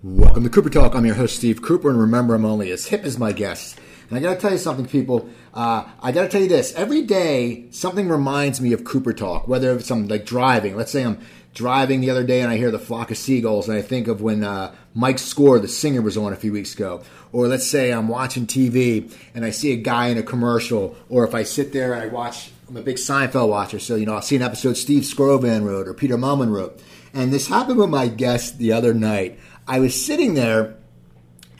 Welcome 0.00 0.44
to 0.44 0.48
Cooper 0.48 0.70
Talk. 0.70 0.94
I'm 0.94 1.04
your 1.04 1.16
host, 1.16 1.34
Steve 1.34 1.60
Cooper, 1.60 1.90
and 1.90 1.98
remember, 1.98 2.36
I'm 2.36 2.44
only 2.44 2.70
as 2.70 2.86
hip 2.86 3.02
as 3.02 3.18
my 3.18 3.32
guests. 3.32 3.74
And 4.08 4.16
I 4.16 4.20
got 4.20 4.34
to 4.34 4.40
tell 4.40 4.52
you 4.52 4.58
something, 4.58 4.86
people. 4.86 5.28
Uh, 5.52 5.88
I 6.00 6.12
got 6.12 6.22
to 6.22 6.28
tell 6.28 6.40
you 6.40 6.48
this. 6.48 6.72
Every 6.74 7.02
day, 7.02 7.66
something 7.72 8.08
reminds 8.08 8.60
me 8.60 8.72
of 8.72 8.84
Cooper 8.84 9.12
Talk, 9.12 9.48
whether 9.48 9.72
it's 9.72 9.88
something 9.88 10.08
like 10.08 10.24
driving. 10.24 10.76
Let's 10.76 10.92
say 10.92 11.04
I'm 11.04 11.18
driving 11.52 12.00
the 12.00 12.10
other 12.10 12.22
day 12.22 12.42
and 12.42 12.52
I 12.52 12.58
hear 12.58 12.70
the 12.70 12.78
flock 12.78 13.10
of 13.10 13.18
seagulls, 13.18 13.68
and 13.68 13.76
I 13.76 13.82
think 13.82 14.06
of 14.06 14.22
when 14.22 14.44
uh, 14.44 14.72
Mike 14.94 15.18
Score, 15.18 15.58
the 15.58 15.66
singer, 15.66 16.00
was 16.00 16.16
on 16.16 16.32
a 16.32 16.36
few 16.36 16.52
weeks 16.52 16.76
ago. 16.76 17.02
Or 17.32 17.48
let's 17.48 17.66
say 17.66 17.92
I'm 17.92 18.06
watching 18.06 18.46
TV 18.46 19.12
and 19.34 19.44
I 19.44 19.50
see 19.50 19.72
a 19.72 19.76
guy 19.76 20.10
in 20.10 20.18
a 20.18 20.22
commercial, 20.22 20.94
or 21.08 21.26
if 21.26 21.34
I 21.34 21.42
sit 21.42 21.72
there 21.72 21.92
and 21.92 22.02
I 22.04 22.06
watch, 22.06 22.52
I'm 22.68 22.76
a 22.76 22.82
big 22.82 22.98
Seinfeld 22.98 23.48
watcher, 23.48 23.80
so, 23.80 23.96
you 23.96 24.06
know, 24.06 24.14
I'll 24.14 24.22
see 24.22 24.36
an 24.36 24.42
episode 24.42 24.76
Steve 24.76 25.02
Skrovan 25.02 25.64
wrote 25.64 25.88
or 25.88 25.94
Peter 25.94 26.16
Mehlman 26.16 26.52
wrote. 26.52 26.80
And 27.14 27.32
this 27.32 27.48
happened 27.48 27.78
with 27.78 27.90
my 27.90 28.06
guest 28.06 28.58
the 28.58 28.72
other 28.72 28.94
night. 28.94 29.40
I 29.68 29.80
was 29.80 30.02
sitting 30.04 30.32
there 30.32 30.76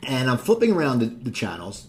and 0.01 0.29
I'm 0.29 0.39
flipping 0.39 0.71
around 0.73 0.99
the, 0.99 1.05
the, 1.05 1.29
channels, 1.29 1.85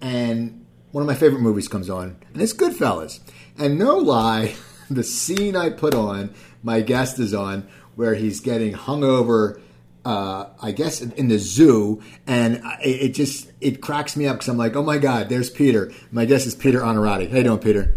and 0.00 0.64
one 0.92 1.02
of 1.02 1.08
my 1.08 1.14
favorite 1.14 1.40
movies 1.40 1.66
comes 1.66 1.90
on, 1.90 2.16
and 2.32 2.40
it's 2.40 2.52
Goodfellas. 2.52 3.18
And 3.58 3.78
no 3.78 3.96
lie, 3.96 4.54
the 4.90 5.02
scene 5.02 5.56
I 5.56 5.70
put 5.70 5.94
on, 5.94 6.32
my 6.62 6.82
guest 6.82 7.18
is 7.18 7.34
on, 7.34 7.66
where 7.96 8.14
he's 8.14 8.40
getting 8.40 8.74
hung 8.74 9.02
over. 9.02 9.60
Uh, 10.04 10.50
I 10.62 10.70
guess 10.70 11.00
in 11.00 11.26
the 11.26 11.38
zoo, 11.38 12.00
and 12.28 12.62
it, 12.84 13.02
it 13.02 13.14
just 13.14 13.50
it 13.60 13.80
cracks 13.80 14.16
me 14.16 14.28
up 14.28 14.36
because 14.36 14.48
I'm 14.48 14.56
like, 14.56 14.76
oh 14.76 14.84
my 14.84 14.98
god, 14.98 15.28
there's 15.28 15.50
Peter. 15.50 15.90
My 16.12 16.26
guest 16.26 16.46
is 16.46 16.54
Peter 16.54 16.78
Onorati. 16.78 17.28
How 17.28 17.38
you 17.38 17.42
doing, 17.42 17.58
Peter? 17.58 17.96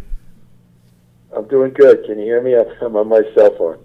I'm 1.40 1.48
doing 1.48 1.72
good. 1.72 2.04
Can 2.04 2.20
you 2.20 2.26
hear 2.26 2.42
me? 2.42 2.54
I'm 2.82 2.98
on 2.98 3.08
my 3.08 3.22
cell 3.34 3.56
phone. 3.56 3.80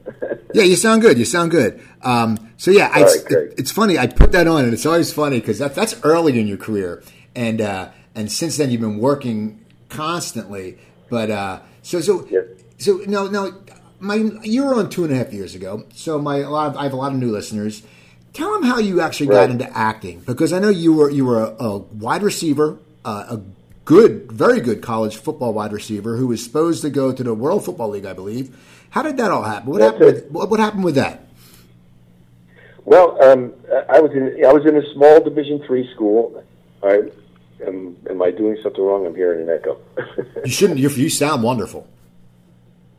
yeah, 0.55 0.65
you 0.65 0.75
sound 0.75 1.03
good. 1.03 1.19
You 1.19 1.25
sound 1.25 1.53
good. 1.53 1.81
Um, 2.03 2.51
so 2.57 2.73
yeah, 2.73 2.91
I, 2.93 3.03
right, 3.03 3.17
it, 3.31 3.55
it's 3.57 3.71
funny. 3.71 3.97
I 3.97 4.09
put 4.09 4.33
that 4.33 4.49
on, 4.49 4.65
and 4.65 4.73
it's 4.73 4.85
always 4.85 5.13
funny 5.13 5.39
because 5.39 5.61
that, 5.61 5.75
that's 5.75 5.95
early 6.03 6.39
in 6.39 6.49
your 6.49 6.57
career, 6.57 7.05
and 7.37 7.61
uh, 7.61 7.91
and 8.17 8.31
since 8.31 8.57
then 8.57 8.73
you've 8.73 8.81
been 8.81 8.99
working 8.99 9.65
constantly. 9.89 10.79
But 11.09 11.31
uh, 11.31 11.61
so 11.83 12.01
so 12.01 12.27
so 12.79 12.97
no 13.07 13.29
no, 13.29 13.63
my 14.01 14.17
you 14.43 14.65
were 14.65 14.75
on 14.75 14.91
two 14.91 15.05
and 15.05 15.13
a 15.13 15.17
half 15.17 15.33
years 15.33 15.55
ago. 15.55 15.85
So 15.95 16.19
my 16.19 16.39
a 16.39 16.51
lot 16.51 16.71
of, 16.73 16.77
I 16.77 16.83
have 16.83 16.93
a 16.93 16.97
lot 16.97 17.13
of 17.13 17.19
new 17.19 17.31
listeners. 17.31 17.85
Tell 18.33 18.53
them 18.53 18.65
how 18.65 18.79
you 18.79 19.01
actually 19.01 19.29
right. 19.29 19.47
got 19.47 19.51
into 19.51 19.79
acting 19.79 20.21
because 20.27 20.53
I 20.53 20.59
know 20.59 20.71
you 20.71 20.93
were 20.93 21.09
you 21.09 21.25
were 21.25 21.41
a, 21.41 21.65
a 21.65 21.79
wide 21.79 22.25
receiver, 22.25 22.79
uh, 23.05 23.27
a 23.29 23.41
good, 23.85 24.31
very 24.33 24.61
good 24.61 24.83
college 24.83 25.17
football 25.17 25.53
wide 25.53 25.73
receiver 25.73 26.17
who 26.17 26.27
was 26.27 26.43
supposed 26.43 26.83
to 26.83 26.91
go 26.91 27.13
to 27.13 27.23
the 27.23 27.35
World 27.35 27.65
Football 27.65 27.91
League, 27.91 28.07
I 28.07 28.13
believe. 28.13 28.57
How 28.91 29.03
did 29.03 29.17
that 29.17 29.31
all 29.31 29.43
happen? 29.43 29.71
What 29.71 29.81
happened? 29.81 30.05
With, 30.31 30.31
what, 30.31 30.61
happened 30.61 30.85
with 30.85 30.95
that? 30.95 31.27
Well, 32.85 33.23
um, 33.23 33.53
I 33.89 34.01
was 34.01 34.13
in 34.13 34.45
I 34.45 34.53
was 34.53 34.67
in 34.67 34.77
a 34.77 34.93
small 34.93 35.21
Division 35.21 35.63
three 35.67 35.91
school. 35.95 36.45
I 36.83 37.11
am. 37.67 37.97
Am 38.09 38.23
I 38.23 38.31
doing 38.31 38.59
something 38.63 38.83
wrong? 38.83 39.07
I'm 39.07 39.15
hearing 39.15 39.49
an 39.49 39.55
echo. 39.55 39.79
you 40.45 40.51
shouldn't. 40.51 40.79
You, 40.79 40.91
you 40.91 41.09
sound 41.09 41.43
wonderful. 41.43 41.89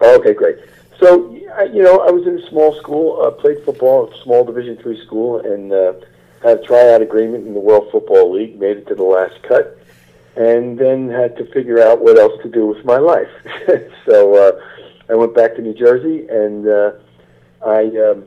Oh, 0.02 0.20
okay, 0.20 0.33
great. 0.33 0.58
So, 0.99 1.33
you 1.33 1.83
know, 1.83 1.99
I 1.99 2.11
was 2.11 2.25
in 2.25 2.39
a 2.39 2.49
small 2.49 2.73
school, 2.75 3.22
uh, 3.22 3.31
played 3.31 3.64
football 3.64 4.08
at 4.08 4.17
a 4.17 4.23
small 4.23 4.44
Division 4.44 4.77
three 4.77 5.02
school, 5.05 5.39
and 5.39 5.72
uh, 5.72 5.94
had 6.42 6.59
a 6.59 6.64
tryout 6.64 7.02
agreement 7.02 7.47
in 7.47 7.53
the 7.53 7.59
World 7.59 7.89
Football 7.92 8.33
League. 8.33 8.59
Made 8.59 8.77
it 8.77 8.88
to 8.88 8.95
the 8.95 9.03
last 9.03 9.42
cut 9.44 9.80
and 10.36 10.78
then 10.78 11.09
had 11.09 11.38
to 11.38 11.45
figure 11.53 11.81
out 11.81 12.02
what 12.02 12.17
else 12.17 12.41
to 12.44 12.50
do 12.50 12.67
with 12.67 12.83
my 12.83 12.97
life. 12.97 13.30
so 14.05 14.36
uh, 14.36 14.61
I 15.09 15.16
went 15.16 15.33
back 15.33 15.55
to 15.55 15.61
New 15.61 15.73
Jersey, 15.73 16.27
and 16.27 16.67
uh, 16.67 16.92
I 17.66 17.83
um, 17.97 18.25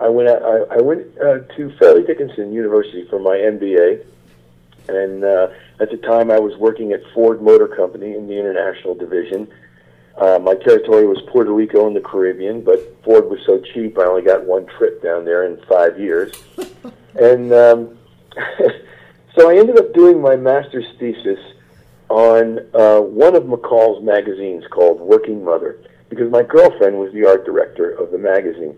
I 0.00 0.08
went 0.08 0.28
I, 0.28 0.76
I 0.76 0.80
went 0.80 1.06
uh, 1.18 1.38
to 1.56 1.72
Fairleigh 1.78 2.06
Dickinson 2.06 2.52
University 2.52 3.06
for 3.08 3.20
my 3.20 3.36
MBA, 3.36 4.04
and 4.88 5.24
uh, 5.24 5.48
at 5.80 5.90
the 5.90 5.98
time 5.98 6.30
I 6.30 6.40
was 6.40 6.56
working 6.56 6.92
at 6.92 7.00
Ford 7.14 7.40
Motor 7.40 7.68
Company 7.68 8.14
in 8.14 8.26
the 8.26 8.38
international 8.38 8.94
division. 8.94 9.48
Uh, 10.18 10.38
my 10.38 10.54
territory 10.54 11.06
was 11.06 11.18
Puerto 11.28 11.52
Rico 11.52 11.86
and 11.86 11.96
the 11.96 12.00
Caribbean, 12.00 12.62
but 12.62 12.78
Ford 13.02 13.30
was 13.30 13.40
so 13.46 13.62
cheap, 13.72 13.98
I 13.98 14.04
only 14.04 14.20
got 14.20 14.44
one 14.44 14.66
trip 14.66 15.02
down 15.02 15.24
there 15.24 15.44
in 15.44 15.62
five 15.66 16.00
years, 16.00 16.32
and. 17.14 17.52
Um, 17.52 17.98
So 19.38 19.50
I 19.50 19.58
ended 19.58 19.78
up 19.78 19.94
doing 19.94 20.20
my 20.20 20.36
master's 20.36 20.84
thesis 20.98 21.38
on 22.10 22.58
uh, 22.74 23.00
one 23.00 23.34
of 23.34 23.44
McCall's 23.44 24.04
magazines 24.04 24.64
called 24.70 25.00
Working 25.00 25.42
Mother, 25.42 25.82
because 26.10 26.30
my 26.30 26.42
girlfriend 26.42 26.98
was 26.98 27.10
the 27.14 27.26
art 27.26 27.46
director 27.46 27.90
of 27.90 28.10
the 28.10 28.18
magazine. 28.18 28.76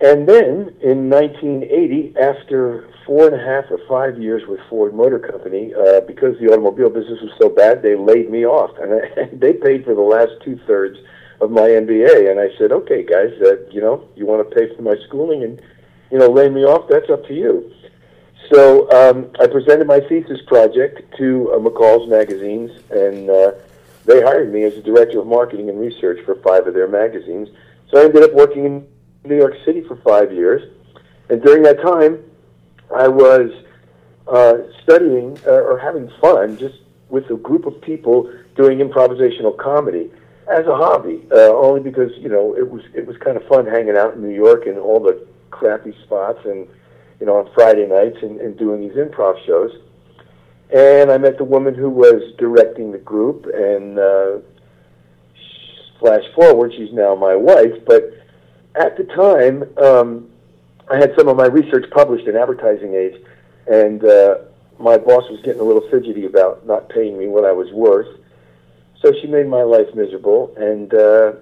And 0.00 0.28
then 0.28 0.74
in 0.82 1.08
1980, 1.08 2.14
after 2.18 2.90
four 3.06 3.28
and 3.28 3.40
a 3.40 3.44
half 3.44 3.70
or 3.70 3.78
five 3.88 4.20
years 4.20 4.42
with 4.48 4.58
Ford 4.68 4.94
Motor 4.94 5.20
Company, 5.20 5.72
uh, 5.72 6.00
because 6.00 6.36
the 6.40 6.48
automobile 6.48 6.90
business 6.90 7.20
was 7.22 7.32
so 7.40 7.48
bad, 7.48 7.82
they 7.82 7.94
laid 7.94 8.28
me 8.28 8.44
off, 8.44 8.76
and 8.78 8.92
I, 8.92 9.30
they 9.32 9.52
paid 9.52 9.84
for 9.84 9.94
the 9.94 10.02
last 10.02 10.32
two 10.44 10.58
thirds 10.66 10.98
of 11.40 11.52
my 11.52 11.68
MBA. 11.68 12.30
And 12.30 12.40
I 12.40 12.48
said, 12.58 12.72
"Okay, 12.72 13.04
guys, 13.04 13.32
uh, 13.40 13.62
you 13.70 13.80
know, 13.80 14.06
you 14.16 14.26
want 14.26 14.48
to 14.48 14.54
pay 14.54 14.74
for 14.74 14.82
my 14.82 14.96
schooling 15.06 15.44
and 15.44 15.62
you 16.10 16.18
know 16.18 16.28
lay 16.28 16.48
me 16.48 16.64
off? 16.64 16.88
That's 16.90 17.08
up 17.08 17.24
to 17.26 17.34
you." 17.34 17.72
So 18.52 18.90
um, 18.92 19.30
I 19.40 19.46
presented 19.46 19.86
my 19.86 20.00
thesis 20.00 20.40
project 20.46 21.02
to 21.18 21.52
uh, 21.52 21.58
McCall's 21.58 22.08
magazines, 22.08 22.70
and 22.90 23.28
uh, 23.28 23.52
they 24.04 24.22
hired 24.22 24.52
me 24.52 24.62
as 24.62 24.74
the 24.74 24.82
director 24.82 25.20
of 25.20 25.26
marketing 25.26 25.68
and 25.68 25.80
research 25.80 26.24
for 26.24 26.36
five 26.36 26.66
of 26.66 26.74
their 26.74 26.88
magazines. 26.88 27.48
So 27.90 28.00
I 28.00 28.04
ended 28.04 28.22
up 28.22 28.32
working 28.34 28.64
in 28.64 28.86
New 29.24 29.36
York 29.36 29.54
City 29.64 29.82
for 29.82 29.96
five 29.96 30.32
years, 30.32 30.62
and 31.28 31.42
during 31.42 31.62
that 31.64 31.80
time, 31.82 32.22
I 32.94 33.08
was 33.08 33.50
uh, 34.28 34.58
studying 34.82 35.38
uh, 35.46 35.50
or 35.50 35.78
having 35.78 36.10
fun 36.20 36.56
just 36.56 36.76
with 37.08 37.28
a 37.30 37.36
group 37.36 37.66
of 37.66 37.80
people 37.80 38.32
doing 38.54 38.78
improvisational 38.78 39.56
comedy 39.56 40.10
as 40.48 40.66
a 40.66 40.76
hobby. 40.76 41.26
Uh, 41.32 41.52
only 41.54 41.80
because 41.80 42.12
you 42.18 42.28
know 42.28 42.56
it 42.56 42.68
was 42.68 42.82
it 42.94 43.06
was 43.06 43.16
kind 43.18 43.36
of 43.36 43.46
fun 43.48 43.66
hanging 43.66 43.96
out 43.96 44.14
in 44.14 44.22
New 44.22 44.34
York 44.34 44.66
and 44.66 44.78
all 44.78 45.00
the 45.00 45.26
crappy 45.50 45.96
spots 46.04 46.44
and 46.44 46.68
you 47.20 47.26
know, 47.26 47.36
on 47.36 47.50
Friday 47.54 47.86
nights 47.86 48.18
and, 48.22 48.40
and 48.40 48.56
doing 48.58 48.80
these 48.80 48.96
improv 48.96 49.44
shows. 49.46 49.72
And 50.74 51.10
I 51.10 51.18
met 51.18 51.38
the 51.38 51.44
woman 51.44 51.74
who 51.74 51.88
was 51.88 52.34
directing 52.38 52.92
the 52.92 52.98
group, 52.98 53.46
and 53.46 53.98
uh, 53.98 54.38
flash 56.00 56.24
forward, 56.34 56.72
she's 56.76 56.92
now 56.92 57.14
my 57.14 57.36
wife. 57.36 57.84
But 57.86 58.12
at 58.74 58.96
the 58.96 59.04
time, 59.04 59.64
um, 59.82 60.28
I 60.90 60.96
had 60.96 61.14
some 61.16 61.28
of 61.28 61.36
my 61.36 61.46
research 61.46 61.88
published 61.90 62.26
in 62.26 62.36
Advertising 62.36 62.94
Age, 62.94 63.20
and 63.66 64.04
uh, 64.04 64.38
my 64.78 64.98
boss 64.98 65.24
was 65.30 65.40
getting 65.44 65.60
a 65.60 65.64
little 65.64 65.88
fidgety 65.90 66.26
about 66.26 66.66
not 66.66 66.88
paying 66.88 67.18
me 67.18 67.28
what 67.28 67.44
I 67.44 67.52
was 67.52 67.72
worth. 67.72 68.20
So 69.02 69.12
she 69.20 69.28
made 69.28 69.46
my 69.46 69.62
life 69.62 69.94
miserable, 69.94 70.52
and 70.56 70.92
uh, 70.92 71.32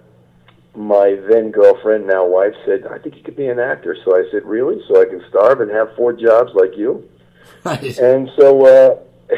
my 0.75 1.17
then 1.29 1.51
girlfriend, 1.51 2.07
now 2.07 2.27
wife, 2.27 2.55
said, 2.67 2.87
"I 2.87 2.99
think 2.99 3.17
you 3.17 3.23
could 3.23 3.37
be 3.37 3.47
an 3.47 3.61
actor." 3.61 3.97
So 4.05 4.17
I 4.17 4.29
said, 4.31 4.45
"Really? 4.45 4.83
So 4.89 5.01
I 5.01 5.05
can 5.05 5.23
starve 5.29 5.61
and 5.61 5.71
have 5.71 5.95
four 5.97 6.12
jobs 6.12 6.53
like 6.55 6.77
you?" 6.77 7.09
And 7.99 8.31
so, 8.39 8.67
uh, 8.67 8.99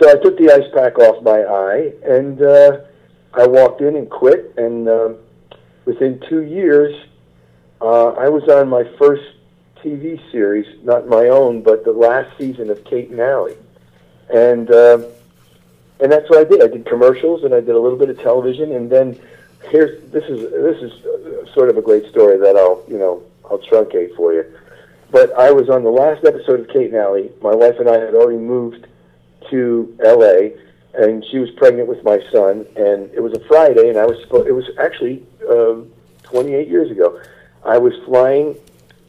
so 0.00 0.10
I 0.10 0.14
took 0.22 0.38
the 0.38 0.50
ice 0.52 0.68
pack 0.74 0.98
off 0.98 1.22
my 1.22 1.42
eye, 1.42 1.92
and 2.04 2.40
uh, 2.42 2.78
I 3.34 3.46
walked 3.46 3.80
in 3.80 3.96
and 3.96 4.10
quit. 4.10 4.54
And 4.56 4.88
uh, 4.88 5.10
within 5.84 6.20
two 6.28 6.42
years, 6.42 6.94
uh, 7.80 8.08
I 8.10 8.28
was 8.28 8.48
on 8.48 8.68
my 8.68 8.84
first 8.98 9.22
TV 9.84 10.20
series, 10.32 10.66
not 10.82 11.08
my 11.08 11.28
own, 11.28 11.62
but 11.62 11.84
the 11.84 11.92
last 11.92 12.36
season 12.38 12.70
of 12.70 12.82
Kate 12.84 13.10
and 13.10 13.20
Allie, 13.20 13.56
and 14.32 14.70
uh, 14.70 15.02
and 16.00 16.10
that's 16.10 16.28
what 16.30 16.40
I 16.40 16.44
did. 16.44 16.62
I 16.62 16.68
did 16.68 16.86
commercials, 16.86 17.44
and 17.44 17.54
I 17.54 17.60
did 17.60 17.70
a 17.70 17.78
little 17.78 17.98
bit 17.98 18.10
of 18.10 18.18
television, 18.20 18.72
and 18.72 18.90
then 18.90 19.18
here's 19.64 20.10
this 20.10 20.24
is 20.24 20.50
this 20.50 20.82
is 20.82 21.54
sort 21.54 21.70
of 21.70 21.76
a 21.76 21.82
great 21.82 22.08
story 22.10 22.38
that 22.38 22.56
I'll 22.56 22.82
you 22.88 22.98
know 22.98 23.22
I'll 23.44 23.58
truncate 23.58 24.14
for 24.16 24.32
you. 24.32 24.44
But 25.10 25.32
I 25.38 25.50
was 25.50 25.70
on 25.70 25.84
the 25.84 25.90
last 25.90 26.24
episode 26.24 26.60
of 26.60 26.68
Kate 26.68 26.92
and 26.92 26.96
Allie. 26.96 27.30
My 27.40 27.54
wife 27.54 27.78
and 27.78 27.88
I 27.88 27.98
had 27.98 28.14
already 28.14 28.38
moved 28.38 28.86
to 29.50 29.96
L.A. 30.04 30.54
and 30.94 31.24
she 31.30 31.38
was 31.38 31.50
pregnant 31.52 31.88
with 31.88 32.04
my 32.04 32.18
son, 32.30 32.66
and 32.76 33.10
it 33.14 33.22
was 33.22 33.32
a 33.32 33.40
Friday, 33.46 33.88
and 33.88 33.98
I 33.98 34.04
was. 34.04 34.18
It 34.46 34.52
was 34.52 34.68
actually 34.78 35.24
um, 35.48 35.90
28 36.24 36.68
years 36.68 36.90
ago. 36.90 37.20
I 37.64 37.78
was 37.78 37.94
flying 38.04 38.56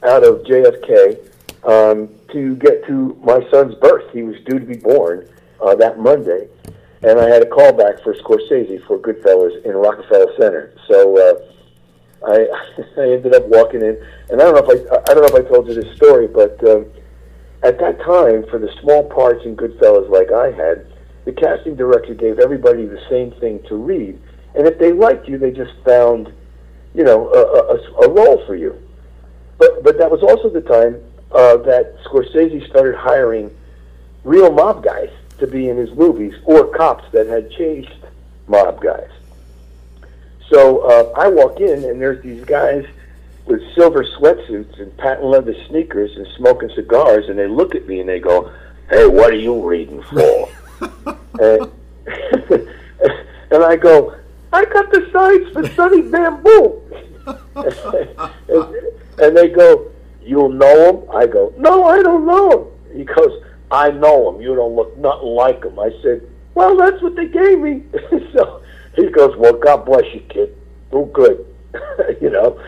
out 0.04 0.24
of 0.24 0.44
JFK 0.44 1.20
um, 1.66 2.10
to 2.32 2.56
get 2.56 2.86
to 2.88 3.20
my 3.22 3.46
son's 3.52 3.76
birth. 3.76 4.10
He 4.14 4.24
was 4.24 4.38
due 4.46 4.60
to 4.60 4.66
be 4.66 4.78
born 4.78 5.28
uh, 5.62 5.76
that 5.76 6.00
Monday 6.00 6.48
and 7.02 7.20
I 7.20 7.30
had 7.30 7.42
a 7.42 7.46
callback 7.46 8.04
for 8.04 8.14
Scorsese 8.16 8.86
for 8.86 9.00
Goodfellas 9.00 9.64
in 9.64 9.72
Rockefeller 9.72 10.34
Center. 10.38 10.74
So 10.88 11.18
uh, 11.18 12.30
I 12.30 12.48
I 13.02 13.12
ended 13.14 13.34
up 13.34 13.46
walking 13.46 13.82
in, 13.82 14.02
and 14.30 14.42
I 14.42 14.46
don't 14.46 14.56
know 14.56 14.72
if 14.72 14.92
I 14.92 15.12
I 15.12 15.14
don't 15.14 15.22
know 15.22 15.38
if 15.38 15.46
I 15.46 15.50
told 15.50 15.68
you 15.68 15.74
this 15.76 15.96
story, 15.96 16.28
but 16.28 16.62
um, 16.68 16.86
at 17.64 17.80
that 17.80 18.00
time, 18.00 18.46
for 18.50 18.60
the 18.60 18.72
small 18.82 19.04
parts 19.10 19.46
in 19.46 19.56
Goodfellas 19.56 20.10
like 20.10 20.32
I 20.32 20.52
had, 20.52 20.88
the 21.26 21.34
casting 21.34 21.76
director 21.76 22.14
gave 22.14 22.40
everybody 22.40 22.86
the 22.86 23.02
same 23.10 23.32
thing 23.40 23.62
to 23.70 23.76
read, 23.76 24.20
and 24.56 24.68
if 24.68 24.78
they 24.78 24.92
liked 24.92 25.28
you, 25.28 25.38
they 25.38 25.52
just 25.52 25.74
found, 25.86 26.34
you 26.94 27.04
know, 27.04 27.30
a, 27.30 27.42
a, 27.42 28.08
a 28.08 28.10
role 28.10 28.46
for 28.46 28.56
you. 28.56 28.76
But 29.58 29.84
but 29.84 29.98
that 30.00 30.12
was 30.12 30.22
also 30.22 30.50
the 30.50 30.62
time 30.62 31.02
uh, 31.32 31.58
that 31.64 31.96
Scorsese 32.06 32.68
started 32.70 32.96
hiring 32.96 33.56
real 34.26 34.52
mob 34.52 34.84
guys 34.84 35.10
to 35.40 35.48
be 35.48 35.70
in 35.70 35.78
his 35.78 35.92
movies 35.92 36.34
or 36.46 36.68
cops 36.76 37.06
that 37.12 37.28
had 37.28 37.52
chased 37.52 37.90
mob 38.48 38.82
guys. 38.82 39.10
So 40.50 40.80
uh, 40.80 41.20
I 41.20 41.28
walk 41.28 41.60
in 41.60 41.84
and 41.84 42.02
there's 42.02 42.24
these 42.24 42.44
guys 42.44 42.86
with 43.46 43.62
silver 43.74 44.04
sweatsuits 44.04 44.80
and 44.80 44.96
patent 44.98 45.26
leather 45.26 45.56
sneakers 45.68 46.16
and 46.16 46.28
smoking 46.38 46.70
cigars, 46.76 47.28
and 47.30 47.38
they 47.38 47.48
look 47.48 47.76
at 47.76 47.88
me 47.88 48.00
and 48.00 48.08
they 48.08 48.20
go, 48.20 48.52
"Hey, 48.90 49.08
what 49.08 49.32
are 49.32 49.36
you 49.36 49.68
reading 49.68 50.02
for?" 50.04 50.50
and, 51.40 51.72
and 53.52 53.64
I 53.64 53.76
go, 53.76 54.16
"I 54.54 54.66
got 54.66 54.92
the 54.92 55.10
signs 55.12 55.52
for 55.52 55.68
Sunny 55.76 56.04
Bamboo." 56.04 56.82
and, 58.46 58.76
and 59.20 59.38
they 59.38 59.50
go, 59.50 59.92
"You 60.22 60.50
know 60.50 60.90
him?" 60.90 61.10
I 61.12 61.26
go, 61.26 61.54
"No, 61.58 61.86
I 61.86 62.04
don't 62.04 62.26
know 62.26 62.52
him." 62.52 62.98
He 62.98 63.04
goes, 63.04 63.44
"I 63.72 63.92
know 63.92 64.34
him. 64.34 64.42
You 64.42 64.56
don't 64.56 64.76
look 64.76 64.98
nothing 64.98 65.30
like 65.30 65.64
him." 65.64 65.80
I 65.80 65.92
said, 66.02 66.28
"Well, 66.56 66.76
that's 66.78 67.02
what 67.02 67.16
they 67.16 67.28
gave 67.28 67.60
me." 67.60 67.84
so 68.34 68.62
he 68.96 69.10
goes, 69.10 69.36
"Well, 69.38 69.54
God 69.54 69.86
bless 69.86 70.06
you, 70.14 70.22
kid. 70.22 70.56
Do 70.92 71.10
good." 71.14 71.46
you 72.22 72.30
know. 72.30 72.60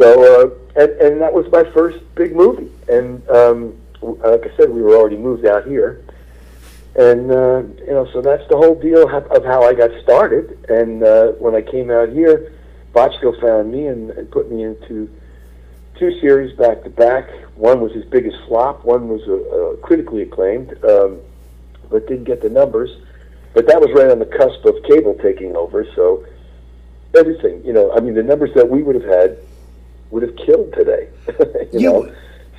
So, 0.00 0.06
uh, 0.22 0.80
and 0.80 0.90
and 1.00 1.20
that 1.20 1.32
was 1.32 1.46
my 1.52 1.64
first 1.72 1.98
big 2.14 2.34
movie. 2.34 2.70
And 2.88 3.28
um, 3.28 3.76
like 4.00 4.46
I 4.46 4.56
said, 4.56 4.70
we 4.70 4.82
were 4.82 4.96
already 4.96 5.16
moved 5.16 5.46
out 5.46 5.66
here, 5.66 6.02
and 6.96 7.30
uh, 7.30 7.62
you 7.86 7.92
know, 7.92 8.08
so 8.12 8.20
that's 8.20 8.46
the 8.48 8.56
whole 8.56 8.74
deal 8.74 9.08
of 9.08 9.44
how 9.44 9.62
I 9.62 9.74
got 9.74 9.90
started. 10.02 10.66
And 10.68 11.02
uh, 11.02 11.28
when 11.32 11.54
I 11.54 11.62
came 11.62 11.90
out 11.90 12.08
here, 12.10 12.52
Bochco 12.94 13.38
found 13.40 13.72
me 13.72 13.86
and, 13.86 14.10
and 14.10 14.30
put 14.30 14.50
me 14.50 14.64
into 14.64 15.10
two 16.02 16.20
series 16.20 16.52
back 16.56 16.82
to 16.82 16.90
back. 16.90 17.30
One 17.54 17.80
was 17.80 17.92
his 17.92 18.04
biggest 18.06 18.36
flop. 18.48 18.84
One 18.84 19.06
was 19.06 19.22
uh, 19.28 19.34
uh, 19.34 19.76
critically 19.86 20.22
acclaimed, 20.22 20.72
um, 20.84 21.20
but 21.90 22.08
didn't 22.08 22.24
get 22.24 22.42
the 22.42 22.50
numbers. 22.50 22.90
But 23.54 23.68
that 23.68 23.80
was 23.80 23.90
right 23.94 24.10
on 24.10 24.18
the 24.18 24.26
cusp 24.26 24.64
of 24.64 24.82
cable 24.82 25.14
taking 25.22 25.54
over. 25.54 25.86
So 25.94 26.26
everything, 27.14 27.64
you 27.64 27.72
know, 27.72 27.92
I 27.92 28.00
mean, 28.00 28.14
the 28.14 28.22
numbers 28.24 28.50
that 28.56 28.68
we 28.68 28.82
would 28.82 28.96
have 28.96 29.04
had 29.04 29.38
would 30.10 30.24
have 30.24 30.34
killed 30.34 30.72
today. 30.72 31.08
you, 31.72 31.80
you 31.80 31.92
know, 31.92 32.14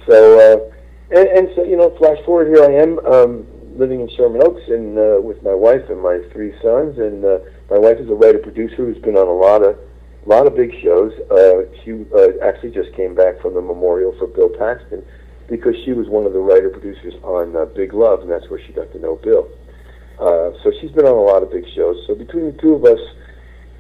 so 0.07 0.39
uh, 0.39 1.17
and, 1.19 1.27
and 1.27 1.49
so 1.53 1.63
you 1.65 1.75
know, 1.75 1.89
flash 1.97 2.23
forward 2.23 2.47
here 2.47 2.63
I 2.63 2.81
am 2.81 2.99
um, 2.99 3.45
living 3.75 3.99
in 3.99 4.09
Sherman 4.15 4.41
Oaks 4.41 4.63
and 4.69 4.97
uh, 4.97 5.19
with 5.21 5.43
my 5.43 5.53
wife 5.53 5.89
and 5.89 6.01
my 6.01 6.19
three 6.31 6.53
sons, 6.61 6.97
and 6.97 7.25
uh, 7.25 7.39
my 7.69 7.77
wife 7.77 7.97
is 7.97 8.09
a 8.09 8.15
writer 8.15 8.39
producer 8.39 8.77
who's 8.77 8.99
been 8.99 9.17
on 9.17 9.27
a 9.27 9.33
lot 9.33 9.63
of 9.63 9.77
a 10.25 10.29
lot 10.29 10.47
of 10.47 10.55
big 10.55 10.71
shows. 10.81 11.11
Uh, 11.29 11.63
she 11.83 11.91
uh, 12.15 12.45
actually 12.45 12.71
just 12.71 12.93
came 12.95 13.13
back 13.15 13.41
from 13.41 13.53
the 13.53 13.61
memorial 13.61 14.15
for 14.17 14.27
Bill 14.27 14.49
Paxton 14.49 15.05
because 15.49 15.75
she 15.83 15.93
was 15.93 16.07
one 16.07 16.25
of 16.25 16.33
the 16.33 16.39
writer 16.39 16.69
producers 16.69 17.13
on 17.23 17.55
uh, 17.55 17.65
Big 17.65 17.93
Love, 17.93 18.21
and 18.21 18.31
that's 18.31 18.49
where 18.49 18.59
she 18.65 18.73
got 18.73 18.91
to 18.93 18.99
know 18.99 19.15
Bill. 19.17 19.49
Uh, 20.19 20.51
so 20.63 20.71
she's 20.79 20.91
been 20.91 21.05
on 21.05 21.11
a 21.11 21.21
lot 21.21 21.43
of 21.43 21.51
big 21.51 21.65
shows. 21.75 22.01
So 22.07 22.15
between 22.15 22.45
the 22.45 22.61
two 22.61 22.75
of 22.75 22.85
us, 22.85 22.99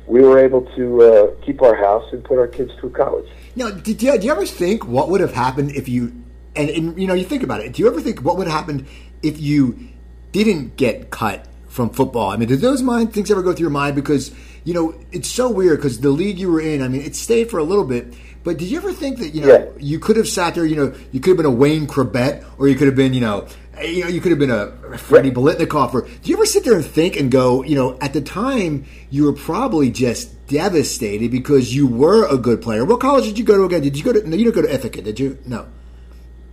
we 0.07 0.21
were 0.21 0.39
able 0.39 0.61
to 0.75 1.01
uh, 1.01 1.45
keep 1.45 1.61
our 1.61 1.75
house 1.75 2.03
and 2.11 2.23
put 2.23 2.37
our 2.37 2.47
kids 2.47 2.71
through 2.79 2.91
college. 2.91 3.29
Now, 3.55 3.69
did 3.69 4.01
you, 4.01 4.17
do 4.17 4.25
you 4.25 4.31
ever 4.31 4.45
think 4.45 4.85
what 4.85 5.09
would 5.09 5.21
have 5.21 5.33
happened 5.33 5.71
if 5.71 5.87
you, 5.87 6.13
and, 6.55 6.69
and 6.69 6.99
you 6.99 7.07
know, 7.07 7.13
you 7.13 7.23
think 7.23 7.43
about 7.43 7.61
it. 7.61 7.73
Do 7.73 7.81
you 7.81 7.87
ever 7.87 8.01
think 8.01 8.21
what 8.21 8.37
would 8.37 8.47
have 8.47 8.55
happened 8.55 8.85
if 9.21 9.39
you 9.39 9.87
didn't 10.33 10.75
get 10.75 11.09
cut 11.09 11.47
from 11.67 11.91
football? 11.91 12.29
I 12.29 12.37
mean, 12.37 12.49
did 12.49 12.59
those 12.59 12.81
mind 12.81 13.13
things 13.13 13.31
ever 13.31 13.41
go 13.41 13.53
through 13.53 13.63
your 13.63 13.69
mind? 13.69 13.95
Because 13.95 14.35
you 14.63 14.73
know, 14.73 14.95
it's 15.11 15.29
so 15.29 15.49
weird 15.49 15.77
because 15.77 15.99
the 15.99 16.09
league 16.09 16.39
you 16.39 16.51
were 16.51 16.61
in, 16.61 16.81
I 16.81 16.87
mean, 16.87 17.01
it 17.01 17.15
stayed 17.15 17.49
for 17.49 17.59
a 17.59 17.63
little 17.63 17.85
bit. 17.85 18.13
But 18.43 18.57
did 18.57 18.67
you 18.67 18.77
ever 18.77 18.91
think 18.91 19.19
that 19.19 19.29
you 19.29 19.41
know 19.41 19.47
yeah. 19.47 19.65
you 19.77 19.99
could 19.99 20.17
have 20.17 20.27
sat 20.27 20.55
there? 20.55 20.65
You 20.65 20.75
know, 20.75 20.95
you 21.11 21.19
could 21.19 21.31
have 21.31 21.37
been 21.37 21.45
a 21.45 21.51
Wayne 21.51 21.87
Chrebet, 21.87 22.45
or 22.57 22.67
you 22.67 22.75
could 22.75 22.87
have 22.87 22.95
been, 22.95 23.13
you 23.13 23.21
know, 23.21 23.47
eh, 23.77 23.85
you 23.85 24.03
know, 24.03 24.09
you 24.09 24.19
could 24.19 24.31
have 24.31 24.39
been 24.39 24.51
a 24.51 24.97
Freddie 24.97 25.31
Biletnikoff. 25.31 25.93
Or 25.93 26.01
do 26.01 26.29
you 26.29 26.35
ever 26.35 26.45
sit 26.45 26.65
there 26.65 26.75
and 26.75 26.85
think 26.85 27.15
and 27.15 27.31
go, 27.31 27.63
you 27.63 27.75
know, 27.75 27.97
at 28.01 28.11
the 28.11 28.21
time 28.21 28.85
you 29.09 29.23
were 29.23 29.33
probably 29.33 29.89
just 29.91 30.33
devastated 30.47 31.31
because 31.31 31.75
you 31.75 31.87
were 31.87 32.27
a 32.27 32.37
good 32.37 32.61
player. 32.61 32.85
What 32.85 32.99
college 32.99 33.25
did 33.25 33.37
you 33.37 33.43
go 33.43 33.57
to 33.57 33.63
again? 33.63 33.81
Did 33.81 33.97
you 33.97 34.03
go 34.03 34.13
to? 34.13 34.27
No, 34.27 34.35
you 34.35 34.45
didn't 34.45 34.55
go 34.55 34.61
to 34.61 34.73
Ithaca, 34.73 35.01
did 35.01 35.19
you? 35.19 35.37
No. 35.45 35.65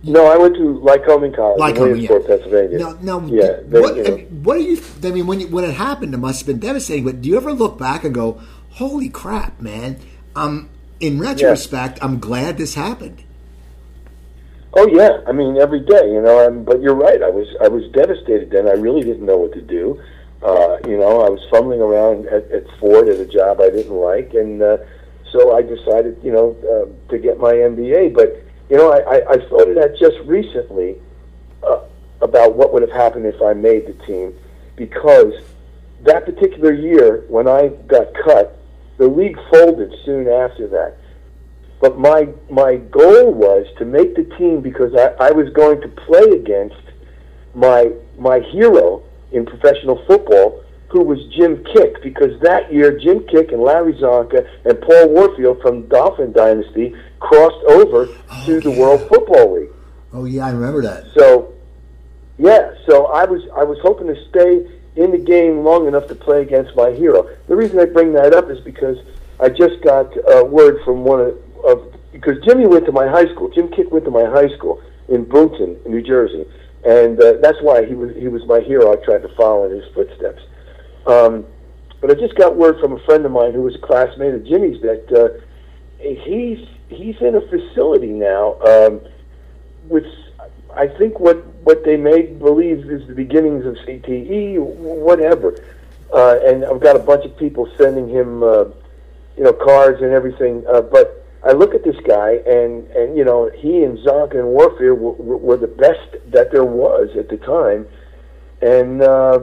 No, 0.03 0.25
I 0.25 0.37
went 0.37 0.55
to 0.55 0.79
Lycoming 0.83 1.35
College 1.35 1.59
Lycoming, 1.59 1.75
in 1.75 1.81
Williamsport, 1.81 2.21
yeah. 2.23 2.27
Pennsylvania. 2.27 2.79
No, 2.79 3.19
no, 3.19 3.27
yeah. 3.27 3.59
They, 3.63 3.79
what, 3.79 3.95
you 3.95 4.03
know. 4.03 4.17
what 4.41 4.55
do 4.55 4.63
you? 4.63 4.81
I 5.03 5.11
mean, 5.11 5.27
when 5.27 5.39
you, 5.41 5.47
when 5.47 5.63
it 5.63 5.75
happened, 5.75 6.13
it 6.13 6.17
must 6.17 6.39
have 6.39 6.47
been 6.47 6.59
devastating. 6.59 7.05
But 7.05 7.21
do 7.21 7.29
you 7.29 7.37
ever 7.37 7.53
look 7.53 7.77
back 7.77 8.03
and 8.03 8.13
go, 8.13 8.41
"Holy 8.71 9.09
crap, 9.09 9.61
man!" 9.61 9.99
Um, 10.35 10.69
in 10.99 11.19
retrospect, 11.19 11.97
yeah. 11.97 12.05
I'm 12.05 12.19
glad 12.19 12.57
this 12.57 12.73
happened. 12.73 13.23
Oh 14.73 14.87
yeah, 14.87 15.21
I 15.27 15.33
mean 15.33 15.57
every 15.57 15.81
day, 15.81 16.11
you 16.11 16.21
know. 16.21 16.47
I'm, 16.47 16.63
but 16.63 16.81
you're 16.81 16.95
right. 16.95 17.21
I 17.21 17.29
was 17.29 17.47
I 17.61 17.67
was 17.67 17.83
devastated 17.91 18.49
then. 18.49 18.67
I 18.67 18.73
really 18.73 19.01
didn't 19.01 19.25
know 19.25 19.37
what 19.37 19.53
to 19.53 19.61
do. 19.61 20.01
Uh, 20.41 20.77
you 20.87 20.97
know, 20.97 21.21
I 21.21 21.29
was 21.29 21.45
fumbling 21.51 21.81
around 21.81 22.25
at, 22.27 22.49
at 22.51 22.65
Ford 22.79 23.07
at 23.07 23.19
a 23.19 23.25
job 23.25 23.61
I 23.61 23.69
didn't 23.69 23.93
like, 23.93 24.33
and 24.33 24.61
uh, 24.61 24.77
so 25.31 25.55
I 25.55 25.61
decided, 25.61 26.17
you 26.23 26.31
know, 26.31 26.55
uh, 26.65 27.11
to 27.11 27.19
get 27.19 27.39
my 27.39 27.53
MBA. 27.53 28.15
But 28.15 28.43
you 28.71 28.77
know, 28.77 28.89
I, 28.89 28.99
I, 28.99 29.31
I 29.31 29.49
thought 29.49 29.67
of 29.67 29.75
that 29.75 29.97
just 29.99 30.15
recently 30.25 30.95
uh, 31.61 31.81
about 32.21 32.55
what 32.55 32.71
would 32.71 32.81
have 32.81 32.91
happened 32.91 33.25
if 33.25 33.41
I 33.41 33.51
made 33.51 33.85
the 33.85 34.05
team, 34.05 34.33
because 34.77 35.33
that 36.03 36.23
particular 36.23 36.71
year 36.71 37.25
when 37.27 37.49
I 37.49 37.67
got 37.67 38.07
cut, 38.23 38.57
the 38.97 39.07
league 39.07 39.37
folded 39.51 39.93
soon 40.05 40.29
after 40.29 40.69
that. 40.69 40.95
But 41.81 41.99
my 41.99 42.29
my 42.49 42.77
goal 42.77 43.33
was 43.33 43.67
to 43.77 43.83
make 43.83 44.15
the 44.15 44.23
team 44.37 44.61
because 44.61 44.95
I, 44.95 45.27
I 45.27 45.31
was 45.31 45.49
going 45.49 45.81
to 45.81 45.89
play 45.89 46.29
against 46.39 46.81
my 47.53 47.91
my 48.17 48.39
hero 48.39 49.03
in 49.33 49.45
professional 49.45 50.01
football, 50.07 50.63
who 50.91 51.03
was 51.03 51.19
Jim 51.33 51.63
Kiick, 51.63 52.03
because 52.03 52.37
that 52.41 52.71
year 52.71 52.99
Jim 52.99 53.21
Kiick 53.21 53.53
and 53.53 53.61
Larry 53.61 53.93
Csonka 53.93 54.45
and 54.65 54.79
Paul 54.81 55.09
Warfield 55.09 55.61
from 55.61 55.87
Dolphin 55.87 56.33
Dynasty 56.33 56.93
crossed 57.19 57.63
over 57.69 58.07
oh, 58.09 58.43
to 58.45 58.59
the 58.59 58.71
World 58.71 59.07
Football 59.07 59.55
League. 59.55 59.69
Oh 60.11 60.25
yeah, 60.25 60.47
I 60.47 60.51
remember 60.51 60.81
that. 60.81 61.05
So, 61.17 61.53
yeah, 62.37 62.73
so 62.85 63.05
I 63.07 63.23
was 63.23 63.41
I 63.55 63.63
was 63.63 63.77
hoping 63.81 64.07
to 64.07 64.15
stay 64.29 64.67
in 64.97 65.11
the 65.11 65.17
game 65.17 65.63
long 65.63 65.87
enough 65.87 66.07
to 66.07 66.15
play 66.15 66.41
against 66.41 66.75
my 66.75 66.91
hero. 66.91 67.29
The 67.47 67.55
reason 67.55 67.79
I 67.79 67.85
bring 67.85 68.11
that 68.13 68.33
up 68.33 68.49
is 68.49 68.59
because 68.59 68.97
I 69.39 69.47
just 69.47 69.81
got 69.83 70.11
a 70.27 70.43
word 70.43 70.79
from 70.83 71.05
one 71.05 71.21
of, 71.21 71.37
of 71.63 71.95
because 72.11 72.43
Jimmy 72.43 72.67
went 72.67 72.85
to 72.85 72.91
my 72.91 73.07
high 73.07 73.31
school. 73.31 73.49
Jim 73.49 73.69
Kick 73.69 73.91
went 73.91 74.03
to 74.05 74.11
my 74.11 74.25
high 74.25 74.53
school 74.57 74.81
in 75.07 75.25
Boonton, 75.25 75.85
New 75.87 76.01
Jersey, 76.01 76.45
and 76.83 77.21
uh, 77.21 77.35
that's 77.41 77.61
why 77.61 77.85
he 77.85 77.95
was 77.95 78.13
he 78.17 78.27
was 78.27 78.45
my 78.45 78.59
hero. 78.59 78.91
I 78.91 78.97
tried 79.05 79.21
to 79.21 79.33
follow 79.35 79.71
in 79.71 79.71
his 79.71 79.87
footsteps. 79.93 80.41
Um, 81.05 81.45
but 81.99 82.09
I 82.09 82.15
just 82.15 82.35
got 82.35 82.55
word 82.55 82.79
from 82.79 82.93
a 82.93 82.99
friend 83.05 83.25
of 83.25 83.31
mine 83.31 83.53
who 83.53 83.61
was 83.61 83.75
a 83.75 83.79
classmate 83.79 84.33
of 84.33 84.43
Jimmy's 84.45 84.81
that 84.81 85.11
uh, 85.11 85.39
he's 85.99 86.67
he's 86.89 87.15
in 87.21 87.35
a 87.35 87.41
facility 87.41 88.07
now 88.07 88.59
um, 88.61 89.01
with 89.87 90.05
I 90.75 90.87
think 90.87 91.19
what 91.19 91.45
what 91.63 91.83
they 91.83 91.97
may 91.97 92.23
believe 92.23 92.89
is 92.89 93.07
the 93.07 93.13
beginnings 93.13 93.65
of 93.65 93.75
CTE, 93.75 94.57
whatever. 94.59 95.63
Uh, 96.11 96.39
and 96.43 96.65
I've 96.65 96.81
got 96.81 96.95
a 96.95 96.99
bunch 96.99 97.23
of 97.23 97.37
people 97.37 97.71
sending 97.77 98.09
him, 98.09 98.43
uh, 98.43 98.65
you 99.37 99.43
know, 99.43 99.53
cards 99.53 100.01
and 100.01 100.11
everything. 100.11 100.63
Uh, 100.67 100.81
but 100.81 101.25
I 101.43 101.51
look 101.53 101.73
at 101.73 101.83
this 101.83 101.95
guy, 102.05 102.41
and 102.47 102.87
and 102.91 103.15
you 103.15 103.23
know, 103.23 103.49
he 103.55 103.83
and 103.83 103.97
Csonka 103.99 104.35
and 104.35 104.47
Warfield 104.47 104.99
were, 104.99 105.37
were 105.37 105.57
the 105.57 105.67
best 105.67 106.17
that 106.31 106.51
there 106.51 106.65
was 106.65 107.15
at 107.15 107.29
the 107.29 107.37
time, 107.37 107.87
and. 108.61 109.03
Uh, 109.03 109.41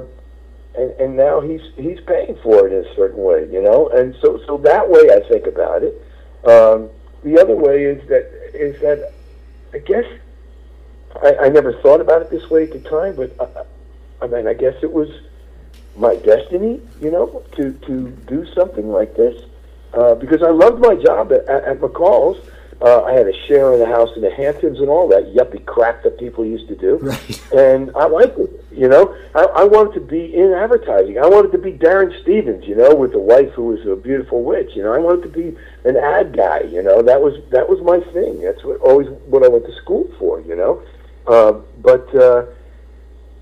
and, 0.79 0.91
and 1.01 1.17
now 1.17 1.41
he's 1.41 1.61
he's 1.77 2.01
paying 2.07 2.39
for 2.43 2.67
it 2.67 2.73
in 2.73 2.85
a 2.85 2.95
certain 2.95 3.23
way, 3.23 3.49
you 3.51 3.63
know, 3.63 3.89
and 3.89 4.15
so 4.23 4.41
so 4.47 4.57
that 4.59 4.89
way 4.89 5.11
I 5.11 5.21
think 5.29 5.47
about 5.47 5.83
it. 5.83 5.95
Um, 6.45 6.89
the 7.25 7.41
other 7.41 7.57
way 7.57 7.85
is 7.85 8.07
that 8.09 8.31
is 8.55 8.81
that 8.81 9.13
I 9.73 9.79
guess 9.79 10.05
I, 11.23 11.47
I 11.47 11.49
never 11.49 11.73
thought 11.83 12.01
about 12.01 12.23
it 12.23 12.31
this 12.31 12.49
way 12.49 12.65
at 12.65 12.73
the 12.73 12.81
time, 12.89 13.17
but 13.17 13.35
I, 13.41 14.25
I 14.25 14.29
mean 14.29 14.47
I 14.47 14.55
guess 14.55 14.75
it 14.83 14.93
was 14.93 15.09
my 15.97 16.15
destiny, 16.17 16.81
you 17.01 17.11
know, 17.11 17.43
to 17.57 17.73
to 17.73 18.11
do 18.27 18.47
something 18.55 18.91
like 18.91 19.17
this 19.17 19.45
uh, 19.95 20.15
because 20.15 20.43
I 20.43 20.51
loved 20.51 20.81
my 20.81 20.95
job 20.95 21.33
at, 21.33 21.49
at 21.49 21.81
McCall's 21.81 22.39
uh, 22.81 23.03
I 23.03 23.13
had 23.13 23.27
a 23.27 23.47
share 23.47 23.73
in 23.73 23.81
the 23.81 23.87
house 23.87 24.11
in 24.15 24.23
the 24.23 24.31
Hamptons 24.31 24.79
and 24.79 24.89
all 24.89 25.09
that 25.09 25.35
yuppie 25.35 25.65
crap 25.67 26.05
that 26.05 26.19
people 26.19 26.45
used 26.45 26.69
to 26.69 26.77
do. 26.77 26.99
Right. 26.99 27.53
And 27.53 27.91
I 27.97 28.07
liked 28.07 28.39
it. 28.39 28.65
You 28.71 28.89
know, 28.89 29.17
I, 29.35 29.43
I 29.43 29.65
wanted 29.65 29.95
to 29.95 30.01
be 30.01 30.33
in 30.33 30.53
advertising. 30.53 31.19
I 31.19 31.27
wanted 31.27 31.51
to 31.53 31.59
be 31.59 31.73
Darrin 31.73 32.15
Stephens, 32.23 32.65
You 32.67 32.77
know, 32.77 32.95
with 32.95 33.15
a 33.15 33.19
wife 33.19 33.51
who 33.53 33.65
was 33.67 33.85
a 33.85 33.97
beautiful 33.97 34.45
witch. 34.45 34.71
You 34.77 34.85
know, 34.85 34.93
I 34.93 34.99
wanted 34.99 35.23
to 35.23 35.29
be 35.29 35.57
an 35.85 35.97
ad 35.97 36.37
guy. 36.37 36.61
You 36.61 36.83
know, 36.85 37.03
that 37.03 37.21
was 37.21 37.35
that 37.51 37.69
was 37.69 37.81
my 37.83 37.99
thing. 38.13 38.41
That's 38.41 38.63
what 38.63 38.81
always 38.81 39.09
what 39.27 39.45
I 39.45 39.49
went 39.49 39.67
to 39.67 39.75
school 39.75 40.09
for. 40.17 40.41
You 40.43 40.55
know, 40.55 40.83
uh, 41.27 41.53
but 41.79 42.15
uh, 42.15 42.47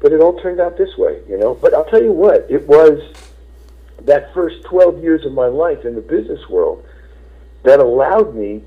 but 0.00 0.12
it 0.12 0.20
all 0.22 0.40
turned 0.40 0.60
out 0.60 0.78
this 0.78 0.96
way. 0.96 1.20
You 1.28 1.36
know, 1.36 1.54
but 1.54 1.74
I'll 1.74 1.84
tell 1.84 2.02
you 2.02 2.12
what, 2.12 2.46
it 2.48 2.66
was 2.66 2.98
that 4.00 4.32
first 4.32 4.62
twelve 4.64 5.02
years 5.02 5.26
of 5.26 5.32
my 5.32 5.48
life 5.48 5.84
in 5.84 5.94
the 5.94 6.00
business 6.00 6.48
world 6.48 6.86
that 7.64 7.80
allowed 7.80 8.34
me 8.34 8.62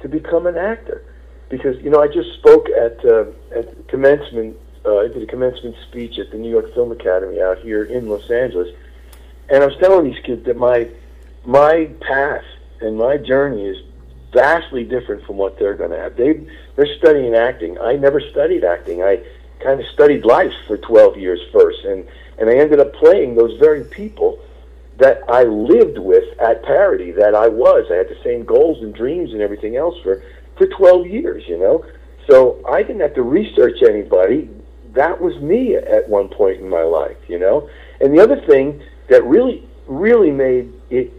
to 0.00 0.08
become 0.08 0.46
an 0.46 0.56
actor. 0.56 1.02
because 1.48 1.80
you 1.82 1.90
know 1.90 2.02
I 2.02 2.08
just 2.08 2.32
spoke 2.34 2.68
at 2.70 3.04
uh, 3.04 3.26
at 3.54 3.88
commencement. 3.88 4.56
Uh, 4.84 4.98
I 4.98 5.08
did 5.08 5.22
a 5.22 5.26
commencement 5.26 5.76
speech 5.88 6.18
at 6.18 6.30
the 6.30 6.38
New 6.38 6.50
York 6.50 6.72
Film 6.74 6.92
Academy 6.92 7.40
out 7.40 7.58
here 7.58 7.84
in 7.84 8.08
Los 8.08 8.30
Angeles, 8.30 8.68
and 9.48 9.62
I 9.62 9.66
was 9.66 9.76
telling 9.78 10.10
these 10.10 10.22
kids 10.24 10.44
that 10.46 10.56
my 10.56 10.88
my 11.44 11.90
path 12.00 12.44
and 12.80 12.98
my 12.98 13.16
journey 13.16 13.66
is 13.66 13.78
vastly 14.32 14.84
different 14.84 15.24
from 15.24 15.36
what 15.36 15.58
they're 15.58 15.74
going 15.74 15.90
to 15.90 15.98
have. 15.98 16.16
They 16.16 16.46
they're 16.74 16.96
studying 16.98 17.34
acting. 17.34 17.78
I 17.78 17.96
never 17.96 18.20
studied 18.20 18.64
acting. 18.64 19.02
I 19.02 19.22
kind 19.60 19.80
of 19.80 19.86
studied 19.86 20.24
life 20.24 20.52
for 20.66 20.76
12 20.76 21.16
years 21.16 21.40
first, 21.52 21.84
and 21.84 22.06
and 22.38 22.50
I 22.50 22.54
ended 22.54 22.80
up 22.80 22.92
playing 22.94 23.34
those 23.34 23.58
very 23.58 23.84
people 23.84 24.38
that 24.98 25.20
I 25.28 25.44
lived 25.44 25.98
with 25.98 26.24
at 26.40 26.62
Parody. 26.64 27.12
That 27.12 27.34
I 27.34 27.48
was. 27.48 27.86
I 27.90 27.96
had 27.96 28.08
the 28.08 28.18
same 28.24 28.44
goals 28.44 28.82
and 28.82 28.94
dreams 28.94 29.32
and 29.32 29.40
everything 29.40 29.76
else 29.76 29.94
for 30.02 30.22
for 30.56 30.66
12 30.66 31.06
years. 31.06 31.44
You 31.46 31.58
know, 31.58 31.84
so 32.28 32.62
I 32.68 32.82
didn't 32.82 33.00
have 33.00 33.14
to 33.14 33.22
research 33.22 33.82
anybody. 33.82 34.50
That 34.94 35.20
was 35.20 35.36
me 35.42 35.76
at 35.76 36.08
one 36.08 36.28
point 36.28 36.60
in 36.60 36.68
my 36.68 36.82
life. 36.82 37.18
You 37.28 37.38
know, 37.38 37.68
and 38.00 38.16
the 38.16 38.22
other 38.22 38.40
thing 38.46 38.82
that 39.08 39.24
really 39.24 39.68
really 39.86 40.30
made 40.30 40.72
it 40.90 41.12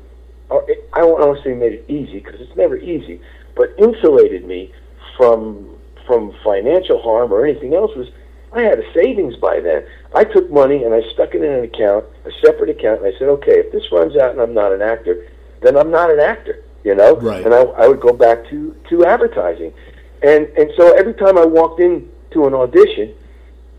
I 0.50 1.00
don't 1.00 1.20
want 1.20 1.38
to 1.38 1.44
say 1.44 1.54
made 1.54 1.74
it 1.74 1.86
easy 1.90 2.20
because 2.20 2.40
it's 2.40 2.56
never 2.56 2.78
easy, 2.78 3.22
but 3.56 3.74
insulated 3.78 4.46
me 4.46 4.74
from 5.18 5.76
from 6.06 6.34
financial 6.44 7.02
harm 7.02 7.34
or 7.34 7.46
anything 7.46 7.74
else 7.74 7.92
was 7.96 8.08
I 8.54 8.62
had 8.62 8.80
a 8.80 8.94
savings 8.94 9.36
by 9.36 9.60
then. 9.60 9.86
I 10.16 10.24
took 10.24 10.50
money 10.50 10.84
and 10.84 10.94
I 10.94 11.02
stuck 11.14 11.36
it 11.36 11.44
in 11.44 11.52
an 11.52 11.64
account, 11.64 12.06
a 12.26 12.32
separate 12.44 12.70
account, 12.70 13.04
and 13.04 13.14
I 13.14 13.18
said, 13.20 13.28
okay, 13.28 13.60
if 13.60 13.72
this 13.72 13.92
runs 13.92 14.16
out 14.16 14.32
and 14.32 14.42
I'm 14.42 14.54
not 14.54 14.72
an 14.72 14.82
actor, 14.82 15.28
then 15.62 15.78
I'm 15.78 15.92
not 15.92 16.12
an 16.12 16.20
actor, 16.20 16.64
you 16.84 16.96
know. 16.96 17.18
Right. 17.18 17.44
And 17.46 17.54
I, 17.54 17.62
I 17.62 17.88
would 17.88 18.00
go 18.00 18.14
back 18.14 18.48
to 18.50 18.76
to 18.90 19.06
advertising, 19.06 19.74
and 20.24 20.46
and 20.58 20.72
so 20.78 20.94
every 20.98 21.14
time 21.14 21.38
I 21.38 21.46
walked 21.46 21.80
in 21.80 22.10
to 22.32 22.48
an 22.48 22.54
audition, 22.54 23.14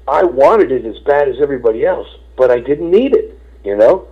I 0.07 0.25
wanted 0.25 0.71
it 0.71 0.85
as 0.85 0.99
bad 1.01 1.29
as 1.29 1.37
everybody 1.41 1.85
else, 1.85 2.09
but 2.37 2.51
I 2.51 2.61
didn't 2.61 2.91
need 2.91 3.15
it, 3.15 3.39
you 3.65 3.77
know. 3.77 4.09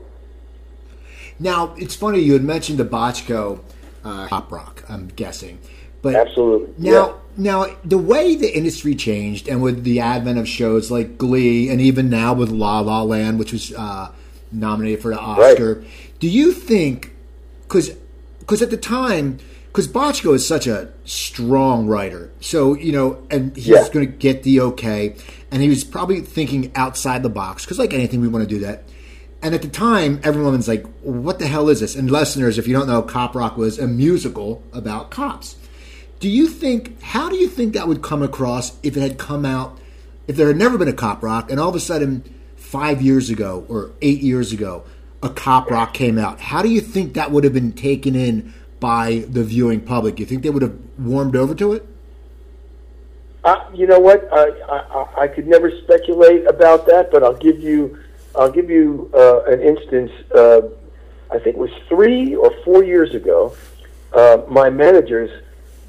Now 1.39 1.75
it's 1.77 1.95
funny 1.95 2.21
you 2.21 2.33
had 2.33 2.45
mentioned 2.45 2.79
the 2.79 2.85
Bochco 2.85 3.61
uh, 4.05 4.27
Cop 4.29 4.51
Rock. 4.51 4.85
I'm 4.89 5.09
guessing, 5.09 5.59
but 6.01 6.15
absolutely 6.15 6.73
now. 6.79 7.21
Now, 7.37 7.67
the 7.85 7.99
way 7.99 8.35
the 8.35 8.57
industry 8.57 8.95
changed, 8.95 9.49
and 9.49 9.63
with 9.63 9.85
the 9.85 10.01
advent 10.01 10.39
of 10.39 10.49
shows 10.49 10.91
like 10.91 11.19
Glee, 11.19 11.69
and 11.69 11.81
even 11.81 12.09
now 12.09 12.33
with 12.33 12.51
La 12.51 12.81
La 12.81 13.03
Land, 13.03 13.39
which 13.39 13.53
was 13.53 13.73
uh, 13.75 14.11
nominated 14.51 15.03
for 15.03 15.11
the 15.11 15.19
Oscar, 15.19 15.81
right. 15.81 15.89
do 16.19 16.29
you 16.29 16.53
think? 16.53 17.13
Because 17.63 17.91
because 18.41 18.63
at 18.63 18.71
the 18.71 18.77
time, 18.77 19.39
because 19.69 19.87
Bochco 19.87 20.35
is 20.35 20.47
such 20.47 20.67
a 20.67 20.89
strong 21.05 21.87
writer, 21.87 22.31
so 22.41 22.75
you 22.75 22.93
know, 22.93 23.23
and 23.31 23.55
he's 23.55 23.69
yeah. 23.69 23.89
going 23.91 24.07
to 24.07 24.13
get 24.13 24.43
the 24.43 24.61
okay, 24.61 25.15
and 25.51 25.61
he 25.61 25.69
was 25.69 25.85
probably 25.85 26.23
thinking 26.23 26.73
outside 26.75 27.23
the 27.23 27.29
box. 27.29 27.65
Because 27.65 27.79
like 27.79 27.93
anything, 27.93 28.23
we 28.23 28.29
want 28.29 28.49
to 28.49 28.55
do 28.55 28.61
that. 28.61 28.85
And 29.43 29.55
at 29.55 29.61
the 29.61 29.69
time, 29.69 30.21
everyone's 30.25 30.67
like, 30.67 30.87
what 31.03 31.39
the 31.39 31.47
hell 31.47 31.69
is 31.69 31.81
this? 31.81 31.95
And 31.95 32.11
listeners, 32.11 32.57
if 32.57 32.67
you 32.67 32.73
don't 32.73 32.87
know, 32.87 33.03
Cop 33.03 33.35
Rock 33.35 33.59
was 33.59 33.79
a 33.79 33.87
musical 33.87 34.63
about 34.73 35.11
cops. 35.11 35.57
Do 36.19 36.29
you 36.31 36.47
think, 36.49 37.01
how 37.03 37.29
do 37.29 37.37
you 37.37 37.47
think 37.47 37.75
that 37.75 37.87
would 37.87 38.03
come 38.03 38.23
across 38.23 38.79
if 38.83 38.97
it 38.97 39.01
had 39.01 39.19
come 39.19 39.45
out, 39.45 39.79
if 40.27 40.37
there 40.37 40.49
had 40.49 40.57
never 40.57 40.79
been 40.79 40.89
a 40.89 40.93
Cop 40.93 41.23
Rock, 41.23 41.51
and 41.51 41.61
all 41.61 41.69
of 41.69 41.75
a 41.75 41.81
sudden, 41.81 42.35
five 42.57 43.03
years 43.03 43.31
ago 43.31 43.67
or 43.69 43.91
eight 44.01 44.21
years 44.21 44.53
ago, 44.53 44.85
a 45.23 45.29
Cop 45.29 45.71
Rock 45.71 45.93
came 45.93 46.19
out? 46.19 46.41
How 46.41 46.63
do 46.63 46.69
you 46.69 46.81
think 46.81 47.15
that 47.15 47.31
would 47.31 47.45
have 47.45 47.53
been 47.53 47.73
taken 47.73 48.15
in 48.15 48.55
by 48.81 49.27
the 49.29 49.45
viewing 49.45 49.81
public? 49.81 50.19
You 50.19 50.27
think 50.27 50.43
they 50.43 50.51
would 50.51 50.63
have 50.63 50.77
warmed 50.99 51.37
over 51.37 51.55
to 51.55 51.75
it? 51.75 51.87
Uh, 53.45 53.65
you 53.75 53.87
know 53.87 54.01
what? 54.01 54.29
I, 54.33 54.49
I, 54.69 55.23
I 55.23 55.29
could 55.29 55.47
never 55.47 55.71
speculate 55.83 56.47
about 56.47 56.87
that, 56.87 57.11
but 57.13 57.23
I'll 57.23 57.37
give 57.37 57.61
you 57.61 57.99
I'll 58.35 58.51
give 58.51 58.69
you 58.69 59.11
uh, 59.15 59.45
an 59.45 59.63
instance. 59.63 60.11
Uh, 60.35 60.63
I 61.31 61.39
think 61.39 61.57
it 61.57 61.59
was 61.59 61.71
three 61.89 62.35
or 62.35 62.53
four 62.65 62.85
years 62.85 63.15
ago. 63.15 63.57
Uh, 64.13 64.43
my 64.49 64.69
managers 64.69 65.31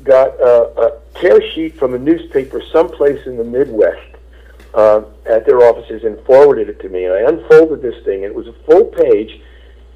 got 0.07 0.39
a, 0.39 0.79
a 0.79 0.99
tear 1.15 1.41
sheet 1.51 1.77
from 1.77 1.93
a 1.93 1.99
newspaper 1.99 2.61
someplace 2.71 3.25
in 3.25 3.37
the 3.37 3.43
Midwest 3.43 4.15
uh, 4.73 5.01
at 5.25 5.45
their 5.45 5.59
offices 5.59 6.03
and 6.03 6.19
forwarded 6.25 6.69
it 6.69 6.79
to 6.81 6.89
me. 6.89 7.05
And 7.05 7.13
I 7.13 7.29
unfolded 7.29 7.81
this 7.81 8.03
thing, 8.05 8.23
and 8.23 8.31
it 8.31 8.35
was 8.35 8.47
a 8.47 8.53
full 8.65 8.85
page, 8.85 9.41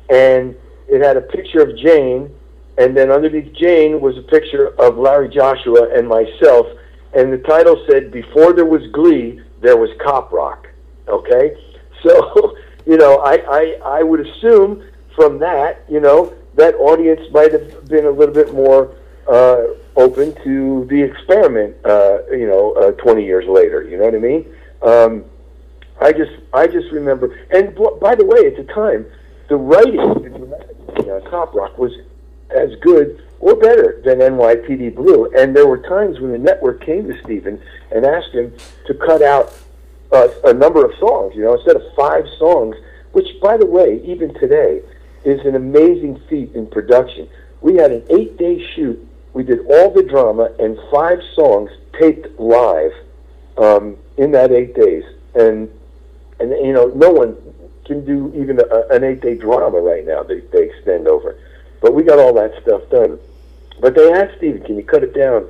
and 0.10 0.56
it 0.88 1.02
had 1.02 1.18
a 1.18 1.22
picture 1.22 1.62
of 1.62 1.78
Jane, 1.78 2.34
and 2.78 2.96
then 2.96 3.12
underneath 3.12 3.54
Jane 3.54 4.02
was 4.02 4.18
a 4.18 4.24
picture 4.24 4.80
of 4.80 4.98
Larry 4.98 5.30
Joshua 5.30 5.90
and 5.96 6.08
myself, 6.08 6.68
and 7.14 7.32
the 7.32 7.40
title 7.40 7.84
said, 7.90 8.12
"Before 8.12 8.54
there 8.54 8.66
was 8.66 8.86
Glee, 8.92 9.42
there 9.62 9.78
was 9.78 9.90
Cop 10.00 10.32
Rock." 10.32 10.68
Okay 11.08 11.58
so, 12.04 12.58
you 12.86 12.98
know, 12.98 13.18
I, 13.18 13.38
I, 13.48 14.00
I 14.00 14.04
would 14.04 14.26
assume 14.26 14.84
from 15.16 15.40
that, 15.40 15.84
you 15.90 16.00
know, 16.00 16.34
that 16.56 16.76
audience 16.76 17.22
might 17.32 17.52
have 17.52 17.88
been 17.88 18.06
a 18.06 18.10
little 18.10 18.34
bit 18.34 18.54
more 18.54 18.96
uh, 19.28 19.64
open 19.96 20.34
to 20.44 20.86
the 20.90 21.02
experiment, 21.02 21.76
uh, 21.86 22.20
you 22.32 22.48
know, 22.48 22.74
uh, 22.74 22.92
20 23.04 23.24
years 23.24 23.46
later. 23.48 23.84
You 23.84 23.98
know 23.98 24.06
what 24.06 24.16
I 24.16 24.20
mean? 24.20 24.56
Um, 24.82 25.26
I 26.02 26.12
just, 26.12 26.32
I 26.54 26.68
just 26.68 26.92
remember, 26.92 27.38
and 27.52 27.76
by 28.00 28.16
the 28.16 28.26
way, 28.26 28.48
at 28.48 28.58
the 28.58 28.72
time, 28.74 29.06
the 29.50 29.56
writing 29.56 30.00
in 30.26 31.10
uh, 31.10 31.20
Cop 31.30 31.54
Rock 31.54 31.78
was 31.78 31.92
as 32.50 32.72
good 32.82 33.22
or 33.40 33.56
better 33.56 34.02
than 34.06 34.20
NYPD 34.20 34.96
Blue. 34.96 35.32
And 35.38 35.56
there 35.56 35.68
were 35.68 35.80
times 35.80 36.20
when 36.20 36.32
the 36.32 36.38
network 36.38 36.84
came 36.86 37.08
to 37.08 37.22
Steven 37.24 37.62
and 37.92 38.06
asked 38.06 38.34
him 38.34 38.54
to 38.88 38.94
cut 38.94 39.22
out 39.22 39.54
uh, 40.12 40.28
a 40.46 40.54
number 40.54 40.86
of 40.86 40.92
songs, 41.00 41.36
you 41.36 41.44
know, 41.44 41.56
instead 41.56 41.76
of 41.76 41.84
five 41.96 42.26
songs, 42.38 42.76
which, 43.12 43.28
by 43.42 43.58
the 43.58 43.66
way, 43.66 44.02
even 44.04 44.34
today, 44.36 44.82
is 45.24 45.40
an 45.46 45.56
amazing 45.56 46.20
feat 46.30 46.54
in 46.56 46.68
production. 46.68 47.28
We 47.62 47.76
had 47.76 47.92
an 47.92 48.04
eight 48.10 48.38
day 48.38 48.64
shoot. 48.76 49.08
We 49.34 49.44
did 49.44 49.60
all 49.68 49.92
the 49.92 50.04
drama 50.04 50.50
and 50.60 50.78
five 50.92 51.20
songs 51.36 51.72
taped 52.00 52.40
live 52.40 52.92
um, 53.58 53.98
in 54.18 54.32
that 54.32 54.52
eight 54.52 54.76
days. 54.76 55.04
And, 55.36 55.70
and, 56.40 56.52
you 56.52 56.74
know, 56.74 56.88
no 56.88 57.12
one 57.12 57.38
can 57.86 58.06
do 58.06 58.34
even 58.36 58.60
a, 58.60 58.96
an 58.96 59.04
eight 59.04 59.22
day 59.22 59.36
drama 59.36 59.80
right 59.80 60.06
now 60.06 60.24
that 60.24 60.52
they 60.52 60.70
extend 60.70 61.08
over. 61.08 61.38
But 61.82 61.94
we 61.94 62.04
got 62.04 62.20
all 62.20 62.34
that 62.34 62.62
stuff 62.62 62.82
done. 62.90 63.20
But 63.80 63.96
they 63.96 64.12
asked 64.12 64.38
Steven, 64.38 64.64
can 64.64 64.76
you 64.78 64.84
cut 64.84 65.04
it 65.04 65.16
down 65.16 65.50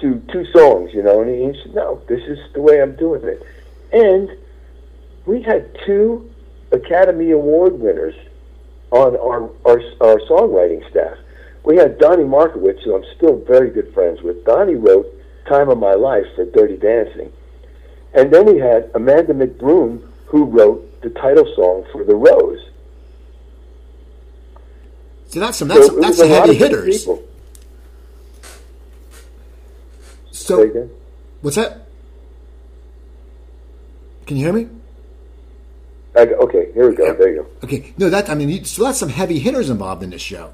to 0.00 0.20
two 0.32 0.44
songs, 0.52 0.92
you 0.92 1.02
know? 1.02 1.22
And 1.22 1.30
he, 1.30 1.46
he 1.46 1.62
said, 1.62 1.74
no, 1.74 2.02
this 2.08 2.22
is 2.22 2.38
the 2.54 2.60
way 2.60 2.82
I'm 2.82 2.96
doing 2.96 3.22
it. 3.24 3.42
And 3.92 4.36
we 5.26 5.42
had 5.42 5.76
two 5.86 6.28
Academy 6.72 7.30
Award 7.30 7.78
winners 7.78 8.14
on 8.90 9.16
our, 9.16 9.50
our, 9.64 9.80
our 10.00 10.18
songwriting 10.28 10.88
staff. 10.90 11.16
We 11.64 11.76
had 11.76 11.98
Donnie 11.98 12.24
Markowitz, 12.24 12.82
who 12.84 12.96
I'm 12.96 13.04
still 13.16 13.36
very 13.46 13.70
good 13.70 13.92
friends 13.94 14.20
with. 14.22 14.44
Donnie 14.44 14.74
wrote 14.74 15.06
Time 15.48 15.68
of 15.68 15.78
My 15.78 15.94
Life 15.94 16.26
for 16.34 16.44
Dirty 16.44 16.76
Dancing. 16.76 17.32
And 18.14 18.32
then 18.32 18.46
we 18.46 18.58
had 18.58 18.90
Amanda 18.94 19.32
McBroom, 19.32 20.02
who 20.26 20.44
wrote 20.44 21.00
the 21.02 21.10
title 21.10 21.46
song 21.54 21.84
for 21.92 22.04
The 22.04 22.14
Rose. 22.14 22.60
So 25.28 25.40
that's 25.40 25.56
some 25.56 25.68
that's 25.68 25.86
so 25.86 25.98
that's 25.98 26.20
heavy 26.20 26.54
hitters. 26.54 27.00
People. 27.00 27.22
So 30.30 30.88
what's 31.40 31.56
that? 31.56 31.86
Can 34.26 34.36
you 34.36 34.44
hear 34.44 34.52
me? 34.52 34.68
okay, 36.16 36.70
here 36.74 36.90
we 36.90 36.96
go. 36.96 37.14
There 37.14 37.34
you 37.34 37.42
go. 37.42 37.46
Okay, 37.64 37.94
no, 37.96 38.10
that 38.10 38.28
I 38.28 38.34
mean, 38.34 38.64
so 38.66 38.84
that's 38.84 38.98
some 38.98 39.08
heavy 39.08 39.38
hitters 39.38 39.70
involved 39.70 40.02
in 40.02 40.10
this 40.10 40.20
show. 40.20 40.52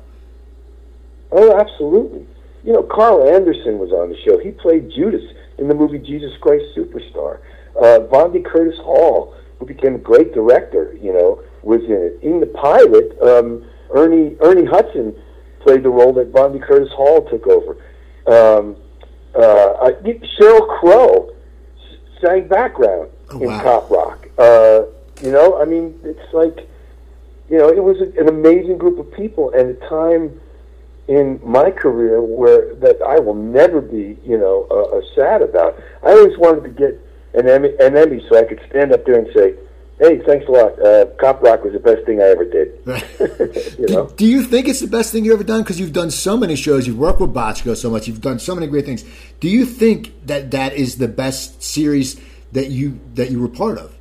Oh, 1.31 1.59
absolutely. 1.59 2.27
You 2.65 2.73
know, 2.73 2.83
Carl 2.83 3.29
Anderson 3.29 3.79
was 3.79 3.93
on 3.93 4.09
the 4.09 4.17
show. 4.25 4.39
He 4.39 4.51
played 4.51 4.91
Judas 4.91 5.23
in 5.59 5.69
the 5.69 5.75
movie 5.75 5.99
Jesus 5.99 6.33
Christ 6.41 6.65
Superstar. 6.77 7.41
Uh, 7.77 8.01
Vondie 8.11 8.45
Curtis 8.45 8.79
Hall, 8.81 9.35
who 9.59 9.67
became 9.67 9.95
a 9.95 9.99
great 9.99 10.33
director, 10.33 10.97
you 11.01 11.13
know, 11.13 11.43
was 11.63 11.83
in 11.85 11.93
it. 11.93 12.19
In 12.23 12.41
the 12.41 12.47
pilot, 12.47 13.17
um, 13.23 13.65
Ernie 13.95 14.37
Ernie 14.41 14.65
Hudson 14.65 15.15
played 15.61 15.83
the 15.83 15.91
role 15.91 16.13
that 16.15 16.33
Vondie 16.33 16.63
Curtis 16.63 16.91
Hall 16.93 17.29
took 17.29 17.47
over. 17.47 17.77
Um, 18.27 18.77
uh, 19.35 19.91
Sheryl 20.39 20.81
Crow 20.81 21.31
sang 22.21 22.49
background 22.49 23.11
oh, 23.31 23.41
in 23.41 23.47
wow. 23.47 23.63
Cop 23.63 23.91
Rock. 23.91 24.29
Uh, 24.39 24.83
you 25.23 25.33
know, 25.33 25.61
I 25.61 25.65
mean, 25.65 25.99
it's 26.05 26.33
like, 26.33 26.69
you 27.49 27.59
know, 27.59 27.69
it 27.69 27.83
was 27.83 27.97
a, 28.01 28.21
an 28.21 28.29
amazing 28.29 28.79
group 28.79 28.99
of 28.99 29.13
people 29.13 29.53
and 29.53 29.77
the 29.77 29.87
time 29.89 30.41
in 31.09 31.41
my 31.43 31.71
career 31.71 32.21
where 32.21 32.75
that 32.77 33.01
I 33.03 33.19
will 33.19 33.35
never 33.35 33.81
be, 33.81 34.19
you 34.25 34.39
know, 34.39 34.67
uh, 34.71 34.99
uh, 34.99 35.01
sad 35.15 35.43
about. 35.43 35.81
I 36.03 36.11
always 36.11 36.37
wanted 36.39 36.65
to 36.65 36.69
get 36.69 37.01
an 37.35 37.49
Emmy, 37.49 37.71
an 37.81 37.97
Emmy 37.97 38.25
so 38.29 38.39
I 38.39 38.45
could 38.45 38.61
stand 38.69 38.93
up 38.93 39.05
there 39.07 39.19
and 39.19 39.29
say, 39.35 39.55
Hey, 39.99 40.21
thanks 40.25 40.47
a 40.47 40.53
lot. 40.53 40.81
Uh, 40.81 41.07
Cop 41.19 41.43
Rock 41.43 41.65
was 41.65 41.73
the 41.73 41.81
best 41.81 42.07
thing 42.07 42.21
I 42.21 42.27
ever 42.27 42.45
did. 42.45 42.69
you 43.81 43.87
know? 43.93 44.07
do, 44.07 44.15
do, 44.15 44.27
you 44.27 44.45
think 44.45 44.69
it's 44.69 44.79
the 44.79 44.87
best 44.87 45.11
thing 45.11 45.25
you 45.25 45.33
ever 45.33 45.43
done? 45.43 45.63
Because 45.63 45.81
you've 45.81 45.93
done 45.93 46.13
so 46.13 46.37
many 46.37 46.55
shows, 46.55 46.87
you've 46.87 46.99
worked 46.99 47.21
with 47.21 47.35
Bochco 47.35 47.77
so 47.77 47.91
much, 47.91 48.07
you've 48.07 48.21
done 48.21 48.39
so 48.39 48.55
many 48.55 48.69
great 48.69 48.85
things. 48.85 49.05
Do 49.41 49.49
you 49.49 49.65
think 49.65 50.27
that 50.27 50.53
that 50.53 50.75
is 50.75 50.99
the 50.99 51.09
best 51.09 51.65
series 51.65 52.21
that 52.53 52.69
you 52.69 53.01
that 53.15 53.33
you 53.33 53.41
were 53.41 53.49
part 53.49 53.79
of? 53.79 53.93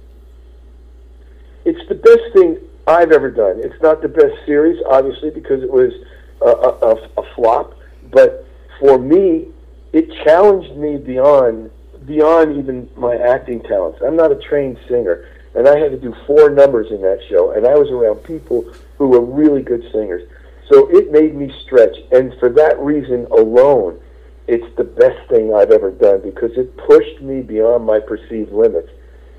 It's 1.66 1.88
the 1.90 1.96
best 1.96 2.34
thing 2.34 2.60
I've 2.86 3.12
ever 3.12 3.32
done. 3.32 3.60
It's 3.60 3.82
not 3.82 4.02
the 4.02 4.08
best 4.08 4.36
series, 4.46 4.82
obviously, 4.88 5.32
because 5.32 5.64
it 5.64 5.72
was 5.72 5.92
a, 6.41 6.46
a, 6.46 7.10
a 7.17 7.36
flop. 7.36 7.74
But 8.12 8.48
for 8.79 8.98
me, 8.98 9.48
it 9.94 10.12
challenged 10.24 10.75
me 10.75 10.98
beyond 10.98 11.72
beyond 12.06 12.58
even 12.58 12.89
my 12.96 13.15
acting 13.17 13.62
talents. 13.63 14.00
I'm 14.06 14.15
not 14.15 14.32
a 14.32 14.36
trained 14.36 14.79
singer 14.88 15.25
and 15.58 15.67
I 15.67 15.77
had 15.79 15.89
to 15.89 15.98
do 15.98 16.15
four 16.27 16.51
numbers 16.51 16.91
in 16.91 17.01
that 17.01 17.20
show, 17.29 17.51
and 17.51 17.65
I 17.65 17.74
was 17.74 17.89
around 17.89 18.24
people 18.24 18.72
who 19.00 19.08
were 19.08 19.22
really 19.22 19.63
good 19.63 19.82
singers. 19.91 20.29
So 20.70 20.88
it 20.96 21.12
made 21.12 21.34
me 21.34 21.51
stretch, 21.65 21.98
and 22.12 22.32
for 22.39 22.50
that 22.50 22.77
reason 22.79 23.25
alone, 23.32 24.00
it's 24.48 24.75
the 24.77 24.84
best 24.84 25.27
thing 25.29 25.56
I've 25.56 25.72
ever 25.72 25.89
done 25.89 26.22
because 26.22 26.51
it 26.58 26.77
pushed 26.77 27.22
me 27.22 27.41
beyond 27.41 27.86
my 27.86 28.00
perceived 28.00 28.51
limits. 28.51 28.89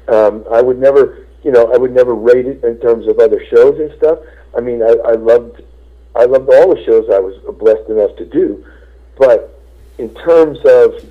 Um, 0.08 0.44
I 0.50 0.60
would 0.60 0.78
never, 0.78 1.24
you 1.44 1.52
know, 1.52 1.72
I 1.72 1.76
would 1.76 1.92
never 1.92 2.14
rate 2.14 2.46
it 2.46 2.64
in 2.64 2.80
terms 2.80 3.06
of 3.06 3.20
other 3.20 3.40
shows 3.46 3.78
and 3.78 3.92
stuff. 3.96 4.18
I 4.56 4.60
mean, 4.60 4.82
I, 4.82 4.96
I 5.04 5.12
loved, 5.12 5.62
I 6.18 6.24
loved 6.24 6.48
all 6.50 6.74
the 6.74 6.82
shows 6.84 7.08
I 7.12 7.20
was 7.20 7.34
blessed 7.58 7.88
enough 7.88 8.16
to 8.16 8.26
do, 8.26 8.64
but 9.16 9.62
in 9.98 10.12
terms 10.14 10.58
of 10.66 11.04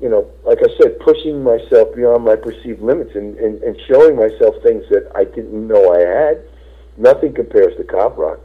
you 0.00 0.10
know, 0.10 0.30
like 0.44 0.58
I 0.58 0.66
said, 0.78 0.98
pushing 1.00 1.42
myself 1.42 1.94
beyond 1.94 2.24
my 2.24 2.36
perceived 2.36 2.82
limits 2.82 3.14
and, 3.14 3.38
and, 3.38 3.62
and 3.62 3.80
showing 3.88 4.16
myself 4.16 4.54
things 4.62 4.84
that 4.90 5.10
I 5.14 5.24
didn't 5.24 5.66
know 5.66 5.94
I 5.94 6.00
had. 6.00 6.42
Nothing 6.98 7.32
compares 7.32 7.74
to 7.78 7.84
Cop 7.84 8.18
Rock. 8.18 8.40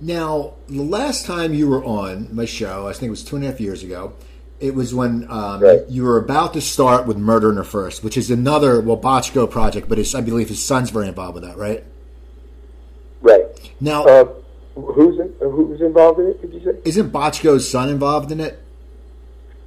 Now, 0.00 0.54
the 0.66 0.82
last 0.82 1.24
time 1.24 1.54
you 1.54 1.68
were 1.68 1.84
on 1.84 2.34
my 2.34 2.46
show, 2.46 2.88
I 2.88 2.92
think 2.94 3.08
it 3.08 3.10
was 3.10 3.22
two 3.22 3.36
and 3.36 3.44
a 3.44 3.48
half 3.48 3.60
years 3.60 3.84
ago, 3.84 4.14
it 4.58 4.74
was 4.74 4.92
when 4.92 5.30
um, 5.30 5.62
right. 5.62 5.82
you 5.88 6.02
were 6.02 6.18
about 6.18 6.52
to 6.54 6.60
start 6.60 7.06
with 7.06 7.16
Murder 7.16 7.50
in 7.50 7.56
the 7.56 7.64
First, 7.64 8.02
which 8.02 8.16
is 8.16 8.30
another, 8.30 8.80
well, 8.80 8.98
Bochco 8.98 9.48
project, 9.48 9.88
but 9.88 9.98
I 10.14 10.20
believe 10.20 10.48
his 10.48 10.64
son's 10.64 10.90
very 10.90 11.06
involved 11.08 11.34
with 11.34 11.44
that, 11.44 11.56
right? 11.56 11.84
Right. 13.22 13.44
Now, 13.80 14.04
uh, 14.04 14.28
who's 14.76 15.18
in, 15.18 15.34
who's 15.40 15.80
involved 15.80 16.20
in 16.20 16.26
it? 16.26 16.42
Did 16.42 16.54
you 16.54 16.60
say? 16.60 16.78
Isn't 16.84 17.10
Bochco's 17.10 17.68
son 17.68 17.88
involved 17.88 18.30
in 18.30 18.40
it? 18.40 18.62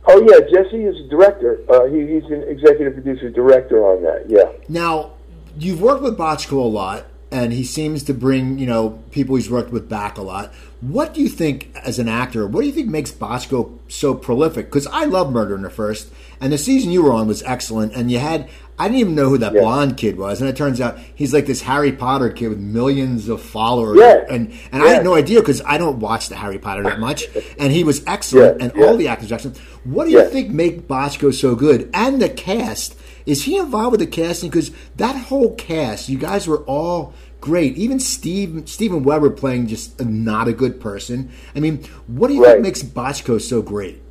Oh 0.07 0.21
yeah, 0.21 0.39
Jesse 0.39 0.83
is 0.83 0.99
a 1.05 1.09
director. 1.09 1.59
Uh, 1.69 1.85
he, 1.85 1.99
he's 2.07 2.23
an 2.25 2.43
executive 2.43 2.93
producer, 2.93 3.29
director 3.29 3.85
on 3.85 4.03
that. 4.03 4.29
Yeah. 4.29 4.51
Now, 4.67 5.11
you've 5.57 5.81
worked 5.81 6.01
with 6.01 6.17
Bochco 6.17 6.53
a 6.53 6.67
lot, 6.67 7.05
and 7.31 7.53
he 7.53 7.63
seems 7.63 8.03
to 8.03 8.13
bring 8.13 8.57
you 8.57 8.65
know 8.65 9.03
people 9.11 9.35
he's 9.35 9.49
worked 9.49 9.71
with 9.71 9.89
back 9.89 10.17
a 10.17 10.21
lot. 10.21 10.53
What 10.81 11.13
do 11.13 11.21
you 11.21 11.27
think, 11.27 11.75
as 11.83 11.99
an 11.99 12.07
actor, 12.07 12.47
what 12.47 12.61
do 12.61 12.67
you 12.67 12.73
think 12.73 12.87
makes 12.87 13.11
Bochco 13.11 13.77
so 13.89 14.15
prolific? 14.15 14.67
Because 14.67 14.87
I 14.87 15.05
love 15.05 15.31
Murder 15.31 15.55
in 15.55 15.63
the 15.63 15.69
First, 15.69 16.11
and 16.39 16.53
the 16.53 16.57
season 16.57 16.91
you 16.91 17.03
were 17.03 17.11
on 17.11 17.27
was 17.27 17.43
excellent, 17.43 17.93
and 17.93 18.09
you 18.09 18.19
had 18.19 18.49
I 18.79 18.87
didn't 18.87 18.99
even 18.99 19.15
know 19.15 19.29
who 19.29 19.37
that 19.39 19.53
yeah. 19.53 19.61
blonde 19.61 19.97
kid 19.97 20.17
was, 20.17 20.39
and 20.39 20.49
it 20.49 20.55
turns 20.55 20.79
out 20.79 20.97
he's 21.13 21.33
like 21.33 21.45
this 21.45 21.61
Harry 21.61 21.91
Potter 21.91 22.29
kid 22.29 22.47
with 22.47 22.59
millions 22.59 23.27
of 23.27 23.41
followers. 23.41 23.99
Yeah. 23.99 24.23
And 24.29 24.51
and 24.71 24.81
yeah. 24.81 24.89
I 24.89 24.93
had 24.93 25.03
no 25.03 25.15
idea 25.15 25.41
because 25.41 25.61
I 25.65 25.77
don't 25.77 25.99
watch 25.99 26.29
the 26.29 26.35
Harry 26.35 26.57
Potter 26.57 26.83
that 26.83 26.99
much, 26.99 27.27
and 27.59 27.73
he 27.73 27.83
was 27.83 28.01
excellent, 28.07 28.61
and 28.61 28.71
all 28.81 28.95
the 28.95 29.07
actors 29.07 29.31
excellent. 29.31 29.57
What 29.83 30.05
do 30.05 30.11
you 30.11 30.27
think 30.29 30.49
make 30.49 30.87
Bochco 30.87 31.33
so 31.33 31.55
good? 31.55 31.89
And 31.93 32.21
the 32.21 32.29
cast 32.29 32.95
is 33.25 33.43
he 33.43 33.57
involved 33.57 33.91
with 33.91 33.99
the 33.99 34.07
casting? 34.07 34.49
Because 34.49 34.71
that 34.95 35.15
whole 35.15 35.53
cast, 35.55 36.09
you 36.09 36.17
guys 36.17 36.47
were 36.47 36.63
all 36.63 37.13
great. 37.41 37.77
Even 37.77 37.99
Steve 37.99 38.63
Steven 38.65 39.03
Weber 39.03 39.29
playing 39.29 39.67
just 39.67 39.99
a, 40.01 40.05
not 40.05 40.47
a 40.47 40.53
good 40.53 40.81
person. 40.81 41.31
I 41.55 41.59
mean, 41.59 41.83
what 42.07 42.29
do 42.29 42.33
you 42.33 42.43
right. 42.43 42.53
think 42.53 42.63
makes 42.63 42.81
Bochco 42.81 43.39
so 43.41 43.61
great? 43.61 44.01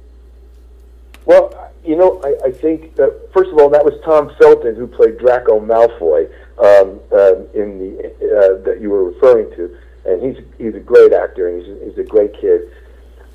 Well, 1.24 1.67
you 1.84 1.96
know, 1.96 2.20
I, 2.22 2.48
I 2.48 2.52
think 2.52 2.96
that, 2.96 3.30
first 3.32 3.50
of 3.50 3.58
all, 3.58 3.68
that 3.70 3.84
was 3.84 3.94
Tom 4.04 4.30
Felton 4.38 4.74
who 4.74 4.86
played 4.86 5.18
Draco 5.18 5.60
Malfoy 5.60 6.26
um, 6.58 7.00
uh, 7.12 7.36
in 7.54 7.78
the 7.78 8.06
uh, 8.06 8.62
that 8.64 8.78
you 8.80 8.90
were 8.90 9.04
referring 9.04 9.50
to, 9.56 9.76
and 10.04 10.22
he's 10.22 10.44
he's 10.58 10.74
a 10.74 10.80
great 10.80 11.12
actor 11.12 11.48
and 11.48 11.64
he's 11.64 11.88
he's 11.88 11.98
a 11.98 12.08
great 12.08 12.34
kid. 12.34 12.62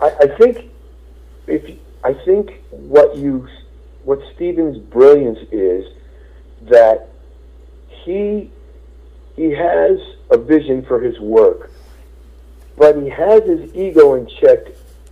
I, 0.02 0.12
I 0.22 0.28
think 0.38 0.70
if 1.48 1.78
I 2.04 2.13
think 2.13 2.62
what 2.72 3.15
you 3.15 3.48
what 4.04 4.20
Steven's 4.36 4.78
brilliance 4.78 5.39
is 5.52 5.86
that 6.63 7.10
he 7.88 8.52
he 9.36 9.52
has 9.52 10.00
a 10.30 10.38
vision 10.38 10.84
for 10.86 11.00
his 11.00 11.20
work, 11.20 11.72
but 12.78 13.02
he 13.02 13.10
has 13.10 13.44
his 13.44 13.74
ego 13.74 14.15
in 14.15 14.28
check 14.41 14.60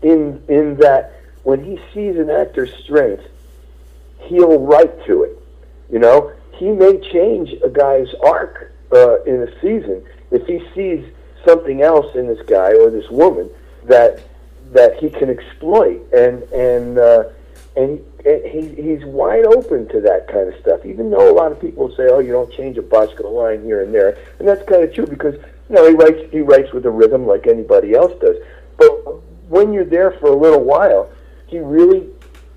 in 0.02 0.44
in 0.50 0.76
that 0.78 1.21
when 1.44 1.64
he 1.64 1.80
sees 1.94 2.18
an 2.18 2.30
actor's 2.30 2.74
strength, 2.84 3.24
he'll 4.20 4.60
write 4.60 5.06
to 5.06 5.24
it. 5.24 5.38
You 5.92 6.00
know, 6.00 6.32
he 6.54 6.70
may 6.72 7.00
change 7.12 7.54
a 7.64 7.70
guy's 7.70 8.14
arc 8.24 8.72
uh, 8.94 9.22
in 9.24 9.42
a 9.42 9.62
season 9.62 10.04
if 10.32 10.46
he 10.48 10.64
sees 10.74 11.06
something 11.46 11.82
else 11.82 12.16
in 12.16 12.28
this 12.28 12.42
guy 12.46 12.74
or 12.74 12.90
this 12.90 13.10
woman 13.10 13.50
that 13.86 14.22
that 14.72 14.96
he 14.98 15.10
can 15.10 15.30
exploit, 15.30 16.02
and 16.14 16.44
and 16.54 16.98
uh, 16.98 17.24
and 17.76 18.00
he, 18.24 18.82
he's 18.82 19.04
wide 19.06 19.46
open 19.46 19.88
to 19.90 20.02
that 20.02 20.28
kind 20.28 20.48
of 20.48 20.60
stuff. 20.62 20.86
Even 20.86 21.10
though 21.10 21.30
a 21.30 21.36
lot 21.36 21.52
of 21.52 21.60
people 21.60 21.94
say, 21.96 22.08
"Oh, 22.10 22.20
you 22.20 22.32
don't 22.32 22.52
change 22.54 22.78
a 22.78 22.82
Bochco 22.82 23.32
line 23.32 23.64
here 23.64 23.84
and 23.84 23.94
there," 23.94 24.18
and 24.40 24.48
that's 24.48 24.68
kind 24.70 24.84
of 24.84 24.94
true 24.94 25.08
because 25.08 25.36
you 25.36 25.76
know 25.76 25.88
he 25.88 25.96
writes 25.96 26.32
he 26.32 26.42
writes 26.42 26.72
with 26.72 26.86
a 26.86 26.92
rhythm 26.92 27.26
like 27.28 27.48
anybody 27.48 27.94
else 27.94 28.14
does. 28.22 28.38
But 28.78 29.22
when 29.50 29.74
you're 29.74 29.86
there 29.86 30.12
for 30.12 30.28
a 30.28 30.36
little 30.36 30.64
while, 30.64 31.10
he 31.52 31.60
really 31.60 32.08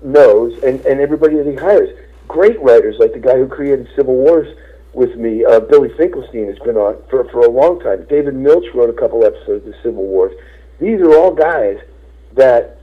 knows, 0.01 0.53
and, 0.63 0.83
and 0.85 0.99
everybody 0.99 1.35
that 1.35 1.45
he 1.45 1.55
hires. 1.55 1.89
Great 2.27 2.59
writers, 2.61 2.95
like 2.97 3.13
the 3.13 3.19
guy 3.19 3.37
who 3.37 3.47
created 3.47 3.87
Civil 3.95 4.15
Wars 4.15 4.57
with 4.93 5.15
me, 5.17 5.43
uh, 5.43 5.59
Billy 5.59 5.89
Finkelstein, 5.97 6.47
has 6.47 6.57
been 6.59 6.77
on 6.77 6.95
for, 7.09 7.25
for 7.29 7.41
a 7.41 7.49
long 7.49 7.79
time. 7.81 8.05
David 8.09 8.33
Milch 8.33 8.65
wrote 8.73 8.89
a 8.89 8.93
couple 8.93 9.23
episodes 9.25 9.67
of 9.67 9.73
Civil 9.83 10.05
Wars. 10.05 10.33
These 10.79 11.01
are 11.01 11.13
all 11.13 11.33
guys 11.33 11.77
that 12.33 12.79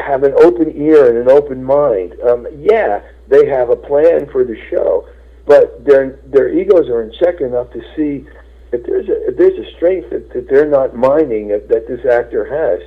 have 0.00 0.22
an 0.22 0.34
open 0.36 0.70
ear 0.76 1.08
and 1.08 1.18
an 1.18 1.30
open 1.30 1.64
mind. 1.64 2.14
Um, 2.20 2.46
yeah, 2.56 3.00
they 3.28 3.46
have 3.46 3.70
a 3.70 3.76
plan 3.76 4.28
for 4.30 4.44
the 4.44 4.56
show, 4.70 5.08
but 5.46 5.84
their 5.84 6.20
their 6.26 6.52
egos 6.52 6.88
are 6.88 7.02
in 7.02 7.12
check 7.12 7.40
enough 7.40 7.70
to 7.72 7.80
see 7.96 8.28
if 8.72 8.84
there's 8.84 9.08
a 9.08 9.28
if 9.28 9.36
there's 9.38 9.66
a 9.66 9.76
strength 9.76 10.10
that, 10.10 10.30
that 10.34 10.48
they're 10.48 10.68
not 10.68 10.94
mining 10.94 11.48
that, 11.48 11.68
that 11.68 11.88
this 11.88 12.04
actor 12.04 12.44
has, 12.44 12.86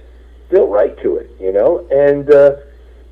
they'll 0.49 0.67
write 0.67 1.01
to 1.01 1.17
it, 1.17 1.31
you 1.39 1.51
know. 1.51 1.87
And 1.89 2.29
uh, 2.31 2.57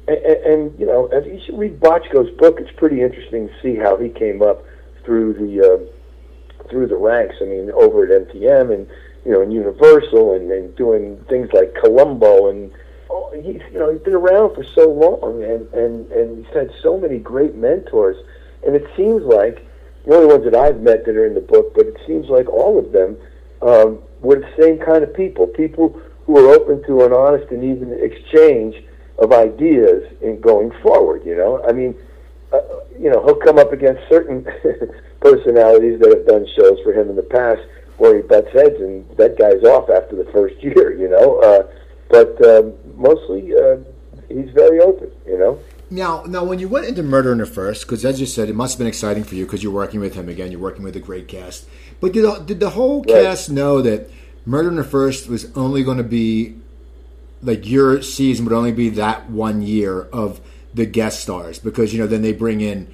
and, 0.08 0.18
and 0.18 0.80
you 0.80 0.86
know, 0.86 1.08
and 1.12 1.26
you 1.26 1.41
should 1.46 1.58
read 1.58 1.80
Bochco's 1.80 2.36
book. 2.38 2.60
It's 2.60 2.72
pretty 2.78 3.02
interesting 3.02 3.48
to 3.48 3.54
see 3.62 3.76
how 3.76 3.98
he 3.98 4.10
came 4.10 4.41
up 4.41 4.63
through 5.04 5.34
the 5.34 5.62
uh, 5.62 6.68
through 6.70 6.88
the 6.88 6.98
ranks. 6.98 7.36
I 7.41 7.46
mean, 7.46 7.72
over 7.72 8.06
at 8.06 8.28
MTM 8.28 8.74
and 8.74 8.88
you 9.26 9.32
know, 9.32 9.41
in 9.41 9.52
Universal 9.52 10.36
and, 10.36 10.52
and 10.52 10.76
doing 10.76 11.24
things 11.28 11.50
like 11.54 11.74
Columbo 11.76 12.50
and 12.50 12.72
oh, 13.10 13.32
he's 13.36 13.62
you 13.72 13.80
know 13.80 13.91
he's 13.91 14.02
been 14.02 14.13
around 14.13 14.56
for 14.56 14.63
so 14.63 14.89
long 14.89 15.44
and 15.44 15.68
and 15.74 16.12
and 16.12 16.46
he's 16.46 16.54
had 16.54 16.72
so 16.82 16.98
many 17.00 17.18
great 17.18 17.56
mentors. 17.56 18.18
And 18.65 18.76
it 18.76 18.88
seems 18.96 19.24
like 19.24 19.65
the 20.06 20.15
only 20.15 20.28
ones 20.28 20.44
that 20.46 20.56
I've 20.56 20.82
met 20.82 21.06
that 21.06 21.15
are 21.15 21.26
in 21.26 21.34
the 21.34 21.41
book, 21.41 21.74
but 21.74 21.88
it 21.88 21.98
seems 22.06 22.30
like 22.30 22.48
all 22.48 22.78
of 22.78 22.91
them 22.91 23.18
um, 23.62 24.00
were 24.22 24.39
the 24.39 24.62
same 24.62 24.80
kind 24.80 25.04
of 25.04 25.13
people. 25.13 25.48
People 25.48 26.00
who 26.26 26.38
are 26.38 26.54
open 26.54 26.84
to 26.86 27.04
an 27.06 27.13
honest 27.13 27.52
and 27.52 27.63
even 27.63 27.94
exchange 28.02 28.76
of 29.17 29.32
ideas 29.32 30.12
in 30.21 30.39
going 30.41 30.71
forward. 30.82 31.25
You 31.25 31.36
know, 31.36 31.63
I 31.67 31.71
mean, 31.71 31.95
uh, 32.51 32.60
you 32.99 33.10
know, 33.10 33.23
he'll 33.25 33.36
come 33.36 33.58
up 33.58 33.71
against 33.73 34.01
certain 34.10 34.43
personalities 35.19 35.99
that 35.99 36.13
have 36.15 36.28
done 36.28 36.47
shows 36.56 36.80
for 36.84 36.93
him 36.93 37.10
in 37.10 37.15
the 37.15 37.23
past 37.23 37.62
where 37.97 38.15
he 38.17 38.21
butts 38.21 38.51
heads, 38.51 38.80
and 38.80 39.08
that 39.17 39.38
guy's 39.38 39.63
off 39.63 39.89
after 39.89 40.15
the 40.15 40.30
first 40.32 40.56
year. 40.62 40.93
You 40.93 41.10
know, 41.10 41.39
uh, 41.41 41.67
but 42.10 42.43
um, 42.45 42.73
mostly 42.95 43.54
uh, 43.56 43.78
he's 44.28 44.49
very 44.51 44.80
open. 44.80 45.12
You 45.25 45.38
know. 45.38 45.60
Now, 45.91 46.23
now, 46.23 46.43
when 46.43 46.58
you 46.58 46.67
went 46.67 46.88
into 46.88 47.04
Murder 47.04 47.32
in 47.32 47.38
the 47.38 47.45
First, 47.45 47.84
because 47.84 48.04
as 48.04 48.19
you 48.19 48.25
said, 48.25 48.49
it 48.49 48.56
must 48.56 48.73
have 48.73 48.80
been 48.80 48.88
exciting 48.88 49.23
for 49.23 49.36
you 49.36 49.45
because 49.45 49.62
you're 49.62 49.71
working 49.71 49.99
with 49.99 50.15
him 50.15 50.28
again. 50.28 50.51
You're 50.51 50.60
working 50.60 50.84
with 50.84 50.95
a 50.95 50.99
great 50.99 51.28
cast. 51.28 51.67
But 52.01 52.12
did 52.12 52.45
did 52.45 52.60
the 52.60 52.71
whole 52.71 53.04
right. 53.04 53.23
cast 53.23 53.51
know 53.51 53.82
that 53.82 54.10
Murder 54.45 54.69
in 54.69 54.75
the 54.75 54.84
First 54.84 55.28
was 55.28 55.56
only 55.56 55.84
going 55.84 55.97
to 55.97 56.04
be 56.04 56.56
like 57.46 57.68
your 57.68 58.02
season 58.02 58.46
would 58.46 58.54
only 58.54 58.72
be 58.72 58.90
that 58.90 59.30
one 59.30 59.62
year 59.62 60.02
of 60.12 60.42
the 60.74 60.86
guest 60.86 61.22
stars 61.22 61.60
because 61.60 61.94
you 61.94 62.00
know 62.00 62.08
then 62.08 62.22
they 62.22 62.34
bring 62.34 62.60
in 62.60 62.94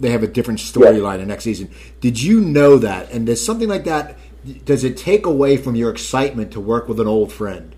they 0.00 0.10
have 0.10 0.22
a 0.22 0.26
different 0.26 0.58
storyline 0.58 1.12
yeah. 1.12 1.18
the 1.18 1.26
next 1.26 1.44
season. 1.44 1.70
Did 2.00 2.22
you 2.22 2.40
know 2.40 2.78
that? 2.78 3.10
And 3.12 3.26
does 3.26 3.44
something 3.44 3.68
like 3.68 3.84
that 3.84 4.16
does 4.64 4.84
it 4.84 4.96
take 4.96 5.26
away 5.26 5.56
from 5.56 5.74
your 5.74 5.90
excitement 5.90 6.52
to 6.52 6.60
work 6.60 6.88
with 6.88 6.98
an 6.98 7.06
old 7.06 7.32
friend? 7.32 7.74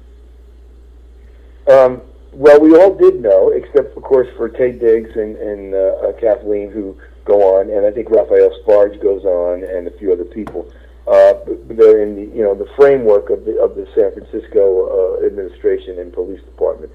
Um, 1.69 2.03
well, 2.33 2.61
we 2.61 2.75
all 2.77 2.95
did 2.95 3.21
know, 3.21 3.51
except 3.51 3.97
of 3.97 4.03
course 4.03 4.29
for 4.37 4.49
Taye 4.49 4.79
Diggs 4.79 5.11
and, 5.17 5.37
and 5.37 5.75
uh, 5.75 5.79
uh, 5.79 6.13
Kathleen, 6.13 6.71
who 6.71 6.97
go 7.25 7.59
on, 7.59 7.71
and 7.71 7.85
I 7.87 7.91
think 7.91 8.11
Raphael 8.11 8.51
Sbarge 8.63 9.01
goes 9.03 9.25
on, 9.25 9.65
and 9.65 9.87
a 9.87 9.91
few 9.99 10.13
other 10.13 10.25
people. 10.25 10.71
Uh, 11.07 11.35
they're 11.67 12.03
in 12.03 12.15
the 12.15 12.37
you 12.37 12.43
know 12.43 12.55
the 12.55 12.69
framework 12.77 13.31
of 13.31 13.45
the 13.45 13.59
of 13.61 13.75
the 13.75 13.87
San 13.95 14.13
Francisco 14.13 15.19
uh, 15.21 15.27
administration 15.27 15.99
and 15.99 16.13
police 16.13 16.41
department. 16.43 16.93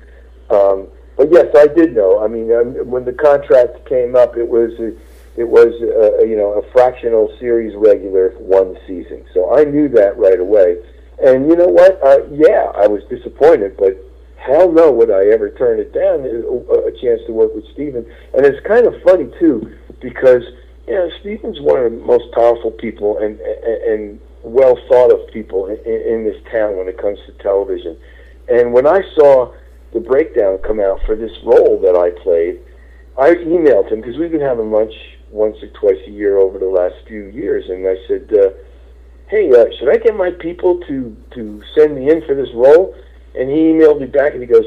Um, 0.49 0.87
but 1.17 1.31
yes, 1.31 1.47
I 1.55 1.67
did 1.67 1.95
know. 1.95 2.23
I 2.23 2.27
mean, 2.27 2.51
um, 2.53 2.89
when 2.89 3.03
the 3.03 3.11
contract 3.11 3.85
came 3.89 4.15
up, 4.15 4.37
it 4.37 4.47
was 4.47 4.71
it 5.35 5.47
was 5.47 5.73
uh, 5.81 6.23
you 6.23 6.37
know 6.37 6.53
a 6.53 6.71
fractional 6.71 7.35
series 7.39 7.75
regular 7.75 8.29
one 8.39 8.77
season, 8.87 9.25
so 9.33 9.57
I 9.57 9.65
knew 9.65 9.89
that 9.89 10.17
right 10.17 10.39
away. 10.39 10.77
And 11.23 11.49
you 11.49 11.55
know 11.55 11.67
what? 11.67 12.01
Uh, 12.01 12.19
yeah, 12.31 12.71
I 12.75 12.87
was 12.87 13.03
disappointed, 13.09 13.75
but 13.77 13.97
hell 14.37 14.71
no 14.71 14.91
would 14.91 15.11
I 15.11 15.27
ever 15.33 15.49
turn 15.49 15.79
it 15.79 15.91
down. 15.91 16.21
A, 16.21 16.87
a 16.87 16.91
chance 17.01 17.21
to 17.27 17.33
work 17.33 17.53
with 17.53 17.65
Steven, 17.73 18.05
and 18.33 18.45
it's 18.45 18.65
kind 18.65 18.87
of 18.87 18.93
funny 19.03 19.29
too 19.39 19.75
because 19.99 20.43
know 20.93 21.09
Steven's 21.19 21.59
one 21.59 21.79
of 21.79 21.91
the 21.91 21.97
most 21.97 22.31
powerful 22.33 22.71
people 22.71 23.17
and 23.17 23.39
and, 23.39 23.83
and 23.83 24.19
well 24.43 24.77
thought 24.87 25.11
of 25.11 25.31
people 25.31 25.67
in, 25.67 25.77
in 25.85 26.23
this 26.23 26.41
town 26.51 26.77
when 26.77 26.87
it 26.87 26.97
comes 26.97 27.19
to 27.25 27.31
television. 27.43 27.97
And 28.47 28.73
when 28.73 28.87
I 28.87 29.01
saw 29.15 29.53
the 29.93 29.99
breakdown 29.99 30.59
come 30.59 30.79
out 30.79 30.99
for 31.05 31.15
this 31.15 31.31
role 31.43 31.79
that 31.81 31.95
I 31.95 32.11
played, 32.21 32.59
I 33.17 33.35
emailed 33.35 33.91
him 33.91 34.01
because 34.01 34.17
we've 34.17 34.31
been 34.31 34.41
having 34.41 34.71
lunch 34.71 34.93
once 35.31 35.57
or 35.61 35.67
twice 35.67 36.01
a 36.07 36.11
year 36.11 36.37
over 36.37 36.59
the 36.59 36.69
last 36.69 36.95
few 37.07 37.25
years, 37.25 37.65
and 37.69 37.85
I 37.87 37.95
said, 38.07 38.31
uh, 38.33 38.49
"Hey, 39.27 39.51
uh, 39.51 39.65
should 39.77 39.89
I 39.89 39.97
get 39.97 40.15
my 40.15 40.31
people 40.31 40.79
to 40.87 41.15
to 41.31 41.61
send 41.75 41.95
me 41.95 42.09
in 42.09 42.21
for 42.25 42.35
this 42.35 42.53
role?" 42.53 42.95
And 43.35 43.49
he 43.49 43.71
emailed 43.71 43.99
me 43.99 44.07
back 44.07 44.33
and 44.33 44.41
he 44.41 44.47
goes, 44.47 44.65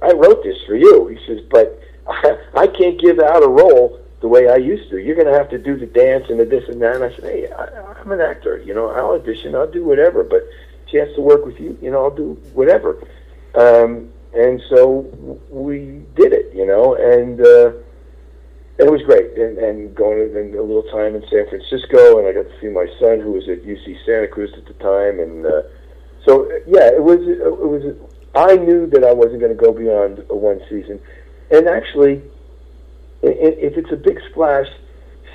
"I 0.00 0.12
wrote 0.12 0.42
this 0.42 0.56
for 0.66 0.74
you." 0.74 1.08
He 1.08 1.18
says, 1.26 1.40
"But 1.50 1.78
I, 2.06 2.38
I 2.54 2.66
can't 2.68 3.00
give 3.00 3.18
out 3.18 3.42
a 3.42 3.48
role 3.48 4.00
the 4.20 4.28
way 4.28 4.48
I 4.48 4.56
used 4.56 4.90
to. 4.90 4.98
You're 4.98 5.16
going 5.16 5.26
to 5.26 5.38
have 5.38 5.50
to 5.50 5.58
do 5.58 5.78
the 5.78 5.86
dance 5.86 6.26
and 6.28 6.38
the 6.40 6.44
this 6.44 6.68
and 6.68 6.80
that." 6.82 6.96
And 6.96 7.04
I 7.04 7.10
said, 7.14 7.24
"Hey, 7.24 7.50
I, 7.50 8.00
I'm 8.00 8.12
an 8.12 8.20
actor. 8.20 8.58
You 8.58 8.74
know, 8.74 8.90
I'll 8.90 9.12
audition. 9.12 9.54
I'll 9.54 9.70
do 9.70 9.84
whatever. 9.84 10.22
But 10.24 10.42
chance 10.90 11.14
to 11.14 11.20
work 11.20 11.44
with 11.46 11.60
you, 11.60 11.78
you 11.80 11.90
know, 11.90 12.04
I'll 12.04 12.16
do 12.16 12.34
whatever." 12.54 12.98
Um, 13.54 14.10
and 14.32 14.62
so 14.68 15.38
we 15.50 16.04
did 16.14 16.32
it, 16.32 16.54
you 16.54 16.66
know, 16.66 16.94
and 16.94 17.40
uh, 17.40 17.72
it 18.78 18.90
was 18.90 19.02
great. 19.02 19.36
And, 19.36 19.58
and 19.58 19.94
going 19.94 20.36
and 20.36 20.54
a 20.54 20.62
little 20.62 20.84
time 20.84 21.16
in 21.16 21.22
San 21.28 21.48
Francisco, 21.48 22.18
and 22.18 22.28
I 22.28 22.32
got 22.32 22.48
to 22.48 22.60
see 22.60 22.68
my 22.68 22.86
son, 23.00 23.20
who 23.20 23.32
was 23.32 23.48
at 23.48 23.64
UC 23.64 24.04
Santa 24.06 24.28
Cruz 24.28 24.52
at 24.56 24.66
the 24.66 24.74
time, 24.74 25.18
and 25.18 25.46
uh, 25.46 25.62
so 26.24 26.48
yeah, 26.66 26.86
it 26.88 27.02
was 27.02 27.20
it 27.20 27.58
was. 27.58 27.96
I 28.34 28.54
knew 28.56 28.86
that 28.90 29.02
I 29.02 29.12
wasn't 29.12 29.40
going 29.40 29.56
to 29.56 29.60
go 29.60 29.72
beyond 29.72 30.24
one 30.28 30.60
season, 30.70 31.00
and 31.50 31.66
actually, 31.66 32.22
if 33.22 33.76
it's 33.76 33.92
a 33.92 33.96
big 33.96 34.20
splash 34.30 34.66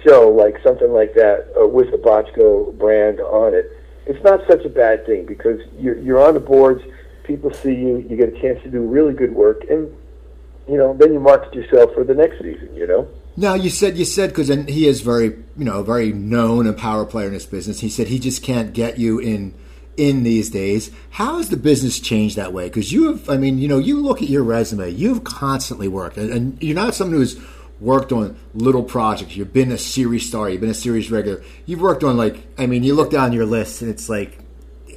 show 0.05 0.29
like 0.29 0.61
something 0.63 0.91
like 0.91 1.13
that 1.15 1.47
uh, 1.59 1.67
with 1.67 1.91
the 1.91 1.97
Bochco 1.97 2.77
brand 2.77 3.19
on 3.19 3.53
it, 3.53 3.71
it's 4.05 4.23
not 4.23 4.41
such 4.47 4.63
a 4.65 4.69
bad 4.69 5.05
thing 5.05 5.25
because 5.25 5.59
you're 5.77 5.97
you're 5.99 6.19
on 6.19 6.33
the 6.33 6.39
boards 6.39 6.83
people 7.25 7.51
see 7.53 7.73
you, 7.73 8.05
you 8.09 8.15
get 8.15 8.29
a 8.29 8.41
chance 8.41 8.61
to 8.63 8.69
do 8.69 8.81
really 8.81 9.13
good 9.13 9.33
work, 9.33 9.63
and 9.69 9.93
you 10.67 10.77
know, 10.77 10.95
then 10.97 11.13
you 11.13 11.19
market 11.19 11.53
yourself 11.53 11.93
for 11.93 12.03
the 12.03 12.13
next 12.13 12.37
season. 12.39 12.73
You 12.75 12.87
know. 12.87 13.07
Now 13.37 13.53
you 13.55 13.69
said 13.69 13.97
you 13.97 14.05
said 14.05 14.29
because 14.29 14.47
he 14.47 14.87
is 14.87 15.01
very 15.01 15.37
you 15.57 15.65
know 15.65 15.83
very 15.83 16.11
known 16.11 16.67
and 16.67 16.77
power 16.77 17.05
player 17.05 17.27
in 17.27 17.33
this 17.33 17.45
business. 17.45 17.79
He 17.79 17.89
said 17.89 18.07
he 18.07 18.19
just 18.19 18.43
can't 18.43 18.73
get 18.73 18.97
you 18.97 19.19
in 19.19 19.53
in 19.97 20.23
these 20.23 20.49
days. 20.49 20.91
How 21.11 21.37
has 21.37 21.49
the 21.49 21.57
business 21.57 21.99
changed 21.99 22.35
that 22.35 22.53
way? 22.53 22.67
Because 22.67 22.91
you 22.91 23.07
have, 23.07 23.29
I 23.29 23.37
mean, 23.37 23.59
you 23.59 23.67
know, 23.67 23.77
you 23.77 23.99
look 24.01 24.21
at 24.21 24.29
your 24.29 24.43
resume. 24.43 24.89
You've 24.89 25.23
constantly 25.23 25.87
worked, 25.87 26.17
and, 26.17 26.31
and 26.31 26.63
you're 26.63 26.75
not 26.75 26.95
someone 26.95 27.17
who's 27.17 27.39
worked 27.79 28.11
on 28.11 28.37
little 28.53 28.83
projects. 28.83 29.35
You've 29.35 29.53
been 29.53 29.71
a 29.71 29.77
series 29.77 30.27
star. 30.27 30.49
You've 30.49 30.61
been 30.61 30.69
a 30.69 30.73
series 30.73 31.11
regular. 31.11 31.43
You've 31.65 31.81
worked 31.81 32.03
on 32.03 32.17
like, 32.17 32.45
I 32.57 32.65
mean, 32.65 32.83
you 32.83 32.95
look 32.95 33.11
down 33.11 33.33
your 33.33 33.45
list, 33.45 33.81
and 33.81 33.91
it's 33.91 34.09
like 34.09 34.39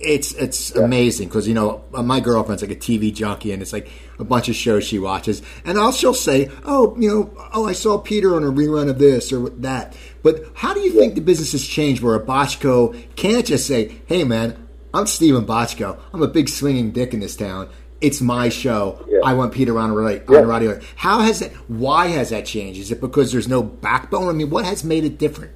it's 0.01 0.33
it's 0.35 0.75
yeah. 0.75 0.83
amazing 0.83 1.29
because 1.29 1.49
you 1.49 1.55
know 1.55 1.85
uh, 1.95 2.03
my 2.03 2.21
girlfriend's 2.21 2.63
like 2.63 2.71
a 2.71 2.77
TV 2.77 3.13
junkie 3.13 3.53
and 3.53 3.63
it's 3.63 3.73
like 3.73 3.89
a 4.19 4.25
bunch 4.25 4.49
of 4.49 4.55
shows 4.55 4.85
she 4.85 4.99
watches 4.99 5.43
and 5.65 5.79
I'll 5.79 5.93
she'll 5.93 6.15
say 6.15 6.51
oh 6.65 6.97
you 6.99 7.09
know 7.09 7.49
oh 7.53 7.67
I 7.67 7.73
saw 7.73 7.99
Peter 7.99 8.35
on 8.35 8.45
a 8.45 8.47
rerun 8.47 8.89
of 8.89 8.99
this 8.99 9.33
or 9.33 9.51
that 9.51 9.97
but 10.23 10.45
how 10.55 10.75
do 10.75 10.81
you 10.81 10.93
yeah. 10.93 11.01
think 11.01 11.15
the 11.15 11.21
business 11.21 11.53
has 11.53 11.67
changed 11.67 12.03
where 12.03 12.15
a 12.15 12.25
Bochco 12.25 12.97
can't 13.17 13.47
just 13.47 13.67
say 13.67 13.97
hey 14.07 14.25
man 14.25 14.69
I'm 14.95 15.07
Steven 15.07 15.45
Bochco 15.45 15.99
I'm 16.13 16.23
a 16.23 16.29
big 16.29 16.49
swinging 16.49 16.93
dick 16.93 17.13
in 17.13 17.21
this 17.21 17.37
town 17.37 17.69
it's 18.01 18.21
my 18.21 18.49
show 18.49 19.05
yeah. 19.09 19.19
I 19.25 19.35
want 19.35 19.53
Peter 19.53 19.79
on, 19.79 19.91
on 19.91 19.97
the 19.97 20.47
radio 20.47 20.81
how 20.97 21.21
has 21.21 21.41
that 21.41 21.53
why 21.69 22.09
has 22.09 22.31
that 22.31 22.47
changed 22.47 22.81
is 22.81 22.91
it 22.91 23.01
because 23.01 23.33
there's 23.33 23.49
no 23.49 23.63
backbone 23.63 24.29
I 24.29 24.33
mean 24.33 24.51
what 24.51 24.65
has 24.65 24.85
made 24.85 25.05
it 25.05 25.19
different 25.19 25.53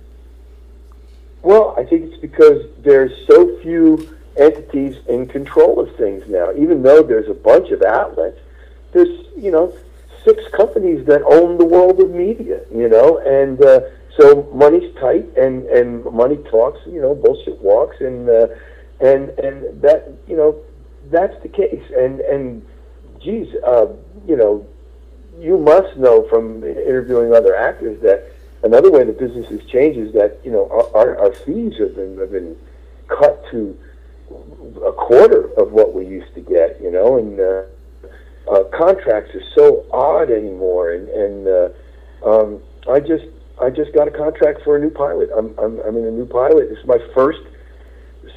well 1.43 1.75
I 1.79 1.85
think 1.85 2.13
it's 2.13 2.21
because 2.21 2.67
there's 2.83 3.13
so 3.27 3.59
few 3.61 4.13
entities 4.37 4.97
in 5.09 5.27
control 5.27 5.81
of 5.81 5.95
things 5.97 6.25
now. 6.29 6.53
Even 6.55 6.83
though 6.83 7.03
there's 7.03 7.29
a 7.29 7.35
bunch 7.35 7.71
of 7.71 7.83
outlets, 7.83 8.39
there's 8.93 9.27
you 9.37 9.51
know 9.51 9.77
six 10.25 10.43
companies 10.53 11.07
that 11.07 11.23
own 11.23 11.59
the 11.59 11.65
world 11.65 12.01
of 12.01 12.11
media. 12.11 12.61
You 12.75 12.89
know, 12.89 13.19
and 13.19 13.63
uh, 13.63 13.81
so 14.17 14.51
money's 14.55 14.95
tight, 14.97 15.27
and 15.37 15.65
and 15.67 16.05
money 16.13 16.37
talks. 16.51 16.81
You 16.87 17.01
know, 17.01 17.15
bullshit 17.15 17.61
walks, 17.61 18.01
and 18.01 18.29
uh, 18.29 18.49
and 19.01 19.31
and 19.39 19.83
that 19.83 20.13
you 20.27 20.37
know 20.37 20.59
that's 21.11 21.41
the 21.43 21.49
case. 21.49 21.83
And 21.97 22.21
and 22.21 22.67
geez, 23.21 23.55
uh, 23.67 23.87
you 24.27 24.37
know, 24.37 24.67
you 25.39 25.59
must 25.59 25.97
know 25.97 26.29
from 26.29 26.65
interviewing 26.65 27.35
other 27.35 27.55
actors 27.55 28.01
that 28.03 28.33
another 28.63 28.91
way 28.91 29.05
the 29.05 29.13
business 29.13 29.49
has 29.49 29.65
changed 29.71 29.99
is 29.99 30.13
that 30.15 30.41
you 30.45 30.51
know 30.51 30.69
our, 30.95 31.19
our 31.19 31.33
fees 31.33 31.75
have 31.79 31.95
been 31.95 32.19
have 32.19 32.31
been 32.31 32.57
cut 33.09 33.45
to 33.51 33.77
a 34.87 34.93
quarter 34.93 35.53
of 35.61 35.73
what 35.73 35.95
we 35.95 36.07
used 36.07 36.35
to 36.35 36.41
get, 36.41 36.81
you 36.81 36.91
know, 36.91 37.19
and 37.19 37.39
uh, 37.39 37.63
uh, 38.51 38.65
contracts 38.77 39.35
are 39.35 39.43
so 39.55 39.85
odd 39.93 40.31
anymore. 40.31 40.93
And, 40.93 41.09
and 41.09 41.49
uh, 41.49 41.69
um, 42.27 42.63
I 42.89 43.01
just 43.01 43.25
I 43.61 43.71
just 43.71 43.93
got 43.93 44.09
a 44.09 44.11
contract 44.11 44.63
for 44.65 44.77
a 44.77 44.81
new 44.81 44.91
pilot. 44.91 45.31
I'm, 45.37 45.55
I'm 45.59 45.79
I'm 45.81 45.97
in 45.97 46.05
a 46.05 46.11
new 46.11 46.27
pilot. 46.27 46.69
This 46.69 46.79
is 46.79 46.87
my 46.87 46.99
first 47.15 47.41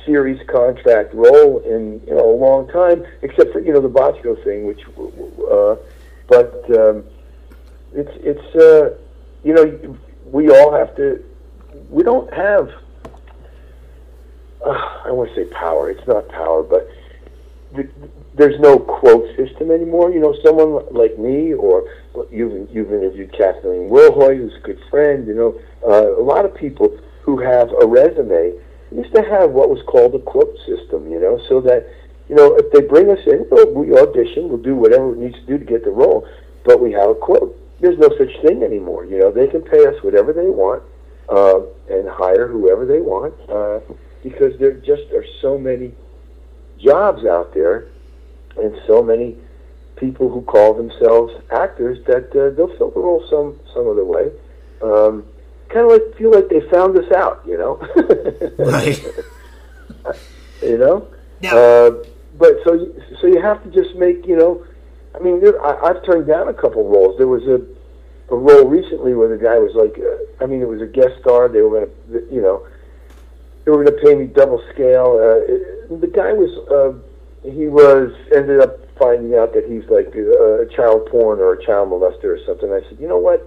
series 0.05 0.39
contract 0.47 1.13
role 1.13 1.59
in 1.59 2.01
you 2.07 2.15
know 2.15 2.29
a 2.29 2.37
long 2.37 2.67
time, 2.69 3.05
except 3.21 3.51
for 3.51 3.59
you 3.59 3.73
know 3.73 3.81
the 3.81 3.89
Bochco 3.89 4.41
thing, 4.43 4.65
which 4.65 4.81
uh, 5.51 5.75
but 6.27 6.63
um, 6.77 7.03
it's 7.93 8.11
it's 8.21 8.55
uh, 8.55 8.97
you 9.43 9.53
know 9.53 9.97
we 10.31 10.49
all 10.49 10.73
have 10.73 10.95
to. 10.95 11.23
We 11.89 12.03
don't 12.03 12.33
have 12.33 12.71
uh, 14.65 15.01
I 15.05 15.11
want 15.11 15.29
to 15.33 15.35
say 15.35 15.45
power. 15.51 15.89
It's 15.89 16.05
not 16.07 16.27
power, 16.29 16.63
but 16.63 16.89
th- 17.75 17.89
there's 18.33 18.59
no 18.59 18.79
quote 18.79 19.27
system 19.35 19.71
anymore. 19.71 20.11
You 20.11 20.19
know, 20.19 20.35
someone 20.43 20.85
like 20.91 21.17
me, 21.17 21.53
or 21.53 21.89
you've 22.31 22.69
you've 22.73 22.91
interviewed 22.91 23.31
Kathleen 23.31 23.89
Wilhoit, 23.89 24.37
who's 24.37 24.55
a 24.55 24.59
good 24.59 24.81
friend. 24.89 25.27
You 25.27 25.35
know, 25.35 25.61
uh, 25.87 26.19
a 26.19 26.23
lot 26.23 26.45
of 26.45 26.55
people 26.55 26.97
who 27.21 27.39
have 27.39 27.71
a 27.81 27.85
resume 27.85 28.53
used 28.91 29.13
to 29.15 29.21
have 29.23 29.51
what 29.51 29.69
was 29.69 29.81
called 29.87 30.15
a 30.15 30.19
quote 30.19 30.55
system. 30.65 31.09
You 31.09 31.19
know, 31.19 31.39
so 31.49 31.61
that 31.61 31.87
you 32.29 32.35
know 32.35 32.55
if 32.55 32.71
they 32.71 32.81
bring 32.81 33.09
us 33.09 33.19
in, 33.25 33.45
well, 33.49 33.71
we 33.73 33.97
audition, 33.97 34.49
we'll 34.49 34.57
do 34.57 34.75
whatever 34.75 35.13
it 35.13 35.17
needs 35.17 35.35
to 35.35 35.45
do 35.45 35.57
to 35.57 35.65
get 35.65 35.83
the 35.83 35.91
role, 35.91 36.27
but 36.63 36.81
we 36.81 36.91
have 36.91 37.09
a 37.09 37.15
quote. 37.15 37.55
There's 37.79 37.97
no 37.99 38.09
such 38.17 38.31
thing 38.41 38.63
anymore. 38.63 39.05
You 39.05 39.19
know, 39.19 39.31
they 39.31 39.47
can 39.47 39.61
pay 39.61 39.85
us 39.85 40.01
whatever 40.01 40.31
they 40.31 40.49
want 40.49 40.81
uh, 41.29 41.59
and 41.89 42.07
hire 42.07 42.47
whoever 42.47 42.85
they 42.85 43.01
want. 43.01 43.33
Uh, 43.49 43.79
because 44.25 44.57
there 44.59 44.73
just 44.73 45.11
are 45.13 45.25
so 45.39 45.55
many 45.55 45.93
jobs 46.79 47.25
out 47.25 47.53
there 47.53 47.89
and 48.57 48.75
so 48.87 49.03
many 49.03 49.37
people 49.97 50.29
who 50.29 50.41
call 50.41 50.73
themselves 50.73 51.31
actors 51.51 51.99
that 52.07 52.25
uh, 52.31 52.49
they'll 52.55 52.75
fill 52.77 52.89
the 52.89 52.99
role 52.99 53.23
some 53.29 53.59
some 53.73 53.87
other 53.87 54.03
way. 54.03 54.31
Um, 54.81 55.25
kind 55.75 55.91
of 55.91 55.91
like 55.91 56.17
feel 56.17 56.31
like 56.31 56.47
they 56.47 56.61
found 56.71 56.97
us 56.97 57.11
out, 57.11 57.43
you 57.45 57.57
know. 57.57 57.75
right. 58.57 59.03
you 60.61 60.77
know. 60.77 61.07
Yeah. 61.41 61.53
Uh, 61.53 61.91
but 62.37 62.53
so 62.63 62.73
you, 62.73 63.01
so 63.19 63.27
you 63.27 63.41
have 63.41 63.61
to 63.63 63.69
just 63.71 63.95
make 63.95 64.25
you 64.25 64.37
know. 64.37 64.65
I 65.13 65.19
mean, 65.19 65.41
there, 65.41 65.61
I, 65.61 65.89
I've 65.89 66.05
turned 66.05 66.27
down 66.27 66.47
a 66.47 66.53
couple 66.53 66.87
roles. 66.87 67.17
There 67.17 67.27
was 67.27 67.43
a 67.43 67.59
a 68.29 68.35
role 68.35 68.65
recently 68.65 69.13
where 69.13 69.29
the 69.29 69.41
guy 69.41 69.59
was 69.59 69.75
like, 69.75 69.99
uh, 69.99 70.43
I 70.43 70.47
mean, 70.47 70.61
it 70.61 70.67
was 70.67 70.81
a 70.81 70.87
guest 70.87 71.21
star. 71.21 71.47
They 71.47 71.61
were 71.61 71.69
going 71.69 71.87
to, 71.87 72.33
you 72.33 72.41
know, 72.41 72.65
they 73.63 73.71
were 73.71 73.83
going 73.83 73.95
to 73.95 74.03
pay 74.03 74.15
me 74.15 74.25
double 74.25 74.63
scale. 74.73 75.19
Uh, 75.19 75.95
the 75.95 76.07
guy 76.11 76.33
was, 76.33 76.49
uh, 76.73 76.97
he 77.47 77.67
was, 77.67 78.11
ended 78.35 78.61
up 78.61 78.79
finding 78.97 79.37
out 79.37 79.53
that 79.53 79.65
he's 79.69 79.85
like 79.89 80.09
a, 80.15 80.65
a 80.65 80.75
child 80.75 81.05
porn 81.11 81.39
or 81.39 81.53
a 81.53 81.63
child 81.63 81.89
molester 81.89 82.33
or 82.33 82.39
something. 82.47 82.71
I 82.71 82.81
said, 82.89 82.99
you 82.99 83.07
know 83.07 83.19
what? 83.19 83.45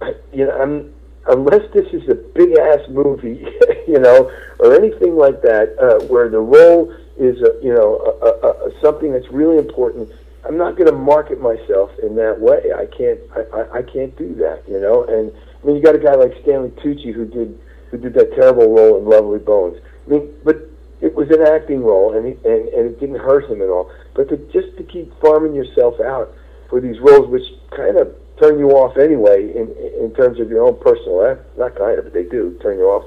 I, 0.00 0.14
you 0.32 0.46
know, 0.46 0.58
I'm, 0.58 0.93
unless 1.28 1.62
this 1.72 1.86
is 1.92 2.08
a 2.08 2.14
big 2.14 2.56
ass 2.58 2.80
movie, 2.88 3.46
you 3.88 3.98
know, 3.98 4.30
or 4.58 4.74
anything 4.74 5.16
like 5.16 5.42
that, 5.42 5.76
uh, 5.78 6.04
where 6.06 6.28
the 6.28 6.40
role 6.40 6.92
is, 7.16 7.40
a, 7.42 7.58
you 7.62 7.72
know, 7.72 8.18
a, 8.22 8.46
a, 8.46 8.50
a, 8.68 8.80
something 8.80 9.12
that's 9.12 9.30
really 9.30 9.58
important. 9.58 10.10
I'm 10.46 10.58
not 10.58 10.76
going 10.76 10.88
to 10.88 10.96
market 10.96 11.40
myself 11.40 11.90
in 12.02 12.16
that 12.16 12.38
way. 12.38 12.72
I 12.76 12.86
can't. 12.86 13.18
I, 13.34 13.60
I, 13.60 13.78
I 13.78 13.82
can't 13.82 14.14
do 14.18 14.34
that. 14.36 14.62
You 14.68 14.80
know, 14.80 15.04
and 15.04 15.32
I 15.62 15.66
mean, 15.66 15.76
you 15.76 15.82
got 15.82 15.94
a 15.94 15.98
guy 15.98 16.14
like 16.14 16.32
Stanley 16.42 16.70
Tucci 16.70 17.14
who 17.14 17.24
did 17.24 17.58
who 17.90 17.98
did 17.98 18.12
that 18.14 18.34
terrible 18.34 18.74
role 18.74 18.98
in 18.98 19.06
Lovely 19.06 19.38
Bones. 19.38 19.80
I 20.06 20.10
mean, 20.10 20.34
but 20.44 20.68
it 21.00 21.14
was 21.14 21.30
an 21.30 21.42
acting 21.42 21.82
role, 21.82 22.16
and, 22.16 22.26
he, 22.26 22.32
and 22.46 22.68
and 22.68 22.90
it 22.90 23.00
didn't 23.00 23.20
hurt 23.20 23.50
him 23.50 23.62
at 23.62 23.68
all. 23.68 23.90
But 24.14 24.28
to, 24.28 24.36
just 24.52 24.76
to 24.76 24.82
keep 24.82 25.18
farming 25.20 25.54
yourself 25.54 25.98
out 26.00 26.34
for 26.68 26.80
these 26.80 27.00
roles, 27.00 27.28
which 27.28 27.46
kind 27.70 27.96
of 27.96 28.14
turn 28.38 28.58
you 28.58 28.70
off 28.70 28.96
anyway, 28.96 29.54
in 29.54 29.70
in 30.02 30.14
terms 30.14 30.40
of 30.40 30.48
your 30.50 30.64
own 30.64 30.78
personal, 30.80 31.38
not 31.56 31.74
kind 31.76 31.98
of, 31.98 32.04
but 32.04 32.12
they 32.12 32.24
do 32.24 32.58
turn 32.62 32.78
you 32.78 32.84
off 32.84 33.04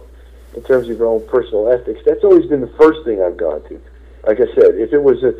in 0.55 0.63
terms 0.63 0.89
of 0.89 0.97
your 0.97 1.07
own 1.07 1.25
personal 1.27 1.71
ethics. 1.71 2.01
That's 2.05 2.23
always 2.23 2.45
been 2.47 2.61
the 2.61 2.73
first 2.79 3.05
thing 3.05 3.21
I've 3.21 3.37
gone 3.37 3.61
to. 3.69 3.79
Like 4.25 4.39
I 4.39 4.47
said, 4.55 4.75
if 4.75 4.91
it 4.93 5.01
was 5.01 5.23
a 5.23 5.33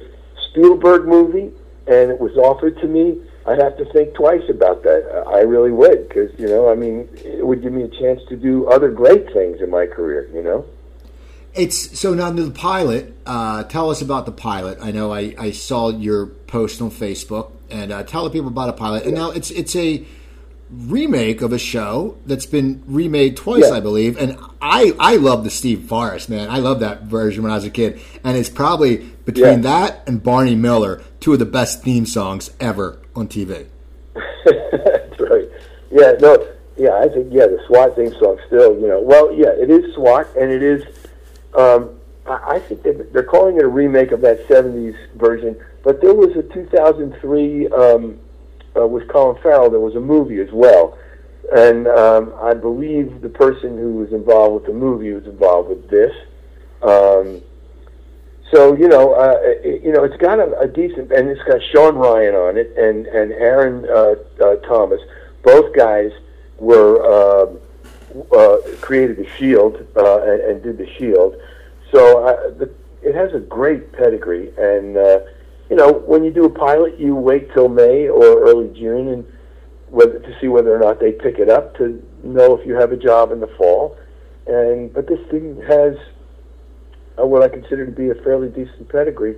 Spielberg 0.49 1.05
movie 1.05 1.51
and 1.87 2.11
it 2.11 2.19
was 2.19 2.37
offered 2.37 2.77
to 2.79 2.87
me, 2.87 3.21
I'd 3.45 3.59
have 3.59 3.77
to 3.77 3.85
think 3.85 4.13
twice 4.13 4.47
about 4.49 4.83
that. 4.83 5.23
I 5.27 5.39
really 5.39 5.71
would, 5.71 6.07
because 6.07 6.37
you 6.39 6.47
know, 6.47 6.69
I 6.69 6.75
mean, 6.75 7.07
it 7.23 7.45
would 7.45 7.61
give 7.61 7.73
me 7.73 7.83
a 7.83 7.87
chance 7.87 8.21
to 8.29 8.35
do 8.35 8.67
other 8.67 8.91
great 8.91 9.31
things 9.33 9.61
in 9.61 9.69
my 9.69 9.85
career. 9.87 10.29
You 10.33 10.43
know. 10.43 10.65
It's 11.53 11.99
so 11.99 12.13
now 12.13 12.29
the 12.29 12.51
pilot. 12.51 13.15
Uh, 13.25 13.63
tell 13.63 13.89
us 13.89 14.01
about 14.01 14.25
the 14.25 14.31
pilot. 14.31 14.77
I 14.81 14.91
know 14.91 15.11
I, 15.11 15.33
I 15.39 15.51
saw 15.51 15.89
your 15.89 16.27
post 16.27 16.81
on 16.81 16.91
Facebook, 16.91 17.51
and 17.69 17.91
uh, 17.91 18.03
tell 18.03 18.23
the 18.23 18.29
people 18.29 18.47
about 18.47 18.69
a 18.69 18.73
pilot. 18.73 19.05
And 19.05 19.15
now 19.15 19.31
it's 19.31 19.51
it's 19.51 19.75
a 19.75 20.05
remake 20.69 21.41
of 21.41 21.53
a 21.53 21.57
show 21.57 22.17
that's 22.25 22.45
been 22.45 22.83
remade 22.87 23.37
twice, 23.37 23.69
yeah. 23.69 23.75
I 23.75 23.79
believe. 23.79 24.17
And 24.17 24.37
I 24.61 24.93
I 24.99 25.15
love 25.17 25.43
the 25.43 25.49
Steve 25.49 25.85
Forrest 25.85 26.29
man. 26.29 26.49
I 26.49 26.57
love 26.57 26.79
that 26.81 27.03
version 27.03 27.43
when 27.43 27.51
I 27.51 27.55
was 27.55 27.65
a 27.65 27.69
kid, 27.69 27.99
and 28.23 28.37
it's 28.37 28.49
probably 28.49 28.97
between 29.25 29.63
yeah. 29.63 29.69
that 29.69 30.07
and 30.07 30.21
Barney 30.21 30.55
Miller, 30.55 31.01
two 31.19 31.33
of 31.33 31.39
the 31.39 31.45
best 31.45 31.83
theme 31.83 32.05
songs 32.05 32.51
ever 32.59 32.99
on 33.15 33.27
TV. 33.27 33.67
That's 34.45 35.19
right. 35.19 35.49
Yeah, 35.91 36.13
no, 36.19 36.47
yeah, 36.77 36.95
I 36.95 37.07
think 37.09 37.27
yeah, 37.31 37.47
the 37.47 37.61
SWAT 37.67 37.95
theme 37.95 38.13
song 38.19 38.37
still, 38.47 38.79
you 38.79 38.87
know, 38.87 39.01
well, 39.01 39.33
yeah, 39.33 39.49
it 39.49 39.69
is 39.69 39.93
SWAT, 39.95 40.27
and 40.35 40.51
it 40.51 40.61
is. 40.61 40.83
Um, 41.55 41.96
I, 42.29 42.59
think 42.59 42.83
they're 42.83 43.23
calling 43.23 43.57
it 43.57 43.63
a 43.63 43.67
remake 43.67 44.11
of 44.11 44.21
that 44.21 44.47
'70s 44.47 44.95
version, 45.15 45.57
but 45.83 46.01
there 46.01 46.13
was 46.13 46.35
a 46.35 46.43
2003 46.43 47.67
um, 47.69 48.19
uh, 48.75 48.87
with 48.87 49.07
Colin 49.07 49.41
Farrell. 49.41 49.69
There 49.69 49.79
was 49.79 49.95
a 49.95 49.99
movie 49.99 50.39
as 50.39 50.51
well, 50.51 50.97
and 51.55 51.87
um, 51.87 52.33
I 52.41 52.53
believe 52.53 53.21
the 53.21 53.29
person 53.29 53.77
who 53.77 53.93
was 53.93 54.11
involved 54.11 54.55
with 54.55 54.65
the 54.65 54.77
movie 54.77 55.11
was 55.13 55.25
involved 55.25 55.69
with 55.69 55.89
this. 55.89 56.13
Um, 56.81 57.41
so 58.51 58.75
you 58.75 58.87
know, 58.87 59.13
uh, 59.13 59.37
it, 59.41 59.83
you 59.83 59.91
know, 59.91 60.03
it's 60.03 60.17
got 60.17 60.39
a, 60.39 60.59
a 60.59 60.67
decent, 60.67 61.11
and 61.11 61.29
it's 61.29 61.43
got 61.43 61.61
Shawn 61.71 61.95
Ryan 61.95 62.35
on 62.35 62.57
it, 62.57 62.73
and 62.77 63.05
and 63.07 63.31
Aaron 63.31 63.85
uh, 63.89 64.15
uh, 64.43 64.55
Thomas. 64.67 65.01
Both 65.43 65.75
guys 65.75 66.11
were 66.57 67.01
uh, 67.03 67.53
uh, 68.35 68.57
created 68.81 69.17
the 69.17 69.27
Shield 69.37 69.85
uh, 69.95 70.21
and, 70.23 70.41
and 70.41 70.63
did 70.63 70.77
the 70.77 70.87
Shield. 70.97 71.35
So 71.91 72.25
uh, 72.25 72.57
the, 72.57 72.73
it 73.01 73.15
has 73.15 73.33
a 73.33 73.39
great 73.39 73.93
pedigree, 73.93 74.51
and 74.57 74.97
uh, 74.97 75.19
you 75.69 75.75
know, 75.75 75.91
when 75.91 76.23
you 76.23 76.31
do 76.31 76.45
a 76.45 76.49
pilot, 76.49 76.99
you 76.99 77.15
wait 77.15 77.53
till 77.53 77.69
May 77.69 78.07
or 78.07 78.41
early 78.41 78.67
June, 78.77 79.07
and 79.09 79.33
whether 79.89 80.19
to 80.19 80.39
see 80.39 80.47
whether 80.47 80.75
or 80.75 80.79
not 80.79 80.99
they 80.99 81.11
pick 81.11 81.39
it 81.39 81.49
up 81.49 81.75
to 81.77 82.03
know 82.23 82.57
if 82.57 82.65
you 82.65 82.73
have 82.75 82.91
a 82.91 82.97
job 82.97 83.31
in 83.31 83.39
the 83.39 83.47
fall. 83.47 83.97
And 84.47 84.93
but 84.93 85.07
this 85.07 85.19
thing 85.29 85.61
has 85.67 85.97
uh, 87.19 87.25
what 87.25 87.43
I 87.43 87.49
consider 87.49 87.85
to 87.85 87.91
be 87.91 88.09
a 88.09 88.15
fairly 88.15 88.49
decent 88.49 88.89
pedigree 88.89 89.35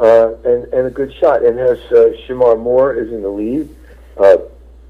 uh, 0.00 0.34
and, 0.44 0.64
and 0.72 0.86
a 0.86 0.90
good 0.90 1.12
shot. 1.20 1.44
And 1.44 1.58
has 1.58 1.78
uh, 1.90 2.12
Shemar 2.26 2.58
Moore 2.58 2.94
is 2.94 3.12
in 3.12 3.22
the 3.22 3.28
lead, 3.28 3.68
uh, 4.18 4.36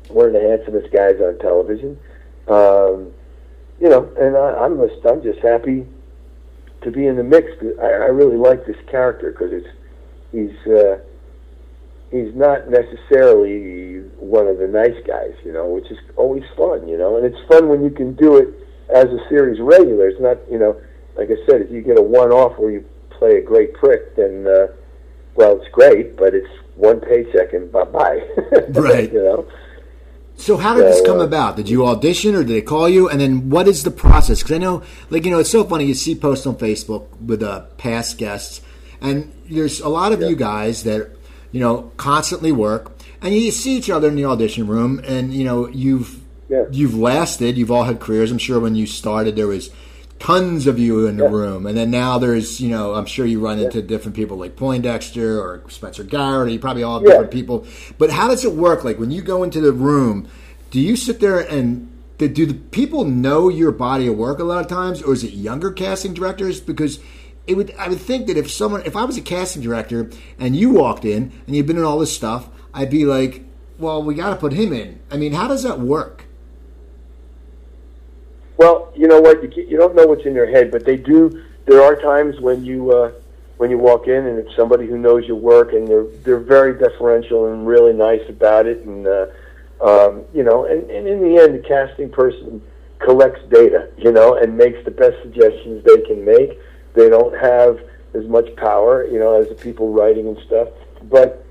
one 0.09 0.27
of 0.27 0.33
the 0.33 0.41
handsomest 0.41 0.93
guys 0.93 1.21
on 1.21 1.38
television. 1.38 1.99
Um, 2.49 3.12
you 3.81 3.88
know, 3.88 4.12
and 4.19 4.37
I, 4.37 4.65
I'm 4.65 4.77
just 4.88 5.05
I'm 5.07 5.23
just 5.23 5.41
happy 5.41 5.87
to 6.83 6.90
be 6.90 7.07
in 7.07 7.16
the 7.16 7.25
mix. 7.25 7.49
I, 7.81 7.87
I 7.87 8.11
really 8.11 8.37
like 8.37 8.66
this 8.66 8.77
character 8.90 9.33
because 9.33 9.53
it's 9.53 9.68
he's 10.33 10.73
uh, 10.73 10.99
he's 12.11 12.35
not 12.35 12.68
necessarily 12.68 14.01
one 14.18 14.47
of 14.47 14.59
the 14.59 14.68
nice 14.68 14.97
guys, 15.07 15.35
you 15.45 15.53
know, 15.53 15.66
which 15.66 15.90
is 15.90 15.99
always 16.16 16.45
fun, 16.57 16.87
you 16.87 16.99
know, 16.99 17.16
and 17.16 17.27
it's 17.27 17.49
fun 17.49 17.68
when 17.68 17.83
you 17.83 17.90
can 17.90 18.14
do 18.14 18.37
it 18.37 18.49
as 18.95 19.07
a 19.07 19.18
series 19.29 19.61
regular. 19.61 20.09
It's 20.09 20.21
not, 20.21 20.37
you 20.51 20.59
know, 20.59 20.81
like 21.16 21.29
I 21.31 21.38
said, 21.47 21.62
if 21.62 21.71
you 21.71 21.83
get 21.83 21.99
a 21.99 22.03
one-off 22.03 22.59
where 22.59 22.71
you 22.71 22.85
play 23.11 23.38
a 23.38 23.42
great 23.42 23.75
prick, 23.75 24.14
then 24.16 24.47
uh, 24.47 24.68
well, 25.35 25.61
it's 25.61 25.73
great, 25.73 26.16
but 26.16 26.35
it's 26.35 26.49
one 26.77 27.01
paycheck 27.01 27.53
and 27.53 27.73
bye 27.73 27.85
bye. 27.85 28.21
right. 28.71 29.12
you 29.12 29.23
know. 29.23 29.49
So 30.37 30.57
how 30.57 30.75
did 30.75 30.87
this 30.87 31.01
come 31.07 31.21
about? 31.21 31.57
Did 31.57 31.68
you 31.68 31.87
audition 31.87 32.35
or 32.35 32.42
did 32.42 32.49
they 32.49 32.62
call 32.62 32.88
you? 32.88 33.09
And 33.09 33.21
then 33.21 33.51
what 33.51 33.68
is 33.68 33.85
the 33.85 33.90
process? 33.90 34.42
Because 34.42 34.57
I 34.57 34.59
know, 34.59 34.83
like 35.11 35.25
you 35.25 35.31
know, 35.31 35.38
it's 35.38 35.51
so 35.51 35.64
funny. 35.64 35.85
You 35.85 35.95
see 35.95 36.14
posts 36.14 36.47
on 36.47 36.57
Facebook 36.57 37.07
with 37.21 37.42
uh, 37.42 37.62
past 37.79 38.18
guests, 38.18 38.61
and 39.01 39.33
there's 39.49 39.81
a 39.81 39.88
lot 39.88 40.12
of 40.12 40.21
yeah. 40.21 40.29
you 40.29 40.37
guys 40.37 40.85
that 40.85 41.11
you 41.53 41.61
know 41.61 41.92
constantly 41.97 42.51
work, 42.51 42.92
and 43.21 43.35
you 43.35 43.51
see 43.51 43.77
each 43.77 43.90
other 43.90 44.09
in 44.09 44.16
the 44.16 44.25
audition 44.25 44.66
room, 44.66 45.01
and 45.05 45.33
you 45.33 45.45
know 45.45 45.68
you've 45.68 46.21
you've 46.71 46.95
lasted. 46.95 47.57
You've 47.57 47.71
all 47.71 47.85
had 47.85 48.01
careers. 48.01 48.33
I'm 48.33 48.38
sure 48.38 48.59
when 48.59 48.75
you 48.75 48.87
started, 48.87 49.37
there 49.37 49.47
was 49.47 49.71
tons 50.22 50.68
of 50.68 50.78
you 50.78 51.04
in 51.08 51.16
the 51.16 51.24
yeah. 51.24 51.30
room, 51.30 51.66
and 51.66 51.76
then 51.76 51.90
now 51.90 52.16
there's 52.16 52.61
you 52.61 52.70
know 52.70 52.94
I'm 52.94 53.06
sure 53.06 53.26
you 53.26 53.40
run 53.40 53.58
yeah. 53.58 53.64
into 53.64 53.82
different 53.82 54.14
people 54.14 54.37
like 54.37 54.54
Poindexter 54.54 55.40
or 55.40 55.68
Spencer 55.68 56.04
Garrett. 56.04 56.52
You 56.52 56.61
probably 56.61 56.85
all 56.85 57.00
have 57.00 57.02
yeah. 57.02 57.14
different 57.14 57.32
people. 57.32 57.66
But 57.98 58.11
how 58.11 58.28
does 58.28 58.44
it 58.44 58.52
work? 58.52 58.85
Like 58.85 59.00
when 59.00 59.11
you 59.11 59.20
go 59.20 59.42
into 59.42 59.61
the 59.61 59.72
room, 59.72 60.28
do 60.70 60.80
you 60.80 60.94
sit 60.94 61.18
there 61.18 61.40
and 61.40 61.88
do 62.18 62.46
the 62.46 62.54
people 62.54 63.04
know 63.04 63.48
your 63.48 63.72
body 63.72 64.06
of 64.06 64.16
work 64.16 64.38
a 64.38 64.44
lot 64.44 64.61
of 64.61 64.68
times, 64.68 65.02
or 65.02 65.12
is 65.12 65.24
it 65.24 65.32
younger 65.32 65.72
casting 65.72 66.14
directors? 66.14 66.61
Because 66.61 67.00
it 67.48 67.54
would 67.54 67.74
I 67.76 67.88
would 67.88 68.00
think 68.00 68.28
that 68.28 68.37
if 68.37 68.48
someone 68.48 68.82
if 68.87 68.94
I 68.94 69.04
was 69.04 69.16
a 69.16 69.22
casting 69.22 69.61
director 69.61 70.08
and 70.38 70.54
you 70.54 70.70
walked 70.70 71.04
in 71.04 71.32
and 71.48 71.56
you've 71.56 71.66
been 71.66 71.78
in 71.78 71.85
all 71.85 71.98
this 71.98 72.14
stuff, 72.14 72.48
I'd 72.72 72.90
be 72.90 73.04
like, 73.04 73.44
well, 73.76 74.00
we 74.04 74.14
got 74.14 74.30
to 74.30 74.37
put 74.37 74.52
him 74.52 74.72
in. 74.72 75.00
I 75.11 75.16
mean, 75.16 75.32
how 75.32 75.48
does 75.48 75.64
that 75.64 75.80
work? 75.80 76.21
Well, 78.62 78.92
you 78.94 79.09
know 79.09 79.20
what? 79.20 79.42
You, 79.42 79.64
you 79.64 79.77
don't 79.77 79.96
know 79.96 80.07
what's 80.07 80.25
in 80.25 80.35
their 80.35 80.48
head, 80.48 80.70
but 80.70 80.85
they 80.85 80.96
do. 80.96 81.44
There 81.66 81.83
are 81.83 81.96
times 81.96 82.38
when 82.38 82.64
you 82.64 82.92
uh, 82.92 83.11
when 83.57 83.70
you 83.70 83.79
walk 83.79 84.07
in 84.07 84.25
and 84.25 84.38
it's 84.38 84.55
somebody 84.55 84.87
who 84.87 84.96
knows 84.96 85.27
your 85.27 85.37
work, 85.37 85.72
and 85.72 85.88
they're 85.88 86.07
they're 86.22 86.38
very 86.38 86.79
deferential 86.79 87.53
and 87.53 87.66
really 87.66 87.92
nice 87.92 88.22
about 88.29 88.66
it, 88.66 88.87
and 88.87 89.05
uh, 89.05 89.27
um, 89.83 90.22
you 90.33 90.44
know, 90.44 90.66
and, 90.66 90.88
and 90.88 91.09
in 91.09 91.18
the 91.25 91.42
end, 91.42 91.57
the 91.57 91.66
casting 91.66 92.09
person 92.09 92.62
collects 93.01 93.40
data, 93.51 93.90
you 93.98 94.12
know, 94.12 94.37
and 94.37 94.57
makes 94.57 94.79
the 94.85 94.92
best 94.92 95.20
suggestions 95.22 95.85
they 95.85 96.01
can 96.03 96.25
make. 96.25 96.57
They 96.94 97.09
don't 97.09 97.37
have 97.37 97.81
as 98.14 98.29
much 98.29 98.55
power, 98.55 99.05
you 99.09 99.18
know, 99.18 99.42
as 99.42 99.48
the 99.48 99.57
people 99.57 99.92
writing 99.92 100.29
and 100.29 100.38
stuff. 100.46 100.68
But 101.11 101.44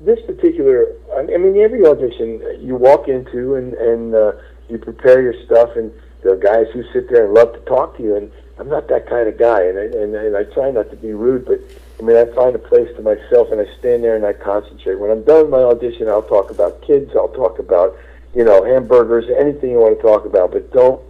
this 0.00 0.18
particular, 0.26 0.86
I 1.16 1.22
mean, 1.22 1.60
every 1.60 1.86
audition 1.86 2.58
you 2.58 2.74
walk 2.74 3.06
into 3.06 3.54
and 3.54 3.72
and 3.74 4.16
uh, 4.16 4.32
you 4.68 4.78
prepare 4.78 5.22
your 5.22 5.44
stuff 5.44 5.76
and 5.76 5.92
there 6.26 6.34
are 6.34 6.64
guys 6.64 6.66
who 6.72 6.82
sit 6.92 7.08
there 7.08 7.24
and 7.24 7.34
love 7.34 7.52
to 7.52 7.60
talk 7.60 7.96
to 7.96 8.02
you, 8.02 8.16
and 8.16 8.32
I'm 8.58 8.68
not 8.68 8.88
that 8.88 9.08
kind 9.08 9.28
of 9.28 9.38
guy, 9.38 9.62
and 9.62 9.78
I, 9.78 9.82
and, 9.84 10.12
and 10.12 10.36
I 10.36 10.42
try 10.42 10.72
not 10.72 10.90
to 10.90 10.96
be 10.96 11.12
rude, 11.12 11.46
but 11.46 11.60
I 12.00 12.02
mean, 12.02 12.16
I 12.16 12.24
find 12.34 12.56
a 12.56 12.58
place 12.58 12.88
to 12.96 13.02
myself, 13.02 13.52
and 13.52 13.60
I 13.60 13.78
stand 13.78 14.02
there 14.02 14.16
and 14.16 14.26
I 14.26 14.32
concentrate. 14.32 14.96
When 14.96 15.12
I'm 15.12 15.22
done 15.22 15.42
with 15.42 15.50
my 15.50 15.62
audition, 15.62 16.08
I'll 16.08 16.26
talk 16.26 16.50
about 16.50 16.82
kids, 16.82 17.12
I'll 17.14 17.28
talk 17.28 17.60
about, 17.60 17.96
you 18.34 18.42
know, 18.42 18.64
hamburgers, 18.64 19.26
anything 19.38 19.70
you 19.70 19.78
want 19.78 19.96
to 19.96 20.02
talk 20.02 20.24
about, 20.26 20.50
but 20.50 20.72
don't 20.72 21.00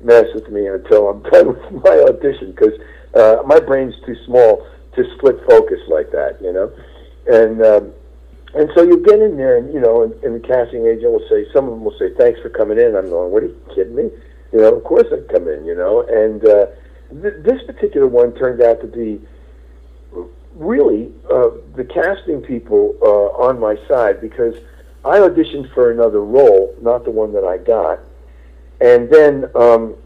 mess 0.00 0.26
with 0.34 0.48
me 0.48 0.66
until 0.66 1.08
I'm 1.08 1.22
done 1.30 1.54
with 1.54 1.84
my 1.84 1.96
audition, 2.10 2.50
because 2.50 2.74
uh, 3.14 3.46
my 3.46 3.60
brain's 3.60 3.94
too 4.04 4.16
small 4.26 4.66
to 4.96 5.04
split 5.16 5.38
focus 5.48 5.78
like 5.86 6.10
that, 6.10 6.38
you 6.42 6.52
know, 6.52 6.72
and. 7.28 7.62
Um, 7.62 7.92
and 8.56 8.70
so 8.76 8.84
you 8.84 9.02
get 9.02 9.18
in 9.18 9.36
there, 9.36 9.56
and 9.56 9.74
you 9.74 9.80
know, 9.80 10.04
and, 10.04 10.12
and 10.22 10.36
the 10.40 10.46
casting 10.46 10.86
agent 10.86 11.10
will 11.10 11.26
say, 11.28 11.44
some 11.52 11.64
of 11.64 11.72
them 11.72 11.82
will 11.82 11.98
say, 11.98 12.14
"Thanks 12.16 12.38
for 12.38 12.50
coming 12.50 12.78
in." 12.78 12.94
I'm 12.94 13.10
going, 13.10 13.32
"What 13.32 13.42
are 13.42 13.46
you 13.46 13.60
kidding 13.74 13.96
me?" 13.96 14.10
You 14.54 14.60
know, 14.60 14.76
of 14.76 14.84
course 14.84 15.06
I'd 15.12 15.28
come 15.28 15.48
in, 15.48 15.64
you 15.64 15.74
know. 15.74 16.02
And 16.02 16.46
uh, 16.46 16.66
th- 17.10 17.42
this 17.42 17.60
particular 17.64 18.06
one 18.06 18.32
turned 18.34 18.62
out 18.62 18.80
to 18.82 18.86
be 18.86 19.20
really 20.54 21.10
uh, 21.28 21.50
the 21.74 21.84
casting 21.84 22.40
people 22.40 22.94
uh, 23.02 23.42
on 23.42 23.58
my 23.58 23.76
side 23.88 24.20
because 24.20 24.54
I 25.04 25.18
auditioned 25.18 25.74
for 25.74 25.90
another 25.90 26.20
role, 26.20 26.72
not 26.80 27.04
the 27.04 27.10
one 27.10 27.32
that 27.32 27.42
I 27.42 27.58
got. 27.58 27.98
And 28.80 29.10
then 29.10 29.50
um, 29.56 29.96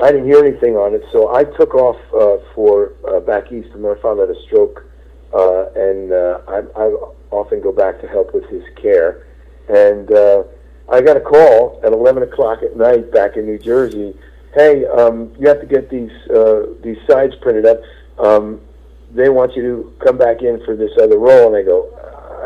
I 0.00 0.10
didn't 0.10 0.24
hear 0.24 0.42
anything 0.42 0.74
on 0.74 0.94
it, 0.94 1.04
so 1.12 1.34
I 1.34 1.44
took 1.44 1.74
off 1.74 1.98
uh, 2.14 2.42
for 2.54 2.94
uh, 3.06 3.20
back 3.20 3.52
east. 3.52 3.68
And 3.74 3.82
my 3.82 3.94
father 4.00 4.26
had 4.26 4.34
a 4.34 4.40
stroke, 4.46 4.86
uh, 5.34 5.66
and 5.76 6.12
uh, 6.12 6.40
I, 6.48 6.58
I 6.80 6.96
often 7.30 7.60
go 7.60 7.72
back 7.72 8.00
to 8.00 8.08
help 8.08 8.32
with 8.32 8.48
his 8.48 8.62
care. 8.80 9.26
And 9.68 10.10
uh, 10.10 10.44
I 10.90 11.02
got 11.02 11.16
a 11.16 11.20
call 11.20 11.80
at 11.84 11.92
11 11.92 12.22
o'clock 12.22 12.62
at 12.62 12.76
night 12.76 13.12
back 13.12 13.36
in 13.36 13.44
New 13.44 13.58
Jersey. 13.58 14.16
Hey, 14.54 14.86
um, 14.86 15.30
you 15.38 15.46
have 15.46 15.60
to 15.60 15.66
get 15.66 15.90
these 15.90 16.10
uh, 16.30 16.62
these 16.82 16.96
sides 17.08 17.34
printed 17.42 17.66
up. 17.66 17.80
Um, 18.18 18.60
they 19.12 19.28
want 19.28 19.54
you 19.54 19.62
to 19.62 20.04
come 20.04 20.16
back 20.16 20.42
in 20.42 20.64
for 20.64 20.74
this 20.76 20.90
other 21.00 21.18
role, 21.18 21.54
and 21.54 21.56
I 21.56 21.62
go, 21.62 21.92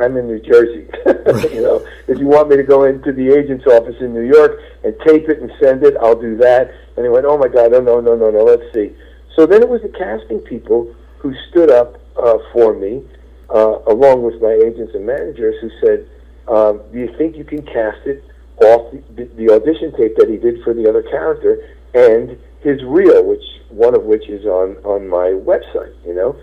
I'm 0.01 0.17
in 0.17 0.27
New 0.27 0.41
Jersey. 0.41 0.89
you 1.55 1.63
know, 1.63 1.87
if 2.09 2.19
you 2.19 2.27
want 2.27 2.49
me 2.49 2.57
to 2.57 2.63
go 2.65 2.85
into 2.85 3.13
the 3.13 3.33
agent's 3.33 3.67
office 3.67 3.97
in 4.01 4.13
New 4.13 4.27
York 4.27 4.59
and 4.83 4.95
tape 5.07 5.29
it 5.29 5.41
and 5.41 5.51
send 5.61 5.85
it, 5.85 5.97
I'll 6.01 6.21
do 6.21 6.37
that. 6.39 6.73
And 6.97 7.07
he 7.07 7.09
went, 7.09 7.25
oh 7.27 7.39
my 7.39 7.49
God, 7.49 7.71
no, 7.71 7.81
no, 7.81 8.01
no, 8.01 8.17
no, 8.17 8.31
no, 8.31 8.45
let's 8.45 8.73
see. 8.75 8.93
So 9.37 9.47
then 9.47 9.63
it 9.63 9.69
was 9.69 9.83
the 9.83 9.89
casting 9.89 10.41
people 10.41 10.95
who 11.19 11.33
stood 11.51 11.71
up 11.71 12.01
uh, 12.17 12.39
for 12.53 12.75
me, 12.75 13.03
uh, 13.51 13.79
along 13.87 14.23
with 14.23 14.43
my 14.43 14.53
agents 14.53 14.95
and 14.95 15.07
managers, 15.07 15.55
who 15.61 15.71
said, 15.85 16.07
um, 16.49 16.81
"Do 16.93 16.99
you 16.99 17.15
think 17.17 17.37
you 17.37 17.45
can 17.45 17.63
cast 17.63 18.07
it 18.07 18.25
off 18.61 18.93
the, 19.15 19.25
the 19.37 19.51
audition 19.51 19.93
tape 19.97 20.17
that 20.17 20.29
he 20.29 20.37
did 20.37 20.63
for 20.63 20.75
the 20.75 20.89
other 20.89 21.03
character 21.03 21.69
and 21.95 22.39
his 22.61 22.83
reel, 22.85 23.25
which 23.25 23.45
one 23.71 23.95
of 23.95 24.05
which 24.05 24.29
is 24.29 24.45
on 24.47 24.77
on 24.85 25.09
my 25.09 25.29
website?" 25.29 25.95
You 26.05 26.15
know, 26.15 26.37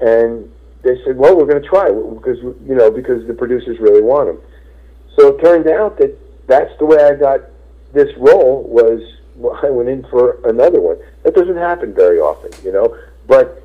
and 0.00 0.50
they 0.82 0.96
said, 1.04 1.16
"Well, 1.16 1.36
we're 1.36 1.46
going 1.46 1.62
to 1.62 1.68
try 1.68 1.90
because 1.90 2.38
you 2.66 2.74
know 2.74 2.90
because 2.90 3.26
the 3.26 3.34
producers 3.34 3.78
really 3.80 4.02
want 4.02 4.30
him." 4.30 4.38
So 5.16 5.28
it 5.28 5.42
turned 5.42 5.68
out 5.68 5.98
that 5.98 6.16
that's 6.46 6.76
the 6.78 6.86
way 6.86 7.02
I 7.02 7.14
got 7.14 7.40
this 7.92 8.08
role 8.16 8.62
was 8.64 9.00
I 9.62 9.70
went 9.70 9.88
in 9.88 10.04
for 10.10 10.38
another 10.44 10.80
one. 10.80 10.98
That 11.22 11.34
doesn't 11.34 11.56
happen 11.56 11.94
very 11.94 12.18
often, 12.18 12.52
you 12.64 12.72
know. 12.72 12.96
But 13.26 13.62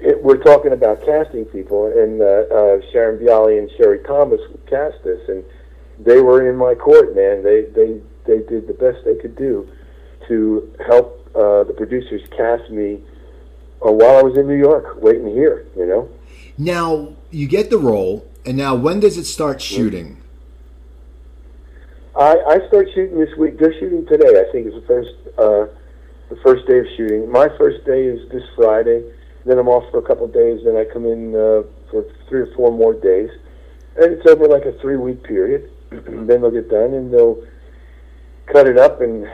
it, 0.00 0.22
we're 0.22 0.42
talking 0.42 0.72
about 0.72 1.04
casting 1.04 1.44
people, 1.46 1.86
and 1.86 2.20
uh, 2.20 2.24
uh, 2.24 2.80
Sharon 2.92 3.18
Bialy 3.18 3.58
and 3.58 3.70
Sherry 3.76 4.00
Thomas 4.04 4.40
cast 4.66 5.02
this, 5.04 5.20
and 5.28 5.44
they 5.98 6.20
were 6.20 6.48
in 6.48 6.56
my 6.56 6.74
court, 6.74 7.14
man. 7.14 7.42
They 7.42 7.62
they 7.62 8.00
they 8.26 8.38
did 8.38 8.66
the 8.66 8.74
best 8.74 9.04
they 9.04 9.16
could 9.16 9.36
do 9.36 9.68
to 10.28 10.72
help 10.86 11.28
uh, 11.34 11.64
the 11.64 11.74
producers 11.76 12.22
cast 12.36 12.70
me 12.70 13.00
uh, 13.84 13.92
while 13.92 14.18
I 14.18 14.22
was 14.22 14.36
in 14.36 14.46
New 14.46 14.58
York, 14.58 15.00
waiting 15.00 15.28
here, 15.28 15.66
you 15.76 15.86
know. 15.86 16.08
Now 16.58 17.14
you 17.30 17.46
get 17.46 17.70
the 17.70 17.78
role, 17.78 18.26
and 18.44 18.56
now 18.56 18.74
when 18.74 19.00
does 19.00 19.16
it 19.16 19.24
start 19.24 19.60
shooting? 19.60 20.22
I, 22.16 22.36
I 22.48 22.68
start 22.68 22.88
shooting 22.94 23.18
this 23.18 23.36
week. 23.36 23.58
They're 23.58 23.78
shooting 23.78 24.06
today. 24.06 24.40
I 24.40 24.50
think 24.50 24.66
is 24.66 24.74
the 24.74 24.86
first 24.86 25.10
uh, 25.38 25.66
the 26.30 26.36
first 26.42 26.66
day 26.66 26.78
of 26.78 26.86
shooting. 26.96 27.30
My 27.30 27.48
first 27.58 27.84
day 27.84 28.04
is 28.04 28.28
this 28.30 28.42
Friday. 28.56 29.04
Then 29.44 29.58
I'm 29.58 29.68
off 29.68 29.90
for 29.90 29.98
a 29.98 30.02
couple 30.02 30.24
of 30.24 30.32
days. 30.32 30.64
Then 30.64 30.76
I 30.76 30.84
come 30.84 31.04
in 31.04 31.34
uh, 31.34 31.62
for 31.90 32.04
three 32.28 32.40
or 32.40 32.54
four 32.56 32.72
more 32.72 32.94
days, 32.94 33.30
and 33.96 34.12
it's 34.12 34.26
over 34.26 34.48
like 34.48 34.64
a 34.64 34.72
three 34.80 34.96
week 34.96 35.22
period. 35.24 35.70
then 35.90 36.26
they'll 36.26 36.50
get 36.50 36.70
done 36.70 36.94
and 36.94 37.12
they'll 37.12 37.42
cut 38.46 38.66
it 38.66 38.78
up 38.78 39.00
and 39.00 39.26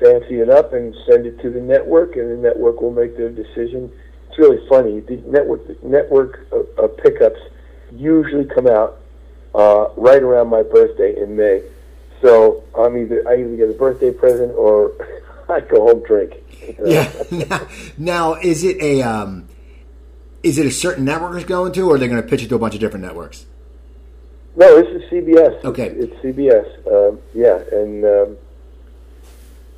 fancy 0.00 0.40
it 0.40 0.48
up 0.48 0.72
and 0.72 0.94
send 1.08 1.26
it 1.26 1.40
to 1.42 1.50
the 1.50 1.60
network, 1.60 2.16
and 2.16 2.30
the 2.30 2.36
network 2.36 2.80
will 2.80 2.92
make 2.92 3.16
their 3.16 3.30
decision. 3.30 3.92
It's 4.28 4.38
really 4.38 4.66
funny. 4.68 5.00
The 5.00 5.16
network 5.26 5.66
the 5.66 5.76
network 5.82 6.46
uh, 6.52 6.82
uh, 6.82 6.88
pickups 6.88 7.40
usually 7.92 8.44
come 8.44 8.66
out 8.66 9.00
uh, 9.54 9.88
right 9.96 10.22
around 10.22 10.48
my 10.48 10.62
birthday 10.62 11.20
in 11.20 11.36
May. 11.36 11.62
So 12.22 12.64
I'm 12.76 12.96
either 12.96 13.26
I 13.28 13.40
either 13.40 13.56
get 13.56 13.70
a 13.70 13.74
birthday 13.74 14.12
present 14.12 14.52
or 14.52 14.92
I 15.48 15.60
go 15.60 15.86
home 15.86 16.02
drink. 16.06 16.34
Yeah. 16.84 17.10
now, 17.30 17.68
now, 17.98 18.34
is 18.34 18.64
it 18.64 18.80
a 18.80 19.02
um, 19.02 19.48
is 20.42 20.58
it 20.58 20.66
a 20.66 20.70
certain 20.70 21.04
network 21.04 21.36
it's 21.36 21.44
going 21.44 21.72
to, 21.72 21.88
or 21.88 21.94
are 21.94 21.98
they 21.98 22.08
going 22.08 22.22
to 22.22 22.28
pitch 22.28 22.42
it 22.42 22.48
to 22.48 22.54
a 22.54 22.58
bunch 22.58 22.74
of 22.74 22.80
different 22.80 23.04
networks? 23.04 23.46
No, 24.58 24.82
this 24.82 24.88
is 25.00 25.08
CBS. 25.08 25.64
Okay, 25.64 25.86
it's, 25.86 26.12
it's 26.12 26.36
CBS. 26.36 26.66
Um, 26.90 27.20
yeah, 27.32 27.62
and 27.70 28.04
um, 28.04 28.36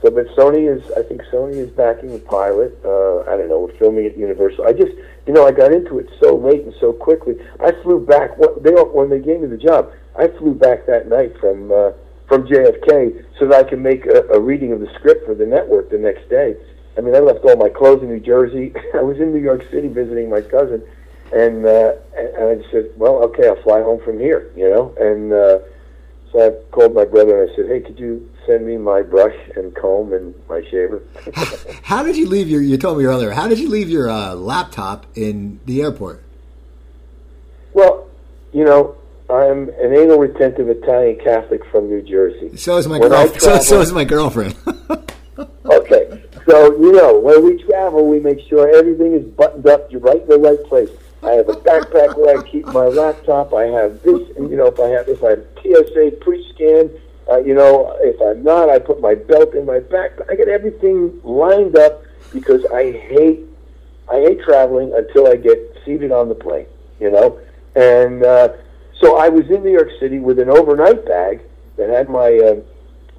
so 0.01 0.11
but 0.11 0.27
Sony 0.29 0.75
is 0.75 0.83
I 0.93 1.03
think 1.03 1.21
Sony 1.31 1.57
is 1.57 1.71
backing 1.71 2.13
the 2.13 2.19
pilot. 2.19 2.81
Uh, 2.83 3.21
I 3.31 3.37
don't 3.37 3.51
know. 3.51 3.61
We're 3.61 3.79
filming 3.79 4.07
at 4.07 4.17
Universal. 4.17 4.67
I 4.67 4.73
just 4.73 4.93
you 5.27 5.35
know 5.35 5.47
I 5.47 5.53
got 5.53 5.71
into 5.71 5.99
it 5.99 6.09
so 6.19 6.35
late 6.35 6.65
and 6.65 6.73
so 6.81 6.95
quickly. 6.95 7.35
I 7.63 7.73
flew 7.83 8.05
back. 8.07 8.39
What 8.39 8.63
They 8.63 8.71
when 8.71 9.11
they 9.11 9.21
gave 9.21 9.43
me 9.43 9.49
the 9.49 9.59
job. 9.59 9.93
I 10.19 10.29
flew 10.29 10.55
back 10.55 10.87
that 10.87 11.09
night 11.09 11.39
from. 11.39 11.71
Uh, 11.71 11.93
from 12.31 12.47
JFK 12.47 13.25
so 13.41 13.49
that 13.49 13.67
I 13.67 13.69
can 13.69 13.83
make 13.83 14.07
a, 14.07 14.23
a 14.29 14.39
reading 14.39 14.71
of 14.71 14.79
the 14.79 14.87
script 14.95 15.27
for 15.27 15.35
the 15.35 15.45
network 15.45 15.91
the 15.91 15.99
next 15.99 16.31
day. 16.31 16.55
I 16.97 17.01
mean, 17.01 17.13
I 17.13 17.19
left 17.19 17.41
all 17.45 17.57
my 17.57 17.69
clothes 17.69 18.05
in 18.05 18.09
New 18.09 18.21
Jersey. 18.21 18.73
I 18.95 19.03
was 19.03 19.19
in 19.19 19.33
New 19.33 19.43
York 19.43 19.63
City 19.73 19.89
visiting 19.89 20.31
my 20.31 20.41
cousin, 20.41 20.81
and 21.33 21.65
uh, 21.65 21.93
and 22.17 22.45
I 22.45 22.55
just 22.57 22.71
said, 22.71 22.91
"Well, 22.97 23.23
okay, 23.25 23.49
I'll 23.49 23.63
fly 23.63 23.83
home 23.83 24.01
from 24.05 24.19
here," 24.19 24.51
you 24.57 24.69
know. 24.69 24.95
And 24.99 25.33
uh, 25.33 25.59
so 26.33 26.47
I 26.47 26.51
called 26.73 26.95
my 26.95 27.05
brother 27.05 27.43
and 27.43 27.51
I 27.51 27.57
said, 27.57 27.67
"Hey, 27.67 27.81
could 27.81 27.99
you 27.99 28.29
send 28.47 28.67
me 28.67 28.77
my 28.77 29.03
brush 29.03 29.37
and 29.57 29.75
comb 29.75 30.13
and 30.13 30.35
my 30.49 30.63
shaver?" 30.71 31.03
how 31.83 32.03
did 32.03 32.17
you 32.17 32.29
leave 32.29 32.49
your? 32.49 32.63
You 32.63 32.77
told 32.77 32.99
me 32.99 33.05
earlier. 33.05 33.31
How 33.31 33.49
did 33.49 33.59
you 33.59 33.69
leave 33.69 33.89
your 33.89 34.11
uh, 34.11 34.35
laptop 34.35 35.07
in 35.15 35.61
the 35.67 35.83
airport? 35.83 36.23
Well, 37.73 38.09
you 38.53 38.65
know, 38.65 38.97
I'm 39.29 39.69
an 39.69 39.95
anal 39.95 40.19
retentive 40.19 40.69
Italian 40.69 41.21
Catholic 41.23 41.65
from 41.67 41.89
New 41.89 42.03
Jersey. 42.03 42.57
So 42.57 42.77
is 42.77 42.89
my 42.89 42.99
girlfriend. 42.99 43.41
so, 43.41 43.59
so 43.61 43.81
is 43.81 43.93
my 43.93 44.05
girlfriend. 44.05 44.57
okay, 45.65 46.25
so 46.45 46.77
you 46.81 46.93
know 46.93 47.19
when 47.21 47.45
we 47.45 47.63
travel, 47.63 48.09
we 48.09 48.19
make 48.19 48.41
sure 48.49 48.69
everything 48.77 49.15
is 49.15 49.25
buttoned 49.25 49.69
up. 49.69 49.93
You're 49.93 50.01
right 50.01 50.21
in 50.21 50.29
the 50.29 50.39
right 50.39 50.63
place. 50.65 50.91
I 51.23 51.33
have 51.33 51.49
a 51.49 51.55
backpack 51.55 52.17
where 52.17 52.39
I 52.39 52.49
keep 52.49 52.67
my 52.67 52.87
laptop. 52.87 53.53
I 53.53 53.65
have 53.65 54.03
this, 54.03 54.29
you 54.37 54.57
know, 54.57 54.67
if 54.67 54.81
I 54.81 54.89
have 54.89 55.09
if 55.09 55.23
I 55.23 55.31
have 55.31 55.45
TSA 55.63 56.17
pre-scan, 56.21 56.91
uh, 57.31 57.39
you 57.39 57.55
know, 57.55 57.97
if 58.01 58.21
I'm 58.21 58.43
not, 58.43 58.69
I 58.71 58.79
put 58.79 59.01
my 59.01 59.15
belt 59.15 59.55
in 59.55 59.67
my 59.67 59.81
back. 59.81 60.13
I 60.31 60.35
get 60.35 60.49
everything 60.49 61.21
lined 61.23 61.77
up 61.77 62.03
because 62.33 62.65
I 62.73 62.93
hate 62.93 63.41
I 64.11 64.21
hate 64.21 64.41
traveling 64.43 64.93
until 64.95 65.29
I 65.29 65.37
get 65.37 65.59
seated 65.85 66.13
on 66.13 66.29
the 66.29 66.35
plane. 66.35 66.67
You 66.99 67.11
know, 67.11 67.41
and. 67.75 68.25
uh 68.25 68.49
so 69.01 69.17
I 69.17 69.29
was 69.31 69.49
in 69.49 69.63
New 69.65 69.73
York 69.73 69.89
City 69.99 70.19
with 70.19 70.39
an 70.39 70.51
overnight 70.51 71.07
bag 71.07 71.41
that 71.77 71.89
had 71.89 72.09
my 72.09 72.37
uh, 72.37 72.61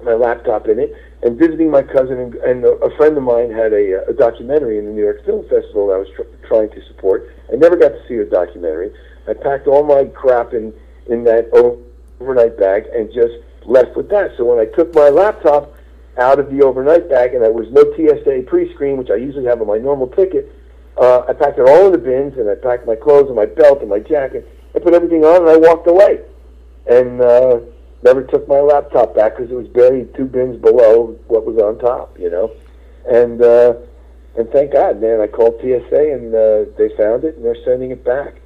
my 0.04 0.14
laptop 0.14 0.68
in 0.68 0.78
it, 0.78 0.94
and 1.22 1.38
visiting 1.38 1.70
my 1.70 1.82
cousin 1.82 2.18
and, 2.18 2.34
and 2.36 2.64
a, 2.64 2.90
friend 2.96 3.16
of 3.16 3.22
mine 3.22 3.50
had 3.50 3.72
a, 3.72 4.06
a 4.08 4.12
documentary 4.12 4.78
in 4.78 4.86
the 4.86 4.92
New 4.92 5.02
York 5.02 5.24
Film 5.24 5.42
Festival 5.48 5.88
that 5.88 5.94
I 5.94 5.98
was 5.98 6.08
tr- 6.14 6.41
trying 6.52 6.70
to 6.70 6.86
support. 6.88 7.34
I 7.50 7.56
never 7.56 7.76
got 7.76 7.88
to 7.88 8.02
see 8.08 8.16
a 8.16 8.24
documentary. 8.24 8.92
I 9.26 9.32
packed 9.32 9.66
all 9.66 9.82
my 9.82 10.04
crap 10.04 10.52
in 10.52 10.72
in 11.06 11.24
that 11.24 11.48
overnight 11.52 12.58
bag 12.58 12.84
and 12.94 13.12
just 13.12 13.34
left 13.64 13.96
with 13.96 14.08
that. 14.10 14.32
So 14.36 14.44
when 14.44 14.58
I 14.58 14.66
took 14.76 14.94
my 14.94 15.08
laptop 15.08 15.74
out 16.18 16.38
of 16.38 16.50
the 16.50 16.62
overnight 16.62 17.08
bag 17.08 17.34
and 17.34 17.42
there 17.42 17.52
was 17.52 17.70
no 17.70 17.82
TSA 17.96 18.44
pre-screen, 18.46 18.98
which 18.98 19.10
I 19.10 19.16
usually 19.16 19.46
have 19.46 19.60
on 19.60 19.66
my 19.66 19.78
normal 19.78 20.08
ticket, 20.08 20.52
uh, 20.96 21.24
I 21.26 21.32
packed 21.32 21.58
it 21.58 21.66
all 21.66 21.86
in 21.86 21.92
the 21.92 21.98
bins 21.98 22.36
and 22.36 22.48
I 22.48 22.54
packed 22.54 22.86
my 22.86 22.94
clothes 22.94 23.28
and 23.28 23.36
my 23.36 23.46
belt 23.46 23.80
and 23.80 23.88
my 23.88 23.98
jacket 23.98 24.46
I 24.74 24.78
put 24.78 24.94
everything 24.94 25.24
on 25.24 25.42
and 25.42 25.50
I 25.50 25.56
walked 25.56 25.86
away, 25.86 26.20
and 26.86 27.20
uh, 27.20 27.60
never 28.02 28.24
took 28.24 28.48
my 28.48 28.60
laptop 28.60 29.14
back 29.14 29.36
because 29.36 29.50
it 29.50 29.54
was 29.54 29.68
buried 29.68 30.14
two 30.14 30.24
bins 30.24 30.60
below 30.60 31.18
what 31.28 31.44
was 31.44 31.58
on 31.58 31.78
top, 31.78 32.18
you 32.18 32.30
know, 32.30 32.50
and 33.06 33.42
uh, 33.42 33.74
and 34.36 34.48
thank 34.50 34.72
God, 34.72 35.00
man, 35.00 35.20
I 35.20 35.26
called 35.26 35.60
TSA 35.60 36.12
and 36.12 36.34
uh, 36.34 36.64
they 36.78 36.88
found 36.96 37.24
it 37.24 37.36
and 37.36 37.44
they're 37.44 37.64
sending 37.64 37.90
it 37.90 38.04
back. 38.04 38.36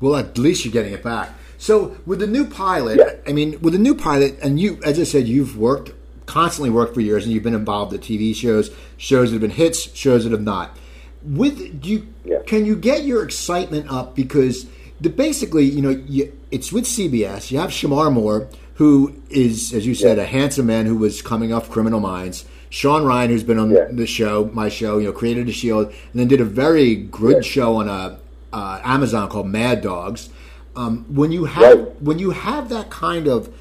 Well, 0.00 0.16
at 0.16 0.36
least 0.38 0.64
you're 0.64 0.72
getting 0.72 0.92
it 0.92 1.02
back. 1.02 1.30
So 1.58 1.96
with 2.06 2.18
the 2.18 2.26
new 2.26 2.44
pilot, 2.44 2.98
yeah. 2.98 3.14
I 3.26 3.32
mean, 3.32 3.60
with 3.60 3.72
the 3.72 3.78
new 3.78 3.94
pilot, 3.94 4.36
and 4.42 4.58
you, 4.58 4.80
as 4.84 4.98
I 4.98 5.04
said, 5.04 5.28
you've 5.28 5.56
worked 5.56 5.92
constantly 6.26 6.70
worked 6.70 6.94
for 6.94 7.00
years, 7.00 7.24
and 7.24 7.32
you've 7.32 7.42
been 7.42 7.54
involved 7.54 7.92
in 7.92 8.00
TV 8.00 8.34
shows, 8.34 8.74
shows 8.96 9.30
that 9.30 9.34
have 9.34 9.40
been 9.42 9.50
hits, 9.50 9.94
shows 9.94 10.24
that 10.24 10.32
have 10.32 10.42
not 10.42 10.76
with 11.24 11.80
do 11.80 11.90
you 11.90 12.14
yeah. 12.24 12.38
can 12.46 12.64
you 12.64 12.76
get 12.76 13.04
your 13.04 13.22
excitement 13.22 13.90
up 13.90 14.14
because 14.14 14.66
the 15.00 15.08
basically 15.08 15.64
you 15.64 15.82
know 15.82 15.90
you, 15.90 16.36
it's 16.50 16.72
with 16.72 16.84
CBS. 16.84 17.50
You 17.50 17.58
have 17.58 17.70
Shemar 17.70 18.12
Moore, 18.12 18.48
who 18.74 19.20
is 19.30 19.72
as 19.72 19.86
you 19.86 19.94
said 19.94 20.16
yeah. 20.16 20.24
a 20.24 20.26
handsome 20.26 20.66
man 20.66 20.86
who 20.86 20.96
was 20.96 21.22
coming 21.22 21.52
off 21.52 21.70
Criminal 21.70 22.00
Minds. 22.00 22.44
Shawn 22.72 23.04
Ryan, 23.04 23.28
who's 23.28 23.42
been 23.42 23.58
on 23.58 23.70
yeah. 23.70 23.84
the 23.90 24.06
show, 24.06 24.50
my 24.54 24.70
show, 24.70 24.96
you 24.96 25.04
know, 25.04 25.12
created 25.12 25.46
a 25.46 25.52
Shield, 25.52 25.88
and 25.88 26.14
then 26.14 26.26
did 26.26 26.40
a 26.40 26.44
very 26.44 26.96
good 26.96 27.44
show 27.44 27.76
on 27.76 27.86
a 27.86 28.18
uh, 28.50 28.80
Amazon 28.82 29.28
called 29.28 29.46
Mad 29.46 29.82
Dogs. 29.82 30.30
Um, 30.74 31.04
when 31.14 31.32
you 31.32 31.44
have 31.44 31.78
right. 31.78 32.02
when 32.02 32.18
you 32.18 32.30
have 32.30 32.70
that 32.70 32.88
kind 32.88 33.28
of 33.28 33.54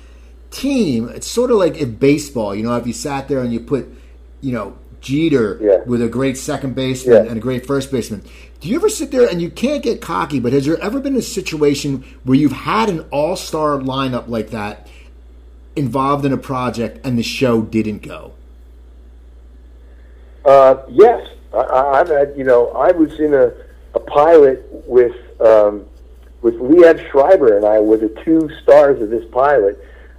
team, 0.50 1.10
it's 1.10 1.28
sort 1.28 1.52
of 1.52 1.58
like 1.58 1.76
in 1.76 1.96
baseball. 1.96 2.56
You 2.56 2.64
know, 2.64 2.74
if 2.78 2.88
you 2.88 2.94
sat 2.94 3.28
there 3.28 3.42
and 3.42 3.52
you 3.52 3.60
put, 3.60 3.94
you 4.40 4.54
know, 4.54 4.78
Jeter 5.02 5.60
yeah. 5.62 5.84
with 5.86 6.02
a 6.02 6.08
great 6.08 6.38
second 6.38 6.74
baseman 6.74 7.26
yeah. 7.26 7.30
and 7.30 7.38
a 7.38 7.42
great 7.42 7.66
first 7.66 7.92
baseman. 7.92 8.24
Do 8.62 8.70
you 8.70 8.78
ever 8.78 8.88
sit 8.88 9.12
there 9.12 9.28
and 9.28 9.42
you 9.42 9.50
can't 9.50 9.84
get 9.84 10.00
cocky, 10.00 10.40
but 10.40 10.54
has 10.54 10.66
there 10.66 10.80
ever 10.80 11.02
been 11.02 11.18
a 11.18 11.22
situation 11.22 12.06
where 12.24 12.38
you've 12.38 12.54
had 12.54 12.88
an 12.88 13.02
all 13.12 13.36
star 13.36 13.78
lineup 13.78 14.30
like 14.30 14.52
that 14.52 14.88
involved 15.76 16.24
in 16.24 16.32
a 16.32 16.38
project 16.38 17.06
and 17.06 17.18
the 17.18 17.24
show 17.24 17.62
didn't 17.62 18.04
go? 18.04 18.36
Uh, 20.46 20.84
yes. 20.90 21.28
I, 21.54 21.98
have 21.98 22.08
had, 22.08 22.34
you 22.38 22.46
know, 22.46 22.70
I 22.70 22.92
was 22.92 23.20
in 23.20 23.34
a, 23.34 23.52
a 23.94 24.00
pilot 24.00 24.66
with 24.88 25.16
um, 25.42 25.86
with 26.42 26.56
Liev 26.56 27.10
Schreiber 27.12 27.58
and 27.58 27.66
I 27.66 27.80
were 27.80 27.98
the 27.98 28.10
two 28.24 28.50
stars 28.64 29.02
of 29.02 29.10
this 29.10 29.26
pilot. 29.32 29.78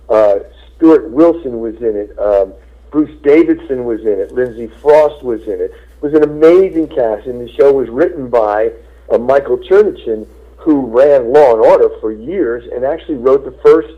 Uh, 0.08 0.40
Stuart 0.76 1.10
Wilson 1.10 1.60
was 1.60 1.76
in 1.76 1.96
it. 1.96 2.18
Um, 2.18 2.52
Bruce 2.90 3.18
Davison 3.22 3.84
was 3.84 4.02
in 4.02 4.20
it. 4.20 4.32
Lindsay 4.32 4.66
Frost 4.66 5.24
was 5.24 5.42
in 5.44 5.54
it. 5.54 5.72
It 5.72 6.02
was 6.02 6.12
an 6.12 6.22
amazing 6.24 6.88
cast, 6.88 7.26
and 7.26 7.40
the 7.40 7.50
show 7.54 7.72
was 7.72 7.88
written 7.88 8.28
by 8.28 8.72
uh, 9.10 9.18
Michael 9.18 9.56
Chernuchin, 9.58 10.26
who 10.56 10.86
ran 10.86 11.32
Law 11.32 11.54
and 11.54 11.60
Order 11.60 11.88
for 12.00 12.12
years 12.12 12.64
and 12.72 12.84
actually 12.84 13.16
wrote 13.16 13.44
the 13.44 13.58
first 13.62 13.94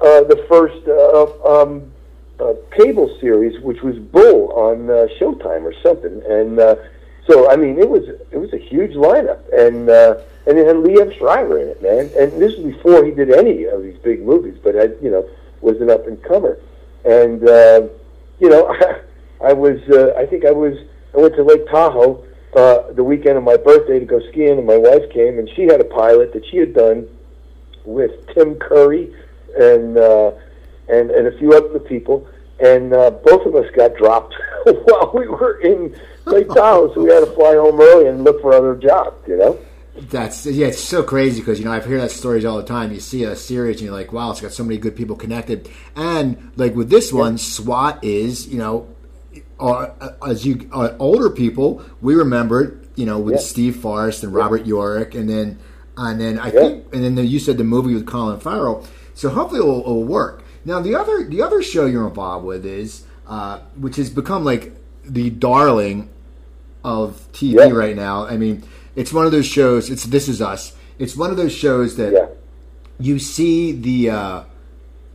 uh, 0.00 0.24
the 0.24 0.44
first 0.48 0.88
uh, 0.88 1.62
um, 1.62 1.91
uh, 2.40 2.54
cable 2.76 3.16
series, 3.20 3.60
which 3.60 3.82
was 3.82 3.98
Bull 3.98 4.52
on 4.52 4.90
uh, 4.90 5.06
Showtime 5.18 5.62
or 5.64 5.74
something. 5.82 6.22
And 6.28 6.58
uh, 6.58 6.76
so, 7.26 7.50
I 7.50 7.56
mean, 7.56 7.78
it 7.78 7.88
was 7.88 8.08
it 8.30 8.38
was 8.38 8.52
a 8.52 8.58
huge 8.58 8.92
lineup, 8.92 9.40
and 9.52 9.88
uh, 9.88 10.16
and 10.46 10.58
it 10.58 10.66
had 10.66 10.76
Liev 10.76 11.16
Schreiber 11.18 11.58
in 11.58 11.68
it, 11.68 11.82
man. 11.82 12.10
And 12.18 12.40
this 12.40 12.56
was 12.56 12.74
before 12.74 13.04
he 13.04 13.12
did 13.12 13.30
any 13.30 13.64
of 13.64 13.82
these 13.82 13.98
big 13.98 14.22
movies, 14.22 14.58
but 14.62 14.76
I, 14.76 14.84
you 15.02 15.10
know, 15.10 15.28
was 15.60 15.80
an 15.80 15.90
up 15.90 16.06
and 16.06 16.22
comer. 16.22 16.58
And 17.04 17.48
uh, 17.48 17.88
you 18.40 18.48
know, 18.48 18.74
I 19.44 19.52
was 19.52 19.80
uh, 19.90 20.14
I 20.18 20.26
think 20.26 20.44
I 20.44 20.50
was 20.50 20.76
I 21.14 21.18
went 21.18 21.36
to 21.36 21.44
Lake 21.44 21.66
Tahoe 21.68 22.24
uh, 22.54 22.92
the 22.92 23.04
weekend 23.04 23.38
of 23.38 23.44
my 23.44 23.56
birthday 23.56 23.98
to 23.98 24.04
go 24.04 24.20
skiing, 24.30 24.58
and 24.58 24.66
my 24.66 24.76
wife 24.76 25.10
came, 25.10 25.38
and 25.38 25.48
she 25.50 25.62
had 25.62 25.80
a 25.80 25.84
pilot 25.84 26.32
that 26.32 26.44
she 26.46 26.58
had 26.58 26.74
done 26.74 27.08
with 27.84 28.26
Tim 28.34 28.56
Curry 28.56 29.14
and 29.58 29.96
uh, 29.96 30.32
and 30.92 31.10
and 31.10 31.26
a 31.26 31.36
few 31.38 31.52
other 31.54 31.78
people, 31.80 32.26
and 32.60 32.92
uh, 32.92 33.10
both 33.10 33.46
of 33.46 33.54
us 33.56 33.66
got 33.74 33.96
dropped 33.96 34.34
while 34.64 35.10
we 35.14 35.26
were 35.26 35.58
in 35.60 35.96
Lake 36.26 36.48
Tahoe, 36.54 36.92
so 36.94 37.02
we 37.02 37.10
had 37.10 37.20
to 37.20 37.32
fly 37.32 37.54
home 37.54 37.80
early 37.80 38.06
and 38.08 38.22
look 38.24 38.40
for 38.40 38.52
other 38.54 38.76
jobs. 38.76 39.16
You 39.26 39.36
know. 39.38 39.58
That's 39.94 40.46
yeah, 40.46 40.68
it's 40.68 40.80
so 40.80 41.02
crazy 41.02 41.40
because 41.40 41.58
you 41.58 41.64
know 41.66 41.72
I've 41.72 41.84
heard 41.84 42.00
that 42.00 42.10
stories 42.10 42.44
all 42.44 42.56
the 42.56 42.64
time. 42.64 42.92
You 42.92 43.00
see 43.00 43.24
a 43.24 43.36
series 43.36 43.76
and 43.76 43.86
you're 43.86 43.94
like, 43.94 44.12
wow, 44.12 44.30
it's 44.30 44.40
got 44.40 44.52
so 44.52 44.64
many 44.64 44.78
good 44.78 44.96
people 44.96 45.16
connected. 45.16 45.68
And 45.96 46.50
like 46.56 46.74
with 46.74 46.88
this 46.88 47.12
one, 47.12 47.36
SWAT 47.36 48.02
is 48.02 48.48
you 48.48 48.58
know, 48.58 48.88
uh, 49.60 49.88
as 50.26 50.46
you 50.46 50.68
uh, 50.72 50.94
older 50.98 51.28
people, 51.28 51.82
we 52.00 52.14
remember 52.14 52.78
you 52.96 53.04
know 53.04 53.18
with 53.18 53.34
Yeah. 53.34 53.40
Steve 53.40 53.76
Forrest 53.76 54.22
and 54.24 54.32
Robert 54.34 54.64
Urich, 54.64 55.14
and 55.14 55.28
then 55.28 55.58
and 55.98 56.18
then 56.18 56.38
I 56.38 56.46
Yeah. 56.46 56.60
think 56.60 56.84
and 56.94 57.04
then 57.04 57.26
you 57.26 57.38
said 57.38 57.58
the 57.58 57.64
movie 57.64 57.92
with 57.92 58.06
Colin 58.06 58.40
Farrell. 58.40 58.86
So 59.14 59.28
hopefully 59.28 59.60
it 59.60 59.64
will, 59.64 59.80
it 59.80 59.88
will 59.88 60.04
work. 60.04 60.42
Now 60.64 60.80
the 60.80 60.94
other 60.94 61.24
the 61.24 61.42
other 61.42 61.62
show 61.62 61.86
you're 61.86 62.06
involved 62.06 62.44
with 62.46 62.64
is 62.66 63.04
uh, 63.26 63.58
which 63.76 63.96
has 63.96 64.10
become 64.10 64.44
like 64.44 64.72
the 65.04 65.30
darling 65.30 66.08
of 66.84 67.26
TV 67.32 67.54
Yeah. 67.54 67.70
right 67.70 67.96
now. 67.96 68.26
I 68.26 68.36
mean, 68.36 68.62
it's 68.96 69.12
one 69.12 69.26
of 69.26 69.32
those 69.32 69.46
shows. 69.46 69.90
It's 69.90 70.04
This 70.04 70.28
Is 70.28 70.40
Us. 70.42 70.74
It's 70.98 71.16
one 71.16 71.30
of 71.30 71.36
those 71.36 71.52
shows 71.52 71.96
that 71.96 72.12
Yeah. 72.12 72.26
you 72.98 73.18
see 73.18 73.72
the 73.72 74.10
uh, 74.10 74.42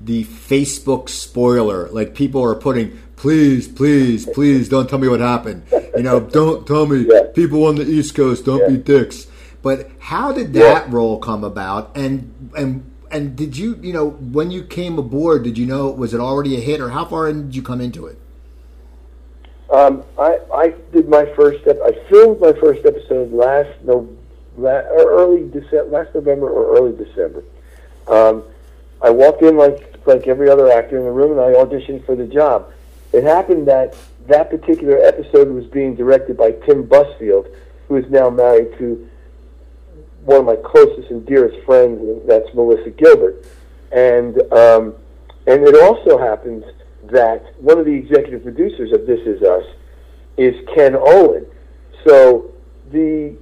the 0.02 0.24
Facebook 0.26 1.10
spoiler. 1.10 1.88
Like 1.90 2.14
people 2.16 2.44
are 2.44 2.56
putting, 2.56 2.98
please, 3.16 3.68
please, 3.68 4.26
please, 4.26 4.70
don't 4.70 4.90
tell 4.90 5.00
me 5.00 5.08
what 5.08 5.20
happened. 5.20 5.64
You 5.96 6.04
know, 6.04 6.20
don't 6.40 6.66
tell 6.68 6.86
me. 6.86 7.06
Yeah. 7.10 7.24
People 7.34 7.66
on 7.66 7.76
the 7.76 7.84
East 7.84 8.16
Coast, 8.16 8.46
don't 8.46 8.68
be 8.68 8.78
dicks. 8.78 9.28
But 9.62 9.90
how 10.00 10.32
did 10.32 10.54
that 10.54 10.90
role 10.92 11.20
come 11.20 11.44
about? 11.44 11.96
And 11.96 12.52
and 12.58 12.90
and 13.12 13.36
did 13.36 13.58
you, 13.58 13.76
you 13.82 13.94
know, 13.94 14.10
when 14.10 14.52
you 14.52 14.64
came 14.64 14.98
aboard, 14.98 15.44
did 15.44 15.58
you 15.58 15.66
know 15.66 15.90
was 15.90 16.14
it 16.14 16.20
already 16.20 16.56
a 16.58 16.60
hit, 16.60 16.82
or 16.82 16.90
how 16.90 17.06
far 17.06 17.28
in 17.28 17.48
did 17.48 17.56
you 17.56 17.62
come 17.62 17.82
into 17.82 18.08
it? 18.08 18.18
Um, 19.70 20.04
I 20.18 20.40
I 20.54 20.74
did 20.92 21.10
my 21.10 21.26
first 21.36 21.62
step. 21.62 21.78
I 21.84 21.92
filmed 22.10 22.40
my 22.40 22.54
first 22.54 22.86
episode 22.86 23.32
last 23.34 23.70
no, 23.84 24.08
la, 24.58 24.70
or 24.70 25.12
early 25.20 25.50
December, 25.50 25.86
last 25.86 26.16
November 26.16 26.50
or 26.50 26.78
early 26.78 26.96
December. 26.96 27.44
Um, 28.08 28.44
I 29.02 29.10
walked 29.10 29.42
in 29.42 29.58
like 29.58 29.96
like 30.06 30.28
every 30.28 30.50
other 30.50 30.72
actor 30.72 30.98
in 30.98 31.04
the 31.04 31.12
room, 31.12 31.32
and 31.32 31.42
I 31.42 31.52
auditioned 31.60 32.06
for 32.06 32.16
the 32.16 32.28
job. 32.28 32.72
It 33.14 33.24
happened 33.24 33.68
that 33.68 33.96
that 34.28 34.50
particular 34.50 35.00
episode 35.00 35.50
was 35.50 35.66
being 35.66 35.96
directed 35.96 36.38
by 36.38 36.52
Tim 36.52 36.86
Busfield, 36.86 37.48
who 37.88 37.96
is 37.98 38.10
now 38.10 38.30
married 38.30 38.78
to 38.78 39.10
one 40.28 40.40
of 40.42 40.46
my 40.46 40.58
closest 40.58 41.10
and 41.10 41.26
dearest 41.26 41.58
friends, 41.66 42.02
and 42.02 42.30
that's 42.30 42.54
Melissa 42.54 42.90
Gilbert. 42.92 43.46
And 43.94 44.36
um, 44.52 44.94
and 45.48 45.64
it 45.64 45.76
also 45.82 46.18
happens 46.18 46.66
that 47.06 47.56
one 47.62 47.80
of 47.80 47.86
the 47.86 47.94
executive 47.94 48.44
producers 48.44 48.92
of 48.92 49.08
This 49.08 49.22
Is 49.22 49.42
Us 49.42 49.64
is 50.36 50.54
Ken 50.76 50.96
Olin. 50.96 51.46
So 52.06 52.52
the 52.92 53.38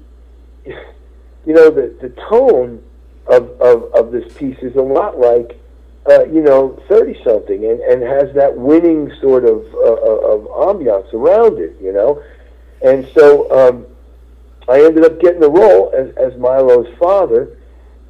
you 0.65 1.53
know 1.53 1.71
the 1.71 1.95
the 2.01 2.09
tone 2.29 2.83
of 3.25 3.49
of, 3.59 3.91
of 3.95 4.11
this 4.11 4.31
piece 4.35 4.59
is 4.59 4.75
a 4.75 4.81
lot 4.81 5.17
like 5.17 5.59
uh, 6.07 6.25
you 6.25 6.43
know 6.43 6.79
thirty 6.87 7.19
something 7.23 7.65
and, 7.65 7.79
and 7.79 8.03
has 8.03 8.31
that 8.35 8.55
winning 8.55 9.11
sort 9.21 9.43
of 9.43 9.65
uh, 9.73 10.33
of 10.33 10.41
ambiance 10.49 11.11
around 11.15 11.57
it. 11.57 11.75
You 11.81 11.93
know, 11.93 12.21
and 12.83 13.07
so 13.15 13.49
um, 13.49 13.87
I 14.67 14.83
ended 14.83 15.05
up 15.05 15.19
getting 15.19 15.41
the 15.41 15.49
role 15.49 15.91
as, 15.95 16.09
as 16.17 16.37
Milo's 16.39 16.87
father 16.97 17.57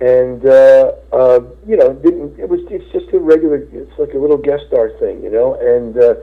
and 0.01 0.45
uh, 0.45 0.91
uh, 1.14 1.39
you 1.66 1.78
know, 1.78 1.93
didn't 1.93 2.38
it 2.38 2.49
was 2.49 2.60
it's 2.70 2.91
just 2.91 3.14
a 3.14 3.20
regular, 3.20 3.68
it's 3.72 3.97
like 3.97 4.14
a 4.14 4.18
little 4.18 4.38
guest 4.38 4.68
star 4.68 4.91
thing, 4.99 5.24
you 5.24 5.32
know, 5.32 5.56
and 5.56 5.97
uh, 5.97 6.16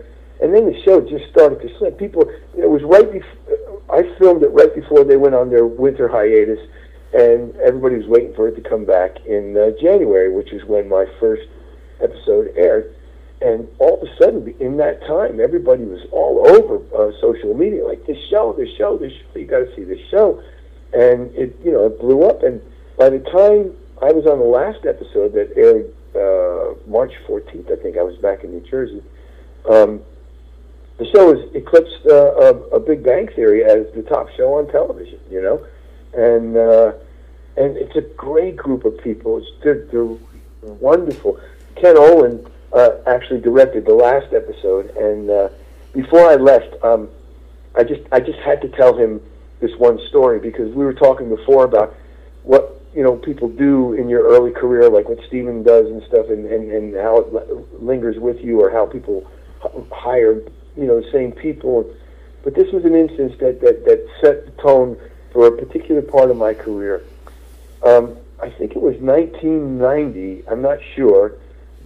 and 0.42 0.54
then 0.54 0.70
the 0.70 0.78
show 0.84 1.00
just 1.00 1.30
started 1.30 1.60
to 1.62 1.78
slip. 1.78 1.98
People, 1.98 2.22
it 2.56 2.68
was 2.68 2.82
right 2.82 3.10
before 3.10 3.88
I 3.90 4.02
filmed 4.18 4.42
it 4.42 4.48
right 4.48 4.74
before 4.74 5.04
they 5.04 5.16
went 5.16 5.34
on 5.34 5.48
their 5.48 5.66
winter 5.66 6.06
hiatus, 6.06 6.60
and 7.14 7.56
everybody 7.56 7.96
was 7.96 8.06
waiting 8.08 8.34
for 8.34 8.48
it 8.48 8.56
to 8.56 8.68
come 8.68 8.84
back 8.84 9.24
in 9.24 9.56
uh, 9.56 9.70
January, 9.80 10.30
which 10.30 10.52
is 10.52 10.62
when 10.64 10.88
my 10.88 11.06
first 11.18 11.48
episode 12.02 12.52
aired. 12.56 12.94
And 13.42 13.68
all 13.80 14.00
of 14.00 14.08
a 14.08 14.16
sudden, 14.16 14.54
in 14.60 14.76
that 14.76 15.00
time, 15.00 15.40
everybody 15.40 15.84
was 15.84 16.00
all 16.12 16.46
over 16.46 16.76
uh, 16.94 17.10
social 17.20 17.54
media, 17.54 17.84
like 17.84 18.06
this 18.06 18.18
show, 18.30 18.52
this 18.52 18.68
show, 18.76 18.96
this 18.96 19.12
show. 19.12 19.38
You 19.38 19.46
got 19.46 19.58
to 19.58 19.74
see 19.74 19.82
this 19.82 20.00
show, 20.10 20.40
and 20.92 21.34
it, 21.34 21.58
you 21.64 21.72
know, 21.72 21.86
it 21.86 21.98
blew 21.98 22.22
up. 22.22 22.44
And 22.44 22.62
by 22.96 23.10
the 23.10 23.18
time 23.18 23.74
I 24.00 24.12
was 24.12 24.26
on 24.26 24.38
the 24.38 24.44
last 24.44 24.86
episode 24.86 25.32
that 25.32 25.56
aired 25.56 25.92
uh, 26.14 26.78
March 26.88 27.12
14th, 27.26 27.72
I 27.72 27.82
think 27.82 27.96
I 27.96 28.02
was 28.02 28.16
back 28.18 28.44
in 28.44 28.52
New 28.52 28.60
Jersey. 28.60 29.02
Um, 29.68 30.02
the 30.98 31.06
show 31.06 31.34
has 31.34 31.52
eclipsed 31.52 32.06
uh, 32.06 32.34
a, 32.36 32.76
a 32.76 32.80
Big 32.80 33.02
Bang 33.02 33.26
Theory 33.34 33.64
as 33.64 33.92
the 33.94 34.02
top 34.02 34.28
show 34.36 34.54
on 34.54 34.70
television. 34.70 35.18
You 35.28 35.42
know, 35.42 35.66
and 36.14 36.56
uh, 36.56 36.92
and 37.56 37.76
it's 37.76 37.96
a 37.96 38.02
great 38.16 38.56
group 38.56 38.84
of 38.84 38.96
people. 38.98 39.38
It's 39.38 39.48
they're, 39.64 39.84
they're 39.86 40.16
wonderful. 40.62 41.40
Ken 41.74 41.96
Olin 41.98 42.46
uh, 42.72 42.90
actually 43.06 43.40
directed 43.40 43.84
the 43.84 43.94
last 43.94 44.32
episode, 44.32 44.90
and 44.96 45.30
uh, 45.30 45.48
before 45.92 46.26
I 46.28 46.36
left, 46.36 46.82
um, 46.82 47.08
I 47.74 47.84
just 47.84 48.02
I 48.12 48.20
just 48.20 48.38
had 48.40 48.60
to 48.62 48.68
tell 48.68 48.96
him 48.96 49.20
this 49.60 49.76
one 49.78 49.98
story 50.08 50.40
because 50.40 50.74
we 50.74 50.84
were 50.84 50.94
talking 50.94 51.28
before 51.28 51.64
about 51.64 51.94
what 52.42 52.80
you 52.94 53.02
know 53.02 53.16
people 53.16 53.48
do 53.48 53.94
in 53.94 54.08
your 54.08 54.26
early 54.28 54.52
career, 54.52 54.88
like 54.88 55.08
what 55.08 55.18
Steven 55.26 55.62
does 55.62 55.86
and 55.86 56.02
stuff, 56.04 56.28
and, 56.28 56.46
and, 56.46 56.70
and 56.70 56.94
how 56.94 57.18
it 57.18 57.82
lingers 57.82 58.18
with 58.18 58.40
you, 58.40 58.60
or 58.60 58.70
how 58.70 58.86
people 58.86 59.30
hire 59.90 60.34
you 60.76 60.86
know 60.86 61.00
the 61.00 61.10
same 61.12 61.32
people. 61.32 61.94
But 62.42 62.54
this 62.54 62.72
was 62.72 62.84
an 62.84 62.94
instance 62.94 63.34
that, 63.38 63.60
that, 63.60 63.84
that 63.84 64.04
set 64.20 64.46
the 64.46 64.62
tone 64.62 64.98
for 65.32 65.46
a 65.46 65.52
particular 65.52 66.02
part 66.02 66.30
of 66.30 66.36
my 66.36 66.54
career. 66.54 67.04
Um, 67.84 68.16
I 68.42 68.50
think 68.50 68.72
it 68.72 68.82
was 68.82 68.96
1990. 68.96 70.48
I'm 70.48 70.60
not 70.60 70.78
sure, 70.96 71.36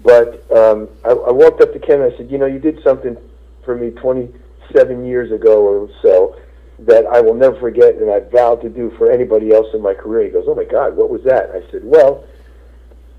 but 0.07 0.51
um, 0.57 0.89
I, 1.05 1.11
I 1.11 1.33
walked 1.33 1.61
up 1.61 1.73
to 1.73 1.79
Ken 1.79 2.01
and 2.01 2.15
I 2.15 2.17
said, 2.17 2.31
"You 2.31 2.39
know, 2.39 2.47
you 2.47 2.59
did 2.59 2.83
something 2.83 3.17
for 3.65 3.77
me 3.77 3.91
27 3.91 5.05
years 5.05 5.33
ago 5.33 5.63
or 5.63 5.91
so." 6.01 6.37
that 6.79 7.07
I 7.07 7.21
will 7.21 7.35
never 7.35 7.59
forget 7.59 7.95
and 7.95 8.11
I 8.11 8.21
vowed 8.21 8.61
to 8.63 8.69
do 8.69 8.91
for 8.99 9.11
anybody 9.11 9.53
else 9.53 9.67
in 9.73 9.83
my 9.83 9.95
career. 9.95 10.25
He 10.25 10.31
goes, 10.31 10.45
Oh 10.47 10.55
my 10.55 10.65
God, 10.65 10.97
what 10.97 11.09
was 11.09 11.23
that? 11.25 11.51
I 11.51 11.71
said, 11.71 11.83
Well, 11.85 12.25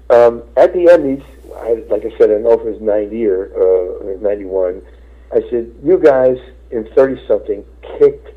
um, 0.09 0.43
at 0.55 0.73
the 0.73 0.85
Emmys, 0.85 1.23
I, 1.57 1.83
like 1.91 2.05
I 2.05 2.15
said, 2.17 2.31
I 2.31 2.35
know 2.35 2.53
it 2.53 2.63
was 2.65 2.79
90 2.79 3.25
or 3.25 4.15
uh, 4.15 4.21
91, 4.21 4.81
I 5.31 5.41
said, 5.49 5.73
You 5.83 5.97
guys 5.97 6.37
in 6.71 6.87
30 6.93 7.27
something 7.27 7.65
kicked 7.97 8.29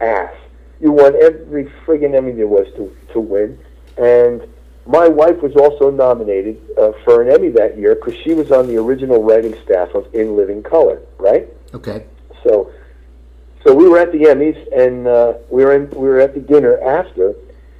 ass. 0.00 0.32
You 0.80 0.90
won 0.90 1.14
every 1.22 1.66
friggin' 1.86 2.14
Emmy 2.14 2.32
there 2.32 2.48
was 2.48 2.66
to, 2.76 2.96
to 3.12 3.20
win. 3.20 3.58
And 3.98 4.42
my 4.86 5.06
wife 5.06 5.40
was 5.42 5.54
also 5.54 5.90
nominated 5.90 6.60
uh, 6.78 6.92
for 7.04 7.22
an 7.22 7.32
Emmy 7.32 7.50
that 7.50 7.78
year 7.78 7.94
because 7.94 8.14
she 8.22 8.34
was 8.34 8.50
on 8.50 8.66
the 8.66 8.76
original 8.76 9.22
writing 9.22 9.54
staff 9.64 9.94
of 9.94 10.12
In 10.14 10.36
Living 10.36 10.62
Color, 10.62 11.00
right? 11.18 11.48
Okay. 11.72 12.04
So, 12.42 12.72
so 13.64 13.74
we 13.74 13.88
were 13.88 13.98
at 13.98 14.10
the 14.10 14.24
Emmys, 14.24 14.58
and 14.76 15.06
uh, 15.06 15.34
we 15.50 15.64
were 15.64 15.74
in, 15.74 15.90
we 15.90 16.08
were 16.08 16.20
at 16.20 16.34
the 16.34 16.40
dinner 16.40 16.80
after, 16.80 17.34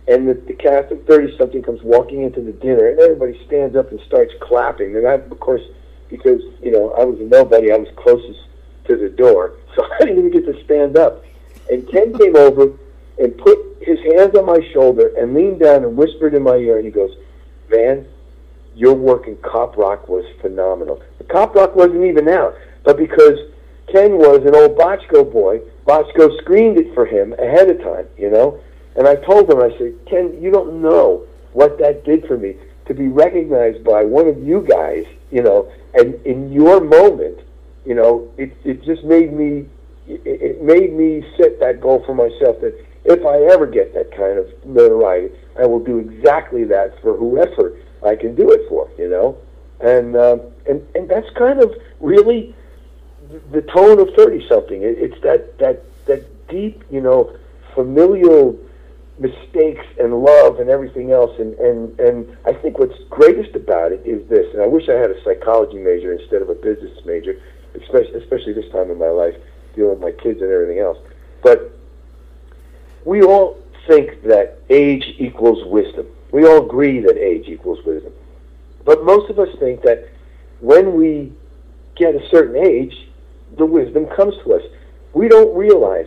and 0.07 0.29
the, 0.29 0.35
the 0.35 0.55
cast 0.55 0.93
of 0.93 1.05
thirty 1.07 1.37
something 1.37 1.63
comes 1.63 1.83
walking 1.83 2.23
into 2.23 2.41
the 2.41 2.53
dinner, 2.53 2.89
and 2.89 3.01
everybody 3.01 3.45
stands 3.47 3.75
up 3.75 3.91
and 3.91 4.01
starts 4.07 4.33
clapping. 4.41 4.97
And 4.97 5.07
I, 5.07 5.15
of 5.15 5.41
course, 5.41 5.63
because 6.09 6.41
you 6.63 6.71
know 6.71 6.93
I 6.93 7.05
was 7.05 7.19
a 7.19 7.25
nobody, 7.25 7.73
I 7.73 7.79
was 7.79 7.89
closest 7.97 8.47
to 8.87 8.97
the 8.97 9.09
door, 9.09 9.55
so 9.75 9.85
I 9.85 10.05
didn't 10.05 10.19
even 10.19 10.31
get 10.31 10.47
to 10.47 10.65
stand 10.65 10.97
up. 10.97 11.25
And 11.69 11.89
Ken 11.89 12.17
came 12.17 12.37
over 12.37 12.73
and 13.19 13.37
put 13.39 13.59
his 13.81 13.99
hands 14.01 14.37
on 14.37 14.47
my 14.47 14.61
shoulder 14.73 15.13
and 15.19 15.35
leaned 15.35 15.61
down 15.61 15.85
and 15.85 15.97
whispered 15.97 16.35
in 16.35 16.43
my 16.43 16.57
ear, 16.57 16.77
and 16.77 16.85
he 16.85 16.91
goes, 16.91 17.15
"Van, 17.69 18.07
your 18.75 18.95
work 18.95 19.27
in 19.27 19.37
Cop 19.37 19.77
Rock 19.77 20.09
was 20.09 20.25
phenomenal. 20.41 21.01
The 21.19 21.25
Cop 21.25 21.55
Rock 21.55 21.77
wasn't 21.77 22.05
even 22.05 22.29
out, 22.29 22.55
but 22.85 22.97
because 22.97 23.39
Ken 23.89 24.17
was 24.17 24.39
an 24.47 24.55
old 24.55 24.77
Bochco 24.77 25.31
boy, 25.31 25.61
Bochco 25.87 26.37
screened 26.39 26.79
it 26.79 26.95
for 26.95 27.05
him 27.05 27.35
ahead 27.35 27.69
of 27.69 27.83
time, 27.83 28.07
you 28.17 28.31
know, 28.31 28.61
And 28.95 29.09
I 29.09 29.17
told 29.17 29.51
him, 29.51 29.59
I 29.59 29.77
said, 29.79 29.95
Ken, 30.07 30.39
you 30.41 30.51
don't 30.51 30.83
know 30.83 31.25
what 31.53 31.79
that 31.79 32.05
did 32.05 32.27
for 32.27 32.37
me 32.37 32.57
to 32.87 32.95
be 32.95 33.09
recognized 33.09 33.85
by 33.85 34.05
one 34.05 34.29
of 34.29 34.43
you 34.43 34.67
guys, 34.69 35.05
you 35.31 35.43
know, 35.43 35.71
and 35.95 36.15
in 36.27 36.53
your 36.53 36.81
moment, 36.81 37.39
you 37.85 37.95
know, 37.95 38.31
it 38.37 38.53
it 38.65 38.83
just 38.85 39.05
made 39.05 39.33
me 39.33 39.67
it, 40.07 40.21
it 40.25 40.63
made 40.63 40.93
me 40.93 41.25
set 41.37 41.59
that 41.61 41.81
goal 41.81 42.03
for 42.05 42.15
myself 42.15 42.61
that 42.61 42.75
if 43.05 43.25
I 43.25 43.53
ever 43.53 43.67
get 43.67 43.95
that 43.95 44.11
kind 44.17 44.39
of 44.39 44.47
notoriety, 44.65 45.35
I 45.59 45.67
will 45.67 45.81
do 45.81 45.99
exactly 45.99 46.65
that 46.65 47.01
for 47.03 47.17
whoever 47.17 47.79
I 48.05 48.17
can 48.17 48.35
do 48.35 48.51
it 48.51 48.69
for, 48.69 48.91
you 48.99 49.09
know, 49.09 49.39
and 49.81 50.17
um, 50.17 50.41
and 50.69 50.87
and 50.95 51.09
that's 51.09 51.31
kind 51.31 51.61
of 51.61 51.73
really 52.01 52.55
the 53.51 53.63
tone 53.63 53.99
of 54.01 54.09
thirty 54.15 54.47
something. 54.49 54.83
It, 54.83 54.99
it's 54.99 55.21
that 55.23 55.59
that 55.59 55.85
that 56.07 56.49
deep, 56.49 56.85
you 56.91 57.01
know, 57.01 57.37
familial 57.75 58.59
mistakes 59.19 59.85
and 59.99 60.23
love 60.23 60.59
and 60.59 60.69
everything 60.69 61.13
else. 61.13 61.39
And, 61.39 61.55
and, 61.55 61.99
and 62.01 62.37
I 62.45 62.53
think 62.53 62.79
what's 62.79 62.99
greatest 63.11 63.55
about 63.55 63.93
it 63.93 64.03
is 64.05 64.27
this, 64.29 64.53
and 64.53 64.63
I 64.63 64.67
wish 64.67 64.89
I 64.89 64.95
had 64.95 65.11
a 65.11 65.23
psychology 65.23 65.79
major 65.79 66.13
instead 66.13 66.43
of 66.43 66.49
a 66.49 66.55
business 66.55 66.99
major, 67.05 67.41
especially, 67.75 68.15
especially 68.15 68.53
this 68.53 68.71
time 68.73 68.91
in 68.91 68.99
my 68.99 69.09
life, 69.09 69.35
dealing 69.75 70.01
with 70.01 70.01
my 70.01 70.13
kids 70.23 70.41
and 70.43 70.51
everything 70.51 70.81
else. 70.81 70.99
But 71.43 71.79
we 73.05 73.23
all 73.23 73.59
think 73.87 74.23
that 74.23 74.59
age 74.71 75.05
equals 75.19 75.65
wisdom. 75.67 76.07
We 76.33 76.47
all 76.47 76.65
agree 76.65 77.01
that 77.01 77.17
age 77.19 77.49
equals 77.49 77.85
wisdom. 77.85 78.13
But 78.85 79.05
most 79.05 79.31
of 79.31 79.39
us 79.39 79.49
think 79.59 79.83
that 79.83 80.09
when 80.61 80.95
we 80.95 81.33
get 81.97 82.15
a 82.15 82.29
certain 82.31 82.57
age, 82.57 82.95
the 83.59 83.67
wisdom 83.67 84.07
comes 84.17 84.35
to 84.45 84.55
us. 84.55 84.63
We 85.13 85.29
don't 85.29 85.55
realize 85.57 86.07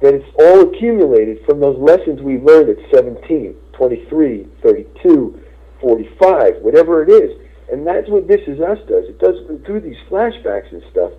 that 0.00 0.14
it's 0.14 0.28
all 0.38 0.60
accumulated 0.62 1.44
from 1.46 1.60
those 1.60 1.78
lessons 1.78 2.20
we 2.22 2.38
learned 2.38 2.70
at 2.70 2.90
17, 2.94 3.54
23, 3.72 4.46
32, 4.62 5.40
45, 5.80 6.56
whatever 6.62 7.02
it 7.02 7.10
is. 7.10 7.38
And 7.70 7.86
that's 7.86 8.08
what 8.08 8.28
This 8.28 8.40
Is 8.46 8.60
Us 8.60 8.78
does. 8.88 9.04
It 9.04 9.18
does 9.18 9.36
through 9.64 9.80
these 9.80 9.96
flashbacks 10.08 10.72
and 10.72 10.82
stuff. 10.90 11.12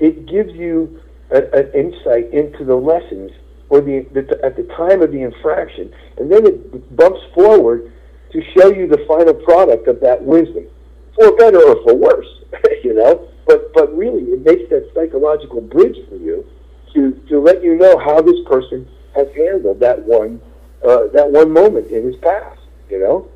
It 0.00 0.26
gives 0.26 0.52
you 0.52 1.00
an 1.30 1.70
insight 1.72 2.32
into 2.32 2.64
the 2.64 2.74
lessons 2.74 3.30
or 3.68 3.80
the, 3.80 4.06
the 4.12 4.40
at 4.44 4.56
the 4.56 4.64
time 4.76 5.02
of 5.02 5.12
the 5.12 5.22
infraction, 5.22 5.92
and 6.18 6.30
then 6.30 6.46
it 6.46 6.96
bumps 6.96 7.20
forward 7.34 7.92
to 8.32 8.42
show 8.56 8.72
you 8.72 8.86
the 8.86 9.04
final 9.06 9.34
product 9.34 9.88
of 9.88 10.00
that 10.00 10.22
wisdom, 10.22 10.66
for 11.14 11.36
better 11.36 11.62
or 11.62 11.82
for 11.84 11.94
worse, 11.94 12.26
you 12.84 12.94
know. 12.94 13.28
But 13.46 13.72
but 13.72 13.94
really, 13.96 14.22
it 14.22 14.44
makes 14.44 14.68
that 14.70 14.90
psychological 14.94 15.60
bridge 15.60 15.96
for 16.08 16.16
you 16.16 16.46
to, 16.94 17.12
to 17.28 17.40
let 17.40 17.62
you 17.62 17.76
know 17.76 17.98
how 17.98 18.20
this 18.20 18.38
person 18.46 18.88
has 19.14 19.28
handled 19.36 19.80
that 19.80 20.02
one 20.04 20.40
uh, 20.86 21.08
that 21.12 21.30
one 21.30 21.52
moment 21.52 21.88
in 21.88 22.04
his 22.04 22.16
past. 22.16 22.60
You 22.90 23.00
know. 23.00 23.28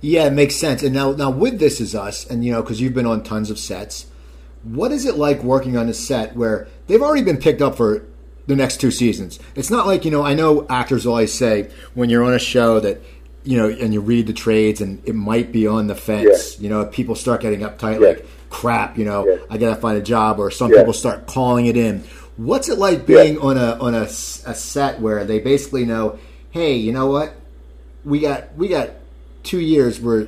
Yeah, 0.00 0.26
it 0.26 0.32
makes 0.32 0.54
sense. 0.56 0.82
And 0.82 0.94
now, 0.94 1.12
now 1.12 1.30
with 1.30 1.58
this 1.58 1.80
is 1.80 1.94
us, 1.94 2.26
and 2.26 2.44
you 2.44 2.52
know, 2.52 2.62
because 2.62 2.80
you've 2.80 2.92
been 2.92 3.06
on 3.06 3.22
tons 3.22 3.50
of 3.50 3.58
sets. 3.58 4.06
What 4.62 4.92
is 4.92 5.04
it 5.04 5.16
like 5.16 5.42
working 5.42 5.76
on 5.76 5.88
a 5.88 5.94
set 5.94 6.36
where 6.36 6.68
they've 6.86 7.00
already 7.00 7.22
been 7.22 7.36
picked 7.36 7.60
up 7.60 7.76
for 7.76 8.06
the 8.46 8.56
next 8.56 8.80
two 8.80 8.90
seasons? 8.90 9.38
It's 9.54 9.70
not 9.70 9.86
like 9.86 10.04
you 10.04 10.10
know. 10.10 10.22
I 10.22 10.34
know 10.34 10.66
actors 10.68 11.06
always 11.06 11.32
say 11.32 11.70
when 11.94 12.10
you're 12.10 12.24
on 12.24 12.34
a 12.34 12.38
show 12.38 12.80
that 12.80 13.00
you 13.44 13.58
know, 13.58 13.68
and 13.68 13.92
you 13.92 14.00
read 14.00 14.26
the 14.26 14.32
trades, 14.32 14.80
and 14.80 15.02
it 15.06 15.14
might 15.14 15.52
be 15.52 15.66
on 15.66 15.86
the 15.86 15.94
fence. 15.94 16.56
Yeah. 16.56 16.62
You 16.62 16.68
know, 16.70 16.86
people 16.86 17.14
start 17.14 17.42
getting 17.42 17.60
uptight, 17.60 18.00
yeah. 18.00 18.08
like 18.08 18.26
crap. 18.50 18.98
You 18.98 19.04
know, 19.04 19.26
yeah. 19.26 19.36
I 19.50 19.58
gotta 19.58 19.80
find 19.80 19.98
a 19.98 20.02
job, 20.02 20.38
or 20.38 20.50
some 20.50 20.70
people 20.70 20.92
start 20.92 21.26
calling 21.26 21.66
it 21.66 21.76
in. 21.76 22.04
What's 22.36 22.68
it 22.68 22.78
like 22.78 23.06
being 23.06 23.38
on 23.38 23.56
a 23.56 23.78
on 23.78 23.94
a, 23.94 24.02
a 24.02 24.08
set 24.08 25.00
where 25.00 25.24
they 25.24 25.38
basically 25.38 25.84
know, 25.84 26.18
hey, 26.50 26.74
you 26.74 26.92
know 26.92 27.06
what, 27.06 27.34
we 28.04 28.20
got 28.20 28.54
we 28.56 28.68
got 28.68 28.90
two 29.42 29.60
years 29.60 30.00
where 30.00 30.26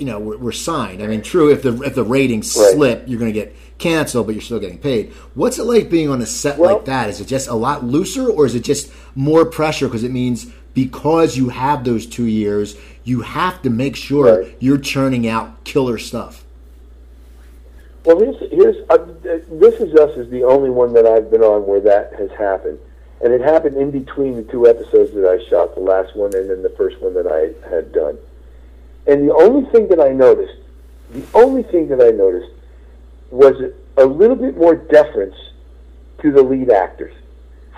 you 0.00 0.06
know 0.06 0.18
we're, 0.18 0.38
we're 0.38 0.52
signed. 0.52 1.02
I 1.02 1.06
mean, 1.06 1.22
true, 1.22 1.52
if 1.52 1.62
the 1.62 1.80
if 1.82 1.94
the 1.94 2.02
ratings 2.02 2.56
right. 2.56 2.72
slip, 2.72 3.04
you're 3.06 3.20
going 3.20 3.32
to 3.32 3.38
get 3.38 3.54
canceled, 3.78 4.26
but 4.26 4.34
you're 4.34 4.42
still 4.42 4.58
getting 4.58 4.78
paid. 4.78 5.12
What's 5.34 5.58
it 5.58 5.64
like 5.64 5.90
being 5.90 6.08
on 6.08 6.22
a 6.22 6.26
set 6.26 6.58
well, 6.58 6.76
like 6.76 6.86
that? 6.86 7.10
Is 7.10 7.20
it 7.20 7.26
just 7.26 7.48
a 7.48 7.54
lot 7.54 7.84
looser, 7.84 8.28
or 8.28 8.46
is 8.46 8.54
it 8.54 8.64
just 8.64 8.90
more 9.14 9.44
pressure 9.44 9.86
because 9.86 10.02
it 10.02 10.10
means 10.10 10.46
because 10.72 11.36
you 11.36 11.50
have 11.50 11.84
those 11.84 12.06
two 12.06 12.24
years, 12.24 12.76
you 13.04 13.20
have 13.20 13.60
to 13.62 13.70
make 13.70 13.96
sure 13.96 14.40
right. 14.40 14.56
you're 14.58 14.78
churning 14.78 15.28
out 15.28 15.64
killer 15.64 15.98
stuff. 15.98 16.44
Well, 18.04 18.18
here's, 18.18 18.50
here's 18.50 18.76
uh, 18.88 18.96
this 19.22 19.74
is 19.80 19.94
us 19.96 20.16
is 20.16 20.30
the 20.30 20.44
only 20.44 20.70
one 20.70 20.94
that 20.94 21.06
I've 21.06 21.30
been 21.30 21.42
on 21.42 21.66
where 21.66 21.80
that 21.80 22.14
has 22.14 22.30
happened, 22.30 22.78
and 23.22 23.32
it 23.34 23.42
happened 23.42 23.76
in 23.76 23.90
between 23.90 24.36
the 24.36 24.44
two 24.44 24.66
episodes 24.66 25.12
that 25.12 25.26
I 25.26 25.46
shot, 25.50 25.74
the 25.74 25.82
last 25.82 26.16
one 26.16 26.34
and 26.34 26.48
then 26.48 26.62
the 26.62 26.70
first 26.70 26.98
one 27.02 27.12
that 27.14 27.26
I 27.26 27.68
had 27.68 27.92
done. 27.92 28.16
And 29.10 29.28
the 29.28 29.34
only 29.34 29.68
thing 29.70 29.88
that 29.88 30.00
I 30.00 30.10
noticed, 30.10 30.56
the 31.12 31.24
only 31.34 31.62
thing 31.64 31.88
that 31.88 32.00
I 32.00 32.10
noticed 32.10 32.52
was 33.30 33.54
a 33.96 34.04
little 34.04 34.36
bit 34.36 34.56
more 34.56 34.76
deference 34.76 35.36
to 36.22 36.30
the 36.30 36.42
lead 36.42 36.70
actors 36.70 37.14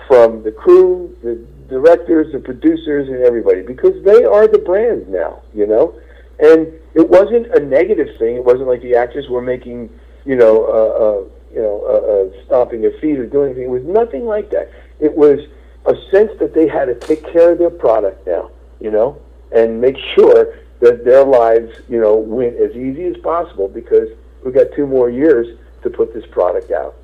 from 0.07 0.43
the 0.43 0.51
crew, 0.51 1.17
the 1.23 1.35
directors, 1.69 2.31
the 2.33 2.39
producers, 2.39 3.07
and 3.09 3.23
everybody 3.23 3.61
because 3.61 4.03
they 4.03 4.23
are 4.23 4.47
the 4.47 4.59
brand 4.59 5.09
now, 5.09 5.41
you 5.53 5.65
know. 5.65 5.99
And 6.39 6.71
it 6.93 7.09
wasn't 7.09 7.47
a 7.55 7.59
negative 7.59 8.17
thing. 8.19 8.35
It 8.35 8.43
wasn't 8.43 8.67
like 8.67 8.81
the 8.81 8.95
actors 8.95 9.27
were 9.29 9.41
making 9.41 9.89
you 10.25 10.35
know, 10.35 10.65
uh, 10.65 11.03
uh, 11.03 11.53
you 11.53 11.61
know, 11.61 11.83
uh, 11.85 12.39
uh, 12.39 12.45
stomping 12.45 12.81
their 12.81 12.97
feet 12.99 13.19
or 13.19 13.25
doing 13.25 13.51
anything. 13.51 13.65
It 13.65 13.69
was 13.69 13.83
nothing 13.83 14.25
like 14.25 14.49
that. 14.51 14.71
It 14.99 15.15
was 15.15 15.39
a 15.85 15.95
sense 16.11 16.31
that 16.39 16.53
they 16.53 16.67
had 16.67 16.85
to 16.85 16.95
take 16.95 17.23
care 17.31 17.51
of 17.51 17.59
their 17.59 17.69
product 17.69 18.25
now, 18.25 18.51
you 18.79 18.89
know, 18.89 19.19
and 19.51 19.81
make 19.81 19.97
sure 20.15 20.55
that 20.83 21.05
their 21.05 21.23
lives, 21.23 21.73
you 21.87 21.99
know, 21.99 22.17
went 22.17 22.57
as 22.57 22.75
easy 22.75 23.05
as 23.05 23.15
possible 23.17 23.69
because 23.69 24.09
we've 24.43 24.53
got 24.53 24.67
two 24.75 24.85
more 24.85 25.09
years 25.09 25.57
to 25.81 25.89
put 25.89 26.13
this 26.13 26.25
product 26.25 26.71
out. 26.71 26.95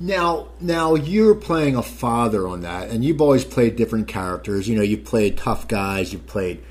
Now, 0.00 0.48
now 0.60 0.96
you're 0.96 1.36
playing 1.36 1.76
a 1.76 1.82
father 1.82 2.46
on 2.48 2.62
that, 2.62 2.90
and 2.90 3.04
you've 3.04 3.20
always 3.20 3.44
played 3.44 3.76
different 3.76 4.08
characters. 4.08 4.68
You 4.68 4.76
know, 4.76 4.82
you 4.82 4.98
played 4.98 5.38
tough 5.38 5.68
guys, 5.68 6.12
you 6.12 6.18
played, 6.18 6.62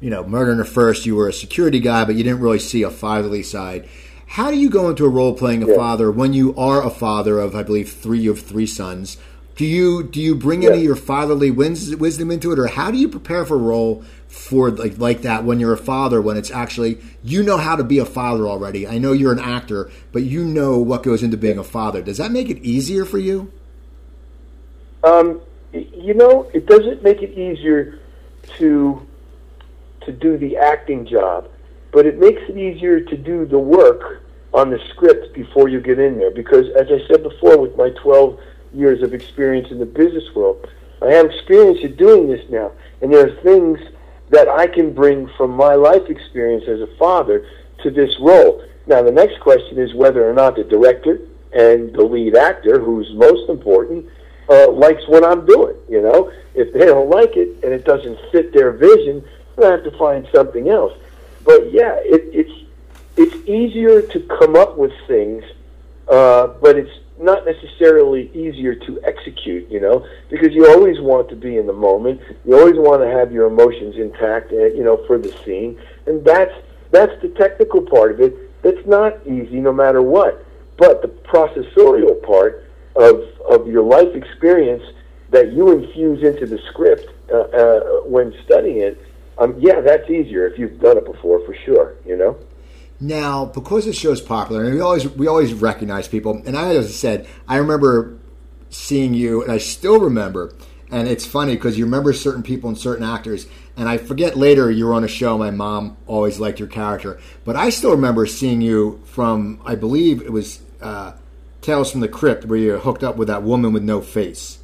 you 0.00 0.10
know, 0.10 0.24
Murder 0.24 0.52
in 0.52 0.58
the 0.58 0.64
First. 0.64 1.06
You 1.06 1.14
were 1.14 1.28
a 1.28 1.32
security 1.32 1.78
guy, 1.78 2.04
but 2.04 2.16
you 2.16 2.24
didn't 2.24 2.40
really 2.40 2.58
see 2.58 2.82
a 2.82 2.90
fatherly 2.90 3.44
side. 3.44 3.88
How 4.26 4.50
do 4.50 4.58
you 4.58 4.68
go 4.68 4.90
into 4.90 5.04
a 5.04 5.08
role 5.08 5.34
playing 5.34 5.62
a 5.62 5.68
yeah. 5.68 5.76
father 5.76 6.10
when 6.10 6.32
you 6.32 6.54
are 6.56 6.84
a 6.84 6.90
father 6.90 7.38
of, 7.38 7.54
I 7.54 7.62
believe, 7.62 7.92
three 7.92 8.26
of 8.26 8.40
three 8.40 8.66
sons? 8.66 9.18
Do 9.56 9.64
you 9.64 10.02
do 10.02 10.20
you 10.20 10.34
bring 10.34 10.62
yeah. 10.62 10.70
any 10.70 10.78
of 10.78 10.84
your 10.84 10.96
fatherly 10.96 11.50
wisdom 11.50 12.30
into 12.30 12.52
it, 12.52 12.58
or 12.58 12.66
how 12.66 12.90
do 12.90 12.98
you 12.98 13.08
prepare 13.08 13.44
for 13.44 13.54
a 13.54 13.58
role 13.58 14.02
for 14.26 14.70
like 14.70 14.98
like 14.98 15.22
that 15.22 15.44
when 15.44 15.60
you're 15.60 15.72
a 15.72 15.78
father? 15.78 16.20
When 16.20 16.36
it's 16.36 16.50
actually 16.50 16.98
you 17.22 17.42
know 17.42 17.56
how 17.56 17.76
to 17.76 17.84
be 17.84 17.98
a 17.98 18.04
father 18.04 18.48
already. 18.48 18.86
I 18.86 18.98
know 18.98 19.12
you're 19.12 19.32
an 19.32 19.38
actor, 19.38 19.90
but 20.12 20.24
you 20.24 20.44
know 20.44 20.78
what 20.78 21.04
goes 21.04 21.22
into 21.22 21.36
being 21.36 21.58
a 21.58 21.64
father. 21.64 22.02
Does 22.02 22.18
that 22.18 22.32
make 22.32 22.50
it 22.50 22.58
easier 22.58 23.04
for 23.04 23.18
you? 23.18 23.52
Um, 25.04 25.40
you 25.72 26.14
know, 26.14 26.50
it 26.52 26.66
doesn't 26.66 27.02
make 27.02 27.22
it 27.22 27.38
easier 27.38 28.00
to 28.58 29.06
to 30.04 30.12
do 30.12 30.36
the 30.36 30.56
acting 30.56 31.06
job, 31.06 31.48
but 31.92 32.06
it 32.06 32.18
makes 32.18 32.42
it 32.48 32.58
easier 32.58 33.00
to 33.00 33.16
do 33.16 33.46
the 33.46 33.58
work 33.58 34.22
on 34.52 34.70
the 34.70 34.78
script 34.90 35.32
before 35.34 35.68
you 35.68 35.80
get 35.80 35.98
in 35.98 36.18
there. 36.18 36.30
Because, 36.30 36.66
as 36.78 36.88
I 36.88 37.06
said 37.08 37.22
before, 37.22 37.58
with 37.58 37.76
my 37.76 37.90
12 38.02 38.38
years 38.74 39.02
of 39.02 39.14
experience 39.14 39.70
in 39.70 39.78
the 39.78 39.86
business 39.86 40.24
world, 40.34 40.68
I 41.02 41.12
have 41.12 41.26
experience 41.26 41.80
in 41.82 41.96
doing 41.96 42.28
this 42.28 42.48
now. 42.50 42.72
And 43.00 43.12
there 43.12 43.26
are 43.26 43.42
things 43.42 43.78
that 44.30 44.48
I 44.48 44.66
can 44.66 44.92
bring 44.92 45.28
from 45.36 45.50
my 45.50 45.74
life 45.74 46.08
experience 46.08 46.64
as 46.66 46.80
a 46.80 46.86
father 46.96 47.46
to 47.82 47.90
this 47.90 48.18
role. 48.20 48.64
Now, 48.86 49.02
the 49.02 49.12
next 49.12 49.40
question 49.40 49.78
is 49.78 49.94
whether 49.94 50.28
or 50.28 50.32
not 50.32 50.56
the 50.56 50.64
director 50.64 51.20
and 51.52 51.94
the 51.94 52.02
lead 52.02 52.36
actor, 52.36 52.80
who's 52.80 53.10
most 53.14 53.48
important, 53.48 54.06
uh, 54.48 54.70
likes 54.70 55.06
what 55.08 55.24
I'm 55.24 55.46
doing. 55.46 55.76
You 55.88 56.02
know, 56.02 56.32
if 56.54 56.72
they 56.72 56.86
don't 56.86 57.08
like 57.08 57.36
it 57.36 57.62
and 57.62 57.72
it 57.72 57.84
doesn't 57.84 58.18
fit 58.32 58.52
their 58.52 58.72
vision, 58.72 59.24
I 59.62 59.66
have 59.66 59.84
to 59.84 59.96
find 59.96 60.26
something 60.34 60.68
else. 60.68 60.92
But 61.44 61.72
yeah, 61.72 61.94
it, 62.02 62.22
it's 62.32 62.64
it's 63.16 63.48
easier 63.48 64.02
to 64.02 64.20
come 64.20 64.56
up 64.56 64.76
with 64.76 64.92
things, 65.06 65.44
uh, 66.08 66.48
but 66.60 66.76
it's 66.76 66.90
not 67.18 67.46
necessarily 67.46 68.30
easier 68.34 68.74
to 68.74 69.00
execute, 69.04 69.70
you 69.70 69.80
know, 69.80 70.06
because 70.30 70.52
you 70.52 70.66
always 70.68 71.00
want 71.00 71.28
to 71.28 71.36
be 71.36 71.56
in 71.56 71.66
the 71.66 71.72
moment. 71.72 72.20
You 72.44 72.58
always 72.58 72.76
want 72.76 73.02
to 73.02 73.08
have 73.08 73.32
your 73.32 73.46
emotions 73.46 73.96
intact, 73.96 74.52
uh, 74.52 74.66
you 74.66 74.82
know, 74.82 75.04
for 75.06 75.18
the 75.18 75.32
scene, 75.44 75.78
and 76.06 76.24
that's 76.24 76.52
that's 76.90 77.12
the 77.22 77.28
technical 77.28 77.82
part 77.82 78.12
of 78.12 78.20
it. 78.20 78.62
That's 78.62 78.84
not 78.86 79.26
easy, 79.26 79.60
no 79.60 79.72
matter 79.72 80.02
what. 80.02 80.44
But 80.76 81.02
the 81.02 81.08
processorial 81.08 82.20
part 82.22 82.68
of 82.96 83.22
of 83.48 83.68
your 83.68 83.82
life 83.82 84.14
experience 84.14 84.82
that 85.30 85.52
you 85.52 85.70
infuse 85.70 86.22
into 86.22 86.46
the 86.46 86.58
script 86.70 87.08
uh, 87.32 87.38
uh, 87.38 87.80
when 88.04 88.34
studying 88.44 88.78
it, 88.78 89.00
um, 89.38 89.56
yeah, 89.58 89.80
that's 89.80 90.08
easier 90.10 90.46
if 90.46 90.58
you've 90.58 90.80
done 90.80 90.98
it 90.98 91.04
before, 91.04 91.44
for 91.46 91.54
sure. 91.64 91.94
You 92.04 92.16
know. 92.16 92.38
Now, 93.00 93.46
because 93.46 93.84
the 93.84 93.92
show 93.92 94.12
is 94.12 94.20
popular, 94.20 94.64
and 94.64 94.74
we 94.74 94.80
always 94.80 95.08
we 95.08 95.26
always 95.26 95.52
recognize 95.52 96.08
people, 96.08 96.42
and 96.46 96.56
I 96.56 96.74
as 96.74 96.86
I 96.86 96.90
said, 96.90 97.28
I 97.48 97.56
remember 97.56 98.16
seeing 98.70 99.14
you, 99.14 99.42
and 99.42 99.52
I 99.52 99.58
still 99.58 100.00
remember 100.00 100.52
and 100.94 101.08
it's 101.08 101.26
funny 101.26 101.54
because 101.56 101.76
you 101.76 101.84
remember 101.86 102.12
certain 102.12 102.44
people 102.44 102.68
and 102.68 102.78
certain 102.78 103.04
actors. 103.04 103.48
And 103.76 103.88
I 103.88 103.98
forget 103.98 104.36
later 104.36 104.70
you 104.70 104.86
were 104.86 104.94
on 104.94 105.02
a 105.02 105.08
show. 105.08 105.36
My 105.36 105.50
mom 105.50 105.96
always 106.06 106.38
liked 106.38 106.60
your 106.60 106.68
character, 106.68 107.18
but 107.44 107.56
I 107.56 107.70
still 107.70 107.90
remember 107.90 108.26
seeing 108.26 108.60
you 108.60 109.02
from 109.04 109.60
I 109.64 109.74
believe 109.74 110.22
it 110.22 110.32
was 110.32 110.60
uh, 110.80 111.14
Tales 111.62 111.90
from 111.90 112.00
the 112.00 112.08
Crypt, 112.08 112.44
where 112.44 112.58
you 112.58 112.78
hooked 112.78 113.02
up 113.02 113.16
with 113.16 113.26
that 113.26 113.42
woman 113.42 113.72
with 113.72 113.82
no 113.82 114.00
face. 114.00 114.58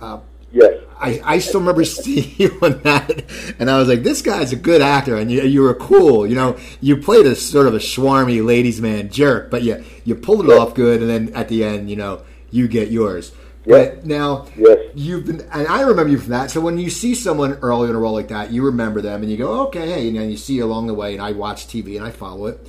Uh, 0.00 0.18
yes. 0.52 0.78
I, 1.02 1.20
I 1.24 1.38
still 1.40 1.60
remember 1.60 1.84
seeing 1.84 2.32
you 2.36 2.58
on 2.62 2.80
that, 2.82 3.24
and 3.58 3.68
I 3.70 3.78
was 3.78 3.88
like, 3.88 4.02
"This 4.02 4.22
guy's 4.22 4.52
a 4.52 4.56
good 4.56 4.80
actor," 4.80 5.16
and 5.16 5.30
you, 5.30 5.42
you 5.42 5.62
were 5.62 5.74
cool. 5.74 6.26
You 6.26 6.36
know, 6.36 6.56
you 6.80 6.96
played 6.96 7.26
a 7.26 7.34
sort 7.34 7.66
of 7.66 7.74
a 7.74 7.78
swarmy 7.78 8.44
ladies' 8.44 8.80
man 8.80 9.10
jerk, 9.10 9.50
but 9.50 9.62
you 9.62 9.84
you 10.04 10.14
pulled 10.14 10.44
it 10.48 10.50
off 10.56 10.74
good, 10.74 11.00
and 11.00 11.10
then 11.10 11.34
at 11.34 11.48
the 11.48 11.64
end, 11.64 11.90
you 11.90 11.96
know, 11.96 12.22
you 12.50 12.68
get 12.68 12.90
yours. 12.90 13.32
But 13.64 14.04
now 14.04 14.46
yes. 14.56 14.78
you've 14.94 15.26
been, 15.26 15.40
and 15.52 15.68
I 15.68 15.82
remember 15.82 16.10
you 16.10 16.18
from 16.18 16.30
that. 16.30 16.50
So 16.50 16.60
when 16.60 16.78
you 16.78 16.90
see 16.90 17.14
someone 17.14 17.54
early 17.62 17.90
in 17.90 17.94
a 17.94 17.98
role 17.98 18.12
like 18.12 18.28
that, 18.28 18.50
you 18.50 18.64
remember 18.64 19.00
them, 19.00 19.22
and 19.22 19.30
you 19.30 19.36
go, 19.36 19.66
"Okay, 19.66 19.88
hey," 19.88 20.08
and 20.08 20.30
you 20.30 20.36
see 20.36 20.58
along 20.58 20.88
the 20.88 20.94
way. 20.94 21.12
And 21.14 21.22
I 21.22 21.32
watch 21.32 21.66
TV 21.66 21.96
and 21.96 22.04
I 22.04 22.10
follow 22.10 22.46
it. 22.46 22.68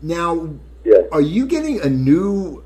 Now, 0.00 0.50
yes. 0.84 1.04
are 1.12 1.20
you 1.20 1.46
getting 1.46 1.80
a 1.80 1.88
new 1.88 2.64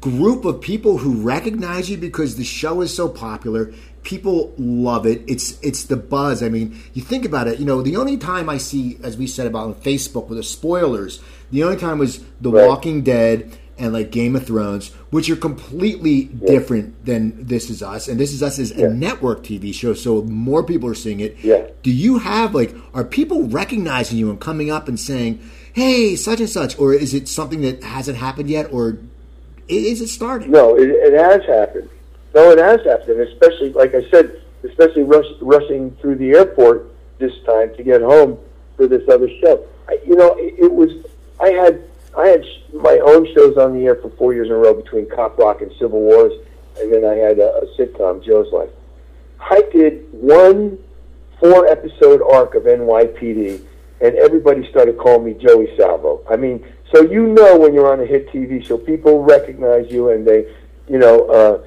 group 0.00 0.44
of 0.44 0.60
people 0.60 0.98
who 0.98 1.20
recognize 1.20 1.90
you 1.90 1.98
because 1.98 2.36
the 2.36 2.44
show 2.44 2.80
is 2.80 2.94
so 2.94 3.08
popular? 3.08 3.74
People 4.02 4.54
love 4.58 5.06
it. 5.06 5.22
It's 5.26 5.58
it's 5.60 5.84
the 5.84 5.96
buzz. 5.96 6.42
I 6.42 6.48
mean, 6.48 6.80
you 6.94 7.02
think 7.02 7.24
about 7.24 7.48
it. 7.48 7.58
You 7.58 7.66
know, 7.66 7.82
the 7.82 7.96
only 7.96 8.16
time 8.16 8.48
I 8.48 8.58
see, 8.58 8.98
as 9.02 9.16
we 9.16 9.26
said 9.26 9.46
about 9.46 9.66
on 9.66 9.74
Facebook 9.74 10.28
with 10.28 10.38
the 10.38 10.44
spoilers, 10.44 11.20
the 11.50 11.64
only 11.64 11.76
time 11.76 11.98
was 11.98 12.24
The 12.40 12.50
right. 12.50 12.66
Walking 12.66 13.02
Dead 13.02 13.58
and 13.78 13.94
like 13.94 14.10
Game 14.10 14.36
of 14.36 14.46
Thrones, 14.46 14.90
which 15.10 15.30
are 15.30 15.36
completely 15.36 16.30
yeah. 16.40 16.46
different 16.46 17.04
than 17.06 17.46
This 17.46 17.70
Is 17.70 17.82
Us. 17.82 18.08
And 18.08 18.20
This 18.20 18.32
Is 18.32 18.42
Us 18.42 18.58
is 18.58 18.72
yeah. 18.72 18.86
a 18.86 18.90
network 18.90 19.42
TV 19.42 19.72
show, 19.72 19.94
so 19.94 20.22
more 20.22 20.62
people 20.62 20.88
are 20.88 20.94
seeing 20.94 21.20
it. 21.20 21.36
Yeah. 21.42 21.66
Do 21.82 21.90
you 21.90 22.18
have 22.18 22.54
like 22.54 22.74
are 22.94 23.04
people 23.04 23.44
recognizing 23.44 24.18
you 24.18 24.30
and 24.30 24.40
coming 24.40 24.70
up 24.70 24.88
and 24.88 25.00
saying, 25.00 25.40
"Hey, 25.72 26.14
such 26.16 26.40
and 26.40 26.50
such," 26.50 26.78
or 26.78 26.92
is 26.92 27.14
it 27.14 27.28
something 27.28 27.62
that 27.62 27.82
hasn't 27.82 28.18
happened 28.18 28.50
yet, 28.50 28.72
or 28.72 28.98
is 29.68 30.00
it 30.00 30.08
starting? 30.08 30.50
No, 30.50 30.76
it, 30.76 30.88
it 30.90 31.18
has 31.18 31.44
happened. 31.44 31.88
No, 32.34 32.50
it 32.50 32.58
has 32.58 32.80
happened, 32.84 33.20
especially 33.20 33.72
like 33.72 33.94
I 33.94 34.08
said, 34.10 34.40
especially 34.64 35.02
rush, 35.02 35.26
rushing 35.40 35.90
through 36.00 36.16
the 36.16 36.30
airport 36.30 36.86
this 37.18 37.32
time 37.44 37.74
to 37.76 37.82
get 37.82 38.00
home 38.00 38.38
for 38.76 38.86
this 38.86 39.08
other 39.08 39.28
show. 39.40 39.66
I, 39.88 39.98
you 40.06 40.14
know, 40.16 40.34
it, 40.38 40.54
it 40.58 40.72
was 40.72 40.90
I 41.40 41.48
had 41.50 41.82
I 42.16 42.26
had 42.28 42.44
my 42.72 43.00
own 43.04 43.26
shows 43.34 43.56
on 43.56 43.74
the 43.78 43.84
air 43.86 43.96
for 43.96 44.10
four 44.10 44.32
years 44.32 44.46
in 44.46 44.52
a 44.52 44.56
row 44.56 44.74
between 44.74 45.08
Cop 45.10 45.38
Rock 45.38 45.60
and 45.60 45.72
Civil 45.78 46.00
Wars, 46.00 46.32
and 46.78 46.92
then 46.92 47.04
I 47.04 47.14
had 47.14 47.38
a, 47.38 47.62
a 47.62 47.66
sitcom, 47.76 48.24
Joe's 48.24 48.52
Life. 48.52 48.70
I 49.40 49.62
did 49.72 50.06
one 50.12 50.78
four 51.40 51.66
episode 51.66 52.22
arc 52.22 52.54
of 52.54 52.64
NYPD, 52.64 53.64
and 54.02 54.14
everybody 54.16 54.68
started 54.70 54.98
calling 54.98 55.24
me 55.24 55.34
Joey 55.34 55.74
Salvo. 55.76 56.22
I 56.30 56.36
mean, 56.36 56.64
so 56.94 57.02
you 57.02 57.26
know 57.28 57.58
when 57.58 57.74
you're 57.74 57.90
on 57.90 58.00
a 58.00 58.06
hit 58.06 58.28
TV 58.28 58.64
show, 58.64 58.78
people 58.78 59.22
recognize 59.24 59.90
you, 59.90 60.10
and 60.10 60.24
they, 60.24 60.46
you 60.88 60.98
know. 60.98 61.26
uh 61.26 61.66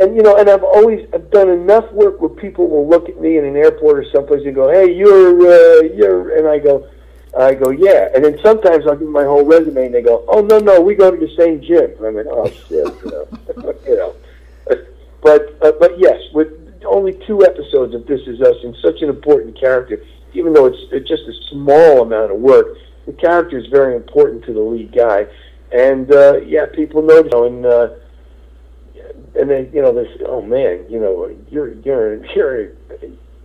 and 0.00 0.16
you 0.16 0.22
know, 0.22 0.36
and 0.36 0.48
I've 0.48 0.64
always 0.64 1.06
I've 1.12 1.30
done 1.30 1.50
enough 1.50 1.90
work 1.92 2.20
where 2.20 2.30
people 2.30 2.68
will 2.68 2.88
look 2.88 3.08
at 3.08 3.20
me 3.20 3.36
in 3.36 3.44
an 3.44 3.56
airport 3.56 3.98
or 3.98 4.10
someplace 4.10 4.44
and 4.46 4.54
go, 4.54 4.70
"Hey, 4.70 4.92
you're 4.92 5.40
uh, 5.40 5.82
you're," 5.94 6.38
and 6.38 6.48
I 6.48 6.58
go, 6.58 6.88
I 7.38 7.54
go, 7.54 7.70
"Yeah," 7.70 8.08
and 8.14 8.24
then 8.24 8.38
sometimes 8.42 8.86
I'll 8.86 8.96
give 8.96 9.08
my 9.08 9.24
whole 9.24 9.44
resume 9.44 9.86
and 9.86 9.94
they 9.94 10.02
go, 10.02 10.24
"Oh 10.26 10.40
no, 10.40 10.58
no, 10.58 10.80
we 10.80 10.94
go 10.94 11.10
to 11.10 11.16
the 11.16 11.32
same 11.36 11.60
gym." 11.60 11.92
And 11.98 12.06
I 12.06 12.10
mean, 12.10 12.26
"Oh 12.28 12.48
shit," 12.48 12.86
you 13.04 13.10
know, 13.10 13.74
you. 13.86 14.14
But 15.22 15.54
uh, 15.60 15.72
but 15.78 15.98
yes, 15.98 16.18
with 16.32 16.48
only 16.86 17.12
two 17.26 17.44
episodes 17.44 17.94
of 17.94 18.06
This 18.06 18.22
Is 18.26 18.40
Us 18.40 18.56
and 18.64 18.74
such 18.76 19.02
an 19.02 19.10
important 19.10 19.58
character, 19.58 20.02
even 20.32 20.54
though 20.54 20.64
it's, 20.64 20.78
it's 20.92 21.06
just 21.06 21.24
a 21.24 21.34
small 21.50 22.00
amount 22.00 22.32
of 22.32 22.40
work, 22.40 22.78
the 23.06 23.12
character 23.12 23.58
is 23.58 23.66
very 23.66 23.96
important 23.96 24.44
to 24.44 24.54
the 24.54 24.60
lead 24.60 24.92
guy, 24.92 25.26
and 25.72 26.10
uh, 26.10 26.40
yeah, 26.40 26.64
people 26.74 27.02
know. 27.02 27.44
And 27.44 27.66
uh, 27.66 27.90
and 29.34 29.50
then 29.50 29.70
you 29.72 29.80
know 29.80 29.92
this 29.92 30.08
oh 30.26 30.42
man 30.42 30.84
you 30.88 30.98
know 30.98 31.34
you're 31.50 31.74
you're 31.80 32.24
you're 32.34 32.72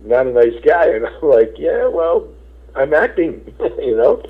not 0.04 0.26
a 0.26 0.32
nice 0.32 0.54
guy 0.64 0.88
and 0.88 1.06
I'm 1.06 1.22
like 1.22 1.54
yeah 1.58 1.88
well 1.88 2.28
I'm 2.74 2.92
acting 2.94 3.54
you 3.78 3.96
know 3.96 4.22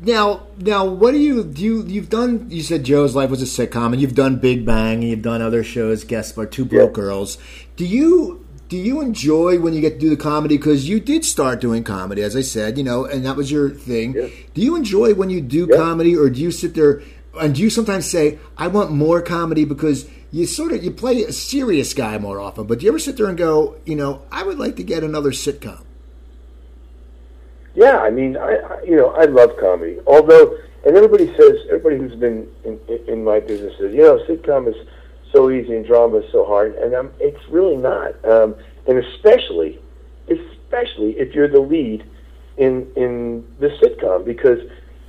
now 0.00 0.46
now 0.58 0.84
what 0.84 1.12
do 1.12 1.18
you 1.18 1.44
do 1.44 1.62
you 1.62 1.84
you've 1.84 2.10
done 2.10 2.46
you 2.50 2.62
said 2.62 2.84
Joe's 2.84 3.14
life 3.14 3.30
was 3.30 3.42
a 3.42 3.66
sitcom 3.66 3.92
and 3.92 4.00
you've 4.00 4.14
done 4.14 4.36
Big 4.36 4.64
Bang 4.64 5.00
and 5.00 5.04
you've 5.04 5.22
done 5.22 5.40
other 5.40 5.64
shows 5.64 6.04
guest 6.04 6.36
by 6.36 6.46
Two 6.46 6.64
Broke 6.64 6.90
yeah. 6.90 7.02
Girls 7.02 7.38
do 7.76 7.86
you 7.86 8.46
do 8.68 8.76
you 8.76 9.00
enjoy 9.00 9.58
when 9.60 9.72
you 9.72 9.80
get 9.80 9.94
to 9.94 9.98
do 9.98 10.10
the 10.10 10.16
comedy 10.16 10.56
because 10.56 10.88
you 10.88 11.00
did 11.00 11.24
start 11.24 11.60
doing 11.60 11.84
comedy 11.84 12.22
as 12.22 12.36
I 12.36 12.42
said 12.42 12.76
you 12.76 12.84
know 12.84 13.04
and 13.04 13.24
that 13.24 13.36
was 13.36 13.50
your 13.50 13.70
thing 13.70 14.14
yeah. 14.14 14.28
do 14.52 14.60
you 14.60 14.76
enjoy 14.76 15.14
when 15.14 15.30
you 15.30 15.40
do 15.40 15.66
yeah. 15.70 15.76
comedy 15.76 16.16
or 16.16 16.28
do 16.28 16.40
you 16.40 16.50
sit 16.50 16.74
there 16.74 17.02
and 17.40 17.54
do 17.54 17.62
you 17.62 17.70
sometimes 17.70 18.08
say 18.08 18.38
I 18.56 18.68
want 18.68 18.90
more 18.90 19.22
comedy 19.22 19.64
because 19.64 20.08
you 20.34 20.46
sort 20.46 20.72
of 20.72 20.82
you 20.82 20.90
play 20.90 21.22
a 21.22 21.32
serious 21.32 21.94
guy 21.94 22.18
more 22.18 22.40
often, 22.40 22.66
but 22.66 22.80
do 22.80 22.84
you 22.84 22.90
ever 22.90 22.98
sit 22.98 23.16
there 23.16 23.28
and 23.28 23.38
go, 23.38 23.76
you 23.86 23.94
know, 23.94 24.22
I 24.32 24.42
would 24.42 24.58
like 24.58 24.74
to 24.76 24.82
get 24.82 25.04
another 25.04 25.30
sitcom? 25.30 25.84
Yeah, 27.76 27.98
I 27.98 28.10
mean, 28.10 28.36
I, 28.36 28.56
I 28.56 28.82
you 28.82 28.96
know 28.96 29.10
I 29.10 29.26
love 29.26 29.56
comedy. 29.60 29.98
Although, 30.08 30.58
and 30.84 30.96
everybody 30.96 31.28
says 31.36 31.52
everybody 31.68 31.98
who's 31.98 32.16
been 32.16 32.48
in, 32.64 32.80
in 33.06 33.22
my 33.22 33.38
business 33.38 33.74
says, 33.78 33.94
you 33.94 34.02
know, 34.02 34.18
sitcom 34.28 34.66
is 34.66 34.74
so 35.32 35.52
easy 35.52 35.76
and 35.76 35.86
drama 35.86 36.16
is 36.16 36.32
so 36.32 36.44
hard, 36.44 36.74
and 36.74 36.92
um, 36.96 37.12
it's 37.20 37.48
really 37.48 37.76
not. 37.76 38.12
Um, 38.24 38.56
and 38.88 38.98
especially, 38.98 39.78
especially 40.28 41.12
if 41.12 41.32
you're 41.32 41.48
the 41.48 41.60
lead 41.60 42.04
in 42.56 42.90
in 42.96 43.46
the 43.60 43.68
sitcom, 43.80 44.24
because 44.24 44.58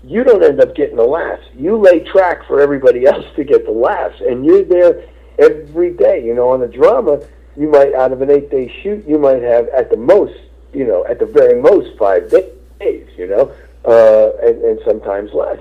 you 0.03 0.23
don't 0.23 0.43
end 0.43 0.61
up 0.61 0.75
getting 0.75 0.97
the 0.97 1.03
laughs. 1.03 1.45
You 1.55 1.77
lay 1.77 2.01
track 2.01 2.45
for 2.45 2.61
everybody 2.61 3.07
else 3.07 3.25
to 3.37 3.43
get 3.43 3.65
the 3.65 3.71
laughs, 3.71 4.21
and 4.21 4.45
you're 4.45 4.63
there 4.63 5.03
every 5.39 5.91
day. 5.91 6.23
You 6.23 6.33
know, 6.33 6.49
on 6.49 6.61
a 6.61 6.67
drama, 6.67 7.21
you 7.55 7.69
might 7.69 7.93
out 7.93 8.11
of 8.11 8.21
an 8.21 8.31
eight 8.31 8.49
day 8.49 8.73
shoot, 8.81 9.07
you 9.07 9.17
might 9.17 9.41
have 9.41 9.67
at 9.69 9.89
the 9.89 9.97
most, 9.97 10.37
you 10.73 10.85
know, 10.85 11.05
at 11.05 11.19
the 11.19 11.25
very 11.25 11.61
most 11.61 11.97
five 11.97 12.29
days. 12.29 13.07
You 13.17 13.27
know, 13.27 13.55
uh, 13.85 14.47
and, 14.47 14.63
and 14.63 14.79
sometimes 14.85 15.31
less. 15.33 15.59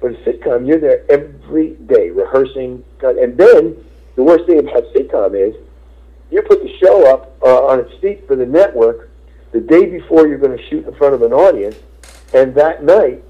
But 0.00 0.12
a 0.12 0.14
sitcom, 0.16 0.66
you're 0.66 0.80
there 0.80 1.04
every 1.10 1.70
day 1.86 2.10
rehearsing, 2.10 2.84
and 3.00 3.38
then 3.38 3.76
the 4.16 4.22
worst 4.22 4.46
thing 4.46 4.58
about 4.58 4.84
sitcom 4.94 5.34
is 5.34 5.54
you 6.30 6.42
put 6.42 6.62
the 6.62 6.76
show 6.78 7.10
up 7.12 7.36
uh, 7.42 7.66
on 7.66 7.80
its 7.80 7.94
feet 8.00 8.26
for 8.26 8.36
the 8.36 8.46
network 8.46 9.10
the 9.52 9.60
day 9.60 9.86
before 9.86 10.26
you're 10.26 10.38
going 10.38 10.56
to 10.56 10.62
shoot 10.68 10.86
in 10.86 10.94
front 10.96 11.14
of 11.14 11.22
an 11.22 11.32
audience, 11.32 11.76
and 12.34 12.54
that 12.54 12.82
night 12.82 13.22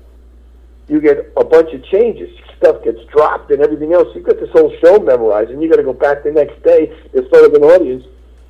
you 0.89 1.01
get 1.01 1.33
a 1.37 1.45
bunch 1.45 1.73
of 1.73 1.85
changes 1.85 2.37
stuff 2.59 2.83
gets 2.85 2.99
dropped 3.13 3.51
and 3.51 3.63
everything 3.63 3.93
else. 3.93 4.09
You've 4.15 4.25
got 4.25 4.41
this 4.41 4.51
whole 4.51 4.75
show 4.83 4.99
memorized, 4.99 5.51
and 5.51 5.63
you 5.63 5.69
got 5.69 5.77
to 5.77 5.83
go 5.83 5.93
back 5.93 6.25
the 6.25 6.33
next 6.33 6.63
day 6.63 6.93
in 7.13 7.29
front 7.29 7.47
of 7.47 7.55
an 7.55 7.63
audience 7.63 8.05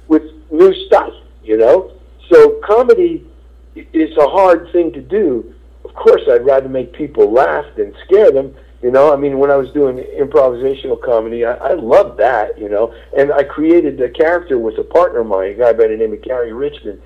with 0.08 0.22
new 0.50 0.72
stuff. 0.86 1.12
You 1.42 1.58
know, 1.58 1.92
so 2.30 2.60
comedy 2.64 3.26
is 3.74 4.16
a 4.16 4.28
hard 4.28 4.70
thing 4.72 4.92
to 4.92 5.02
do. 5.02 5.54
Of 5.84 5.94
course, 5.94 6.22
I'd 6.30 6.46
rather 6.46 6.68
make 6.68 6.92
people 6.92 7.30
laugh 7.30 7.64
than 7.76 7.94
scare 8.04 8.30
them. 8.30 8.54
You 8.82 8.90
know, 8.90 9.12
I 9.12 9.16
mean, 9.16 9.38
when 9.38 9.50
I 9.50 9.56
was 9.56 9.70
doing 9.72 9.96
improvisational 9.98 11.00
comedy, 11.02 11.44
I, 11.44 11.54
I 11.54 11.74
loved 11.74 12.18
that. 12.18 12.58
You 12.58 12.68
know, 12.68 12.94
and 13.16 13.32
I 13.32 13.44
created 13.44 14.00
a 14.00 14.10
character 14.10 14.58
with 14.58 14.78
a 14.78 14.84
partner 14.84 15.20
of 15.20 15.26
mine, 15.26 15.50
a 15.50 15.54
guy 15.54 15.72
by 15.72 15.88
the 15.88 15.96
name 15.96 16.12
of 16.12 16.22
Gary 16.22 16.52
Richmond. 16.52 17.00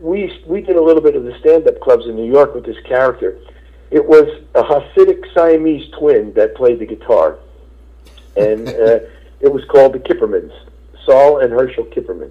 We 0.00 0.32
we 0.46 0.62
did 0.62 0.76
a 0.76 0.82
little 0.82 1.02
bit 1.02 1.16
of 1.16 1.24
the 1.24 1.36
stand-up 1.40 1.80
clubs 1.80 2.06
in 2.06 2.16
New 2.16 2.30
York 2.30 2.54
with 2.54 2.64
this 2.64 2.80
character 2.86 3.38
it 3.90 4.06
was 4.06 4.28
a 4.54 4.62
Hasidic 4.62 5.32
Siamese 5.34 5.90
twin 5.98 6.32
that 6.34 6.54
played 6.54 6.78
the 6.78 6.86
guitar, 6.86 7.38
and 8.36 8.68
uh, 8.68 9.00
it 9.40 9.52
was 9.52 9.64
called 9.66 9.94
the 9.94 9.98
Kippermans, 9.98 10.52
Saul 11.04 11.38
and 11.38 11.52
Herschel 11.52 11.84
Kipperman, 11.84 12.30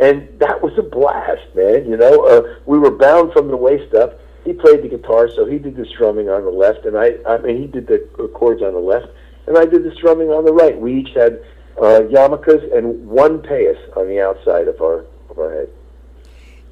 and 0.00 0.28
that 0.38 0.62
was 0.62 0.76
a 0.78 0.82
blast, 0.82 1.54
man. 1.54 1.88
You 1.88 1.96
know, 1.96 2.26
uh, 2.26 2.58
we 2.66 2.78
were 2.78 2.90
bound 2.90 3.32
from 3.32 3.48
the 3.48 3.56
waist 3.56 3.94
up. 3.94 4.20
He 4.44 4.52
played 4.52 4.82
the 4.82 4.88
guitar, 4.88 5.28
so 5.34 5.44
he 5.44 5.58
did 5.58 5.76
the 5.76 5.84
strumming 5.86 6.28
on 6.28 6.44
the 6.44 6.50
left, 6.50 6.86
and 6.86 6.96
I, 6.96 7.16
I 7.26 7.38
mean, 7.38 7.60
he 7.60 7.66
did 7.66 7.86
the 7.86 7.98
chords 8.34 8.62
on 8.62 8.72
the 8.72 8.78
left, 8.78 9.08
and 9.46 9.58
I 9.58 9.66
did 9.66 9.84
the 9.84 9.94
strumming 9.94 10.28
on 10.28 10.44
the 10.44 10.52
right. 10.52 10.78
We 10.78 11.00
each 11.00 11.14
had 11.14 11.40
uh, 11.78 12.02
yarmulkes 12.10 12.76
and 12.76 13.06
one 13.06 13.40
payas 13.40 13.78
on 13.96 14.08
the 14.08 14.20
outside 14.20 14.68
of 14.68 14.80
our 14.80 15.04
of 15.30 15.38
our 15.38 15.52
head. 15.52 15.68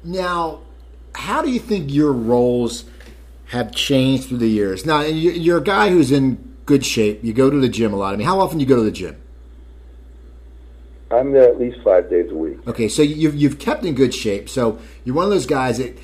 Now, 0.03 0.61
how 1.15 1.41
do 1.41 1.49
you 1.49 1.59
think 1.59 1.93
your 1.93 2.11
roles? 2.11 2.85
Have 3.47 3.71
changed 3.71 4.29
through 4.29 4.39
the 4.39 4.47
years. 4.47 4.85
Now, 4.85 5.01
you're 5.01 5.59
a 5.59 5.63
guy 5.63 5.89
who's 5.89 6.11
in 6.11 6.55
good 6.65 6.85
shape. 6.85 7.23
You 7.23 7.33
go 7.33 7.49
to 7.49 7.59
the 7.59 7.69
gym 7.69 7.93
a 7.93 7.97
lot. 7.97 8.13
I 8.13 8.17
mean, 8.17 8.27
how 8.27 8.39
often 8.39 8.57
do 8.57 8.63
you 8.63 8.67
go 8.67 8.75
to 8.75 8.83
the 8.83 8.91
gym? 8.91 9.17
I'm 11.09 11.31
there 11.31 11.43
at 11.43 11.59
least 11.59 11.77
five 11.83 12.09
days 12.09 12.29
a 12.31 12.35
week. 12.35 12.67
Okay, 12.67 12.89
so 12.89 13.01
you've 13.01 13.35
you've 13.35 13.59
kept 13.59 13.85
in 13.85 13.95
good 13.95 14.13
shape. 14.13 14.49
So 14.49 14.79
you're 15.05 15.15
one 15.15 15.23
of 15.23 15.31
those 15.31 15.45
guys 15.45 15.77
that 15.77 15.97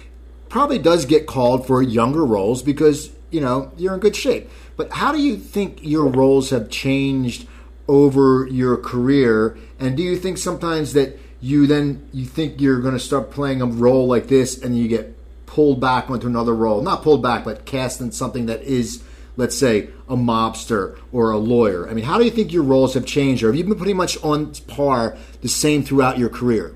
probably 0.47 0.79
does 0.79 1.05
get 1.05 1.27
called 1.27 1.67
for 1.67 1.81
younger 1.81 2.25
roles 2.25 2.63
because 2.63 3.11
you 3.29 3.41
know 3.41 3.71
you're 3.75 3.93
in 3.93 3.99
good 3.99 4.15
shape. 4.15 4.49
But 4.77 4.93
how 4.93 5.11
do 5.11 5.19
you 5.21 5.35
think 5.35 5.79
your 5.81 6.07
roles 6.07 6.51
have 6.51 6.69
changed 6.69 7.47
over 7.89 8.47
your 8.47 8.77
career? 8.77 9.57
And 9.77 9.97
do 9.97 10.03
you 10.03 10.17
think 10.17 10.37
sometimes 10.37 10.93
that 10.93 11.19
you 11.41 11.67
then 11.67 12.07
you 12.13 12.25
think 12.25 12.61
you're 12.61 12.79
going 12.79 12.93
to 12.93 12.99
start 12.99 13.29
playing 13.29 13.61
a 13.61 13.65
role 13.65 14.07
like 14.07 14.27
this, 14.27 14.57
and 14.57 14.77
you 14.77 14.87
get 14.87 15.17
pulled 15.53 15.79
back 15.79 16.09
onto 16.09 16.25
another 16.25 16.55
role. 16.55 16.81
Not 16.81 17.03
pulled 17.03 17.21
back, 17.21 17.43
but 17.43 17.63
cast 17.63 18.01
in 18.01 18.11
something 18.11 18.47
that 18.47 18.63
is, 18.63 19.03
let's 19.37 19.55
say, 19.55 19.89
a 20.09 20.15
mobster 20.15 20.97
or 21.11 21.29
a 21.29 21.37
lawyer. 21.37 21.87
I 21.87 21.93
mean, 21.93 22.05
how 22.05 22.17
do 22.17 22.25
you 22.25 22.31
think 22.31 22.51
your 22.51 22.63
roles 22.63 22.95
have 22.95 23.05
changed, 23.05 23.43
or 23.43 23.47
have 23.47 23.55
you 23.55 23.63
been 23.63 23.75
pretty 23.75 23.93
much 23.93 24.17
on 24.23 24.51
par 24.67 25.15
the 25.41 25.47
same 25.47 25.83
throughout 25.83 26.17
your 26.17 26.29
career? 26.29 26.73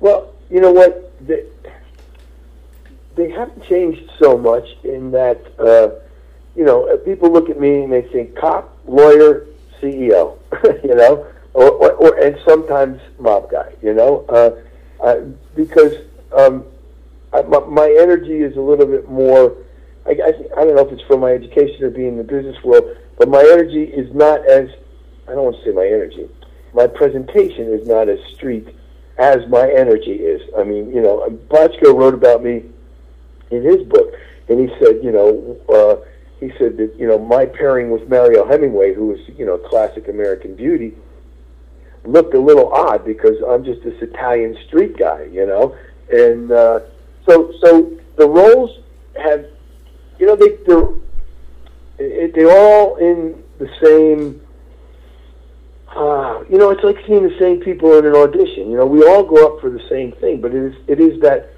Well, 0.00 0.34
you 0.50 0.60
know 0.60 0.70
what? 0.70 1.10
They, 1.26 1.44
they 3.16 3.30
haven't 3.30 3.64
changed 3.64 4.10
so 4.18 4.36
much 4.36 4.66
in 4.84 5.10
that, 5.12 5.40
uh, 5.58 5.88
you 6.54 6.64
know, 6.66 6.94
people 7.06 7.32
look 7.32 7.48
at 7.48 7.58
me 7.58 7.84
and 7.84 7.92
they 7.92 8.02
think 8.02 8.36
cop, 8.36 8.76
lawyer, 8.86 9.46
CEO, 9.80 10.36
you 10.84 10.94
know, 10.94 11.26
or, 11.54 11.70
or, 11.70 11.92
or 11.92 12.18
and 12.18 12.38
sometimes 12.46 13.00
mob 13.18 13.50
guy, 13.50 13.72
you 13.80 13.94
know, 13.94 14.26
uh, 14.28 14.50
uh, 15.02 15.20
because 15.54 15.94
um, 16.36 16.66
I, 17.32 17.42
my, 17.42 17.94
energy 18.00 18.38
is 18.38 18.56
a 18.56 18.60
little 18.60 18.86
bit 18.86 19.08
more. 19.08 19.56
I, 20.06 20.10
I, 20.10 20.60
I 20.60 20.64
don't 20.64 20.74
know 20.74 20.86
if 20.86 20.92
it's 20.92 21.02
from 21.02 21.20
my 21.20 21.32
education 21.32 21.84
or 21.84 21.90
being 21.90 22.08
in 22.08 22.16
the 22.16 22.24
business 22.24 22.56
world, 22.64 22.96
but 23.18 23.28
my 23.28 23.40
energy 23.40 23.84
is 23.84 24.12
not 24.14 24.46
as 24.46 24.70
I 25.28 25.32
don't 25.32 25.44
want 25.44 25.56
to 25.56 25.64
say 25.64 25.72
my 25.72 25.86
energy. 25.86 26.28
My 26.72 26.86
presentation 26.86 27.72
is 27.72 27.86
not 27.86 28.08
as 28.08 28.18
street 28.34 28.68
as 29.18 29.46
my 29.48 29.70
energy 29.70 30.14
is. 30.14 30.40
I 30.56 30.64
mean, 30.64 30.90
you 30.90 31.02
know, 31.02 31.28
Bochco 31.50 31.94
wrote 31.94 32.14
about 32.14 32.42
me 32.42 32.64
in 33.50 33.62
his 33.62 33.86
book, 33.88 34.14
and 34.48 34.58
he 34.60 34.74
said, 34.78 35.00
you 35.02 35.12
know, 35.12 35.56
uh, 35.68 36.04
he 36.40 36.50
said 36.58 36.76
that 36.76 36.94
you 36.96 37.06
know 37.06 37.18
my 37.18 37.46
pairing 37.46 37.90
with 37.90 38.08
Mariel 38.08 38.46
Hemingway, 38.46 38.94
who 38.94 39.08
was 39.08 39.18
you 39.36 39.44
know 39.44 39.58
classic 39.58 40.08
American 40.08 40.54
beauty, 40.54 40.94
looked 42.04 42.34
a 42.34 42.40
little 42.40 42.72
odd 42.72 43.04
because 43.04 43.36
I'm 43.46 43.64
just 43.64 43.82
this 43.82 44.00
Italian 44.00 44.56
street 44.66 44.96
guy, 44.96 45.24
you 45.24 45.46
know, 45.46 45.76
and 46.10 46.52
uh, 46.52 46.80
so 47.28 47.52
so 47.62 47.92
the 48.16 48.26
roles 48.26 48.80
have, 49.20 49.46
you 50.18 50.26
know, 50.26 50.36
they 50.36 50.56
they're 50.66 52.28
they're 52.28 52.50
all 52.50 52.96
in 52.96 53.42
the 53.58 53.68
same. 53.82 54.40
Uh, 55.88 56.44
you 56.48 56.58
know, 56.58 56.70
it's 56.70 56.84
like 56.84 56.96
seeing 57.06 57.22
the 57.22 57.36
same 57.38 57.60
people 57.60 57.98
in 57.98 58.06
an 58.06 58.14
audition. 58.14 58.70
You 58.70 58.76
know, 58.76 58.86
we 58.86 59.02
all 59.02 59.24
go 59.24 59.46
up 59.46 59.60
for 59.60 59.70
the 59.70 59.82
same 59.88 60.12
thing, 60.12 60.40
but 60.40 60.54
it 60.54 60.62
is 60.62 60.74
it 60.86 61.00
is 61.00 61.20
that 61.22 61.50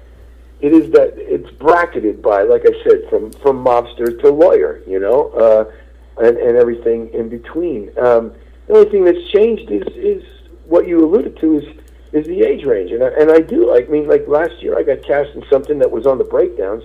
it 0.61 0.73
is 0.73 0.91
that 0.91 1.13
it's 1.17 1.49
bracketed 1.57 2.21
by, 2.21 2.43
like 2.43 2.61
I 2.65 2.71
said, 2.83 3.09
from 3.09 3.31
from 3.31 3.63
mobster 3.63 4.19
to 4.21 4.29
lawyer, 4.29 4.81
you 4.87 4.99
know, 4.99 5.29
uh, 5.29 6.25
and 6.25 6.37
and 6.37 6.57
everything 6.57 7.09
in 7.13 7.29
between. 7.29 7.89
Um, 7.97 8.33
the 8.67 8.73
only 8.73 8.89
thing 8.89 9.05
that's 9.05 9.27
changed 9.29 9.69
is 9.71 9.87
is 9.95 10.23
what 10.65 10.87
you 10.87 11.03
alluded 11.03 11.37
to 11.39 11.57
is 11.57 11.80
is 12.13 12.25
the 12.25 12.41
age 12.41 12.65
range, 12.65 12.91
and 12.91 13.03
I, 13.03 13.07
and 13.19 13.31
I 13.31 13.39
do. 13.39 13.75
I 13.75 13.83
mean, 13.85 14.07
like 14.07 14.27
last 14.27 14.61
year, 14.61 14.77
I 14.77 14.83
got 14.83 15.03
cast 15.03 15.31
in 15.35 15.43
something 15.49 15.79
that 15.79 15.89
was 15.89 16.05
on 16.05 16.17
the 16.17 16.23
breakdowns, 16.23 16.83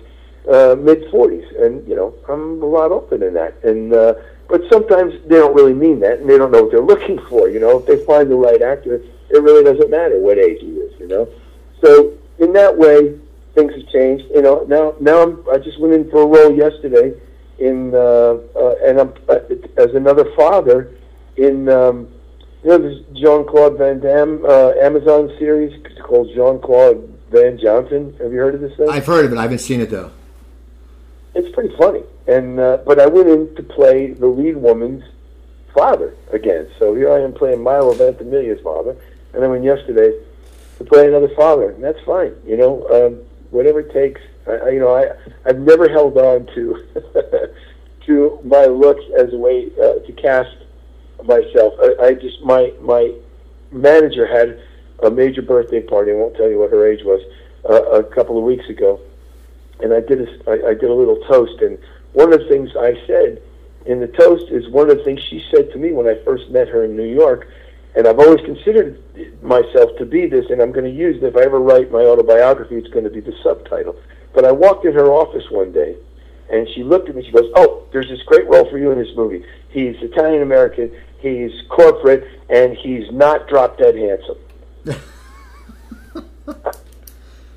uh, 0.50 0.76
mid 0.78 1.10
forties, 1.10 1.44
and 1.58 1.86
you 1.88 1.96
know, 1.96 2.14
I'm 2.28 2.62
a 2.62 2.66
lot 2.66 2.90
older 2.92 3.18
than 3.18 3.34
that, 3.34 3.62
and. 3.62 3.92
Uh, 3.92 4.14
but 4.48 4.62
sometimes 4.70 5.12
they 5.26 5.36
don't 5.36 5.54
really 5.54 5.74
mean 5.74 5.98
that, 6.00 6.20
and 6.20 6.30
they 6.30 6.38
don't 6.38 6.52
know 6.52 6.62
what 6.62 6.70
they're 6.70 6.80
looking 6.94 7.18
for. 7.28 7.48
You 7.48 7.58
know, 7.58 7.80
if 7.80 7.86
they 7.86 8.04
find 8.04 8.30
the 8.30 8.36
right 8.36 8.62
actor, 8.62 9.02
it 9.28 9.42
really 9.42 9.64
doesn't 9.64 9.90
matter 9.90 10.20
what 10.20 10.38
age 10.38 10.60
he 10.60 10.68
is. 10.68 11.00
You 11.00 11.08
know, 11.08 11.28
so 11.82 12.12
in 12.38 12.52
that 12.52 12.76
way, 12.76 13.18
things 13.54 13.72
have 13.74 13.88
changed. 13.88 14.24
You 14.34 14.42
know, 14.42 14.64
now 14.68 14.94
now 15.00 15.22
I'm, 15.22 15.44
I 15.50 15.58
just 15.58 15.80
went 15.80 15.94
in 15.94 16.10
for 16.10 16.22
a 16.22 16.26
role 16.26 16.54
yesterday 16.54 17.18
in 17.58 17.94
uh, 17.94 18.38
uh, 18.54 18.74
and 18.84 19.00
I'm 19.00 19.14
uh, 19.28 19.38
as 19.78 19.94
another 19.94 20.32
father 20.36 20.94
in 21.36 21.68
um, 21.68 22.08
you 22.62 22.70
know 22.70 22.78
this 22.78 23.02
Jean 23.14 23.46
Claude 23.46 23.78
Van 23.78 24.00
Damme 24.00 24.44
uh, 24.44 24.72
Amazon 24.80 25.32
series 25.38 25.72
called 26.02 26.28
Jean 26.34 26.60
Claude 26.60 27.16
Van 27.30 27.58
Johnson. 27.58 28.14
Have 28.20 28.32
you 28.32 28.38
heard 28.38 28.54
of 28.54 28.60
this 28.60 28.76
thing? 28.76 28.88
I've 28.88 29.06
heard 29.06 29.24
of 29.24 29.32
it. 29.32 29.38
I 29.38 29.42
haven't 29.42 29.58
seen 29.58 29.80
it 29.80 29.90
though. 29.90 30.10
It's 31.34 31.54
pretty 31.54 31.76
funny, 31.76 32.02
and 32.26 32.58
uh, 32.58 32.78
but 32.86 32.98
I 32.98 33.06
went 33.06 33.28
in 33.28 33.54
to 33.56 33.62
play 33.62 34.12
the 34.12 34.26
lead 34.26 34.56
woman's 34.56 35.04
father 35.74 36.14
again. 36.32 36.68
So 36.78 36.94
here 36.94 37.12
I 37.12 37.20
am 37.20 37.34
playing 37.34 37.62
Milo 37.62 37.94
Ventimiglia's 37.94 38.62
father, 38.62 38.96
and 39.34 39.44
I 39.44 39.46
went 39.46 39.62
yesterday 39.62 40.18
to 40.78 40.84
play 40.84 41.08
another 41.08 41.28
father, 41.36 41.70
and 41.70 41.84
that's 41.84 42.00
fine. 42.04 42.34
You 42.46 42.56
know, 42.56 42.88
um, 42.88 43.22
whatever 43.50 43.80
it 43.80 43.92
takes. 43.92 44.20
I, 44.46 44.70
you 44.70 44.80
know, 44.80 44.94
I 44.94 45.12
I've 45.44 45.58
never 45.58 45.88
held 45.88 46.16
on 46.16 46.46
to 46.54 46.86
to 48.06 48.40
my 48.44 48.64
looks 48.64 49.04
as 49.18 49.32
a 49.32 49.36
way 49.36 49.70
uh, 49.80 49.98
to 50.06 50.12
cast 50.12 50.56
myself. 51.24 51.74
I, 51.80 52.04
I 52.04 52.14
just 52.14 52.40
my 52.42 52.72
my 52.80 53.12
manager 53.72 54.26
had 54.26 54.60
a 55.02 55.10
major 55.10 55.42
birthday 55.42 55.80
party. 55.80 56.12
I 56.12 56.14
won't 56.14 56.36
tell 56.36 56.48
you 56.48 56.58
what 56.58 56.70
her 56.70 56.86
age 56.86 57.04
was 57.04 57.20
uh, 57.68 58.00
a 58.00 58.04
couple 58.04 58.38
of 58.38 58.44
weeks 58.44 58.68
ago, 58.68 59.00
and 59.80 59.92
I 59.92 60.00
did 60.00 60.20
a 60.20 60.50
I, 60.50 60.70
I 60.70 60.74
did 60.74 60.90
a 60.90 60.94
little 60.94 61.20
toast. 61.28 61.60
And 61.62 61.78
one 62.12 62.32
of 62.32 62.40
the 62.40 62.48
things 62.48 62.70
I 62.78 62.94
said 63.06 63.42
in 63.86 64.00
the 64.00 64.08
toast 64.08 64.50
is 64.50 64.68
one 64.68 64.90
of 64.90 64.98
the 64.98 65.04
things 65.04 65.20
she 65.28 65.44
said 65.54 65.70
to 65.72 65.78
me 65.78 65.92
when 65.92 66.06
I 66.06 66.16
first 66.24 66.50
met 66.50 66.68
her 66.68 66.84
in 66.84 66.96
New 66.96 67.12
York 67.14 67.46
and 67.96 68.06
I've 68.06 68.18
always 68.18 68.44
considered 68.44 69.02
myself 69.42 69.96
to 69.96 70.04
be 70.04 70.26
this, 70.26 70.44
and 70.50 70.60
I'm 70.60 70.70
going 70.70 70.84
to 70.84 70.90
use 70.90 71.16
it. 71.16 71.24
If 71.24 71.36
I 71.36 71.40
ever 71.40 71.58
write 71.58 71.90
my 71.90 72.00
autobiography, 72.00 72.76
it's 72.76 72.88
going 72.88 73.04
to 73.04 73.10
be 73.10 73.20
the 73.20 73.32
subtitle. 73.42 73.96
But 74.34 74.44
I 74.44 74.52
walked 74.52 74.84
in 74.84 74.92
her 74.92 75.10
office 75.10 75.50
one 75.50 75.72
day, 75.72 75.96
and 76.50 76.68
she 76.74 76.82
looked 76.82 77.08
at 77.08 77.16
me. 77.16 77.24
She 77.24 77.32
goes, 77.32 77.50
"Oh, 77.56 77.84
there's 77.92 78.08
this 78.08 78.22
great 78.22 78.46
role 78.48 78.68
for 78.70 78.78
you 78.78 78.90
in 78.90 78.98
this 78.98 79.14
movie. 79.16 79.44
He's 79.70 79.96
Italian 80.00 80.42
American, 80.42 80.90
he's 81.18 81.52
corporate, 81.68 82.26
and 82.48 82.76
he's 82.76 83.10
not 83.12 83.48
drop 83.48 83.78
dead 83.78 83.94
handsome." 83.96 84.38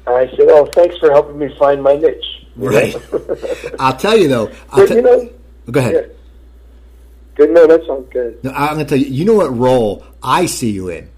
I 0.07 0.27
said, 0.31 0.47
"Oh, 0.49 0.65
thanks 0.73 0.97
for 0.97 1.11
helping 1.11 1.37
me 1.37 1.55
find 1.57 1.83
my 1.83 1.95
niche." 1.95 2.47
Right. 2.55 2.95
I'll 3.79 3.95
tell 3.95 4.17
you 4.17 4.27
though. 4.27 4.51
I'll 4.71 4.87
but, 4.87 4.89
you 4.89 5.01
know, 5.01 5.29
go 5.71 5.79
ahead. 5.79 5.93
Yeah. 5.93 6.13
Good. 7.35 7.51
No, 7.51 7.67
that 7.67 7.85
sounds 7.85 8.09
good. 8.11 8.43
No, 8.43 8.51
I'm 8.51 8.75
going 8.75 8.85
to 8.85 8.89
tell 8.89 8.97
you. 8.97 9.05
You 9.05 9.25
know 9.25 9.35
what 9.35 9.55
role 9.55 10.05
I 10.21 10.45
see 10.45 10.71
you 10.71 10.89
in, 10.89 11.09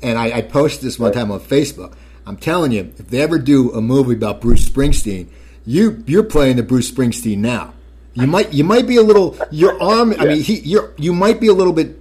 and 0.00 0.18
I, 0.18 0.38
I 0.38 0.42
posted 0.42 0.84
this 0.84 0.98
one 0.98 1.12
time 1.12 1.30
on 1.30 1.40
Facebook. 1.40 1.94
I'm 2.26 2.36
telling 2.36 2.72
you, 2.72 2.92
if 2.98 3.08
they 3.08 3.20
ever 3.20 3.38
do 3.38 3.72
a 3.72 3.80
movie 3.80 4.14
about 4.14 4.40
Bruce 4.40 4.66
Springsteen, 4.68 5.28
you 5.66 6.02
you're 6.06 6.22
playing 6.22 6.56
the 6.56 6.62
Bruce 6.62 6.90
Springsteen 6.90 7.38
now. 7.38 7.74
You 8.14 8.26
might 8.26 8.52
you 8.52 8.64
might 8.64 8.86
be 8.86 8.96
a 8.96 9.02
little 9.02 9.36
your 9.50 9.80
arm. 9.82 10.14
I 10.18 10.26
mean, 10.26 10.42
he 10.42 10.60
you're 10.60 10.92
you 10.96 11.12
might 11.12 11.40
be 11.40 11.46
a 11.48 11.54
little 11.54 11.72
bit 11.72 11.96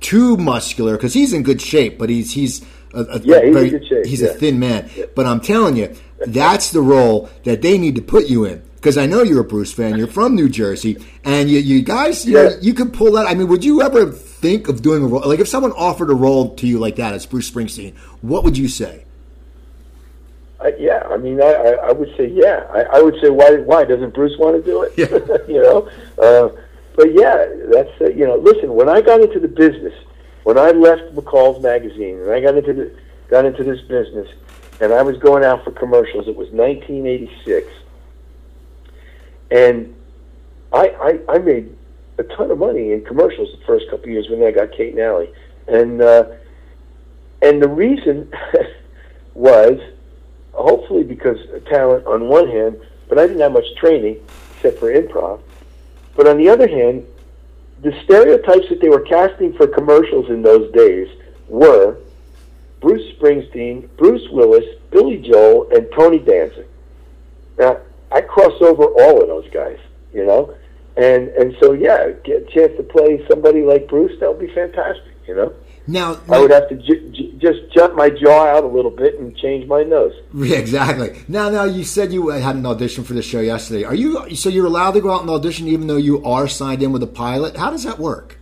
too 0.00 0.36
muscular 0.36 0.96
because 0.96 1.14
he's 1.14 1.32
in 1.32 1.42
good 1.42 1.60
shape, 1.60 1.98
but 1.98 2.10
he's 2.10 2.32
he's 2.32 2.64
a, 2.92 3.00
a 3.00 3.20
yeah, 3.20 3.42
he's, 3.42 3.54
very, 3.54 3.70
shape, 3.86 4.06
he's 4.06 4.22
yeah. 4.22 4.28
a 4.28 4.34
thin 4.34 4.58
man. 4.58 4.90
Yeah. 4.94 5.04
But 5.14 5.26
I'm 5.26 5.40
telling 5.40 5.76
you, 5.76 5.94
that's 6.26 6.70
the 6.70 6.80
role 6.80 7.28
that 7.44 7.62
they 7.62 7.78
need 7.78 7.94
to 7.96 8.02
put 8.02 8.26
you 8.26 8.44
in 8.44 8.62
because 8.76 8.98
I 8.98 9.06
know 9.06 9.22
you're 9.22 9.40
a 9.40 9.44
Bruce 9.44 9.72
fan. 9.72 9.96
You're 9.96 10.06
from 10.06 10.34
New 10.34 10.48
Jersey, 10.48 11.04
and 11.24 11.50
you, 11.50 11.58
you 11.58 11.82
guys, 11.82 12.24
you, 12.24 12.36
yeah. 12.36 12.48
know, 12.48 12.56
you 12.60 12.74
could 12.74 12.92
pull 12.92 13.12
that. 13.12 13.26
I 13.26 13.34
mean, 13.34 13.48
would 13.48 13.64
you 13.64 13.82
ever 13.82 14.10
think 14.10 14.68
of 14.68 14.82
doing 14.82 15.02
a 15.02 15.06
role 15.06 15.22
like 15.26 15.40
if 15.40 15.48
someone 15.48 15.72
offered 15.72 16.10
a 16.10 16.14
role 16.14 16.54
to 16.56 16.66
you 16.66 16.78
like 16.78 16.96
that 16.96 17.14
as 17.14 17.26
Bruce 17.26 17.50
Springsteen? 17.50 17.96
What 18.22 18.44
would 18.44 18.58
you 18.58 18.68
say? 18.68 19.04
Uh, 20.60 20.70
yeah, 20.78 21.02
I 21.08 21.16
mean, 21.16 21.40
I, 21.40 21.52
I, 21.52 21.70
I 21.88 21.92
would 21.92 22.14
say 22.16 22.28
yeah. 22.28 22.66
I, 22.70 22.98
I 22.98 23.02
would 23.02 23.14
say 23.22 23.30
why 23.30 23.56
why 23.58 23.84
doesn't 23.84 24.12
Bruce 24.12 24.36
want 24.38 24.56
to 24.56 24.70
do 24.70 24.82
it? 24.82 24.92
Yeah. 24.96 25.46
you 25.48 25.62
know, 25.62 25.88
uh, 26.18 26.48
but 26.96 27.12
yeah, 27.12 27.46
that's 27.70 28.00
uh, 28.00 28.08
you 28.08 28.26
know. 28.26 28.36
Listen, 28.36 28.74
when 28.74 28.88
I 28.88 29.00
got 29.00 29.20
into 29.20 29.38
the 29.38 29.48
business, 29.48 29.94
when 30.42 30.58
I 30.58 30.70
left 30.70 31.14
McCall's 31.14 31.62
magazine, 31.62 32.18
and 32.18 32.30
I 32.30 32.40
got 32.40 32.56
into 32.56 32.72
the 32.72 32.92
got 33.30 33.44
into 33.44 33.62
this 33.62 33.80
business, 33.82 34.28
and 34.80 34.92
I 34.92 35.02
was 35.02 35.16
going 35.18 35.44
out 35.44 35.62
for 35.62 35.70
commercials. 35.70 36.26
It 36.26 36.34
was 36.34 36.50
1986 36.50 37.72
and 39.50 39.94
I, 40.72 41.20
I 41.28 41.34
I 41.34 41.38
made 41.38 41.74
a 42.18 42.24
ton 42.24 42.50
of 42.50 42.58
money 42.58 42.92
in 42.92 43.04
commercials 43.04 43.48
the 43.58 43.64
first 43.64 43.86
couple 43.90 44.04
of 44.04 44.10
years 44.10 44.28
when 44.28 44.42
I 44.42 44.50
got 44.50 44.72
Kate 44.72 44.92
and 44.92 45.00
Allie, 45.00 45.32
and 45.66 46.02
uh, 46.02 46.24
and 47.42 47.62
the 47.62 47.68
reason 47.68 48.32
was 49.34 49.80
hopefully 50.58 51.04
because 51.04 51.38
talent 51.66 52.06
on 52.06 52.28
one 52.28 52.48
hand, 52.48 52.80
but 53.08 53.18
I 53.18 53.26
didn't 53.26 53.40
have 53.40 53.52
much 53.52 53.74
training 53.76 54.20
except 54.56 54.78
for 54.78 54.92
improv. 54.92 55.40
But 56.16 56.26
on 56.26 56.36
the 56.36 56.48
other 56.48 56.68
hand, 56.68 57.06
the 57.82 57.92
stereotypes 58.04 58.68
that 58.68 58.80
they 58.80 58.88
were 58.88 59.02
casting 59.02 59.52
for 59.54 59.66
commercials 59.66 60.28
in 60.28 60.42
those 60.42 60.72
days 60.72 61.08
were 61.48 61.98
Bruce 62.80 63.14
Springsteen, 63.16 63.88
Bruce 63.96 64.28
Willis, 64.30 64.64
Billy 64.90 65.18
Joel, 65.18 65.68
and 65.70 65.88
Tony 65.92 66.18
Danza. 66.18 66.64
Now, 67.58 67.78
I 68.10 68.20
cross 68.20 68.60
over 68.60 68.84
all 68.84 69.22
of 69.22 69.28
those 69.28 69.48
guys, 69.50 69.78
you 70.12 70.24
know, 70.24 70.54
and 70.96 71.28
and 71.28 71.56
so 71.60 71.72
yeah, 71.72 72.10
get 72.24 72.42
a 72.42 72.46
chance 72.46 72.76
to 72.76 72.82
play 72.82 73.24
somebody 73.28 73.62
like 73.62 73.88
Bruce, 73.88 74.18
that 74.20 74.28
would 74.28 74.44
be 74.44 74.52
fantastic, 74.52 75.14
you 75.26 75.34
know. 75.34 75.54
Now, 75.88 76.20
I 76.28 76.38
would 76.38 76.50
have 76.50 76.68
to 76.68 76.74
ju- 76.76 77.08
ju- 77.12 77.32
just 77.38 77.72
jump 77.74 77.94
my 77.94 78.10
jaw 78.10 78.46
out 78.46 78.62
a 78.62 78.66
little 78.66 78.90
bit 78.90 79.18
and 79.18 79.34
change 79.38 79.66
my 79.66 79.82
nose. 79.82 80.12
Yeah, 80.34 80.58
exactly. 80.58 81.18
Now, 81.28 81.48
now 81.48 81.64
you 81.64 81.82
said 81.82 82.12
you 82.12 82.28
had 82.28 82.56
an 82.56 82.66
audition 82.66 83.04
for 83.04 83.14
the 83.14 83.22
show 83.22 83.40
yesterday. 83.40 83.84
Are 83.84 83.94
you 83.94 84.34
so 84.36 84.50
you're 84.50 84.66
allowed 84.66 84.92
to 84.92 85.00
go 85.00 85.10
out 85.10 85.22
and 85.22 85.30
audition 85.30 85.66
even 85.66 85.86
though 85.86 85.96
you 85.96 86.22
are 86.24 86.46
signed 86.46 86.82
in 86.82 86.92
with 86.92 87.02
a 87.02 87.06
pilot? 87.08 87.56
How 87.56 87.70
does 87.70 87.84
that 87.84 87.98
work? 87.98 88.38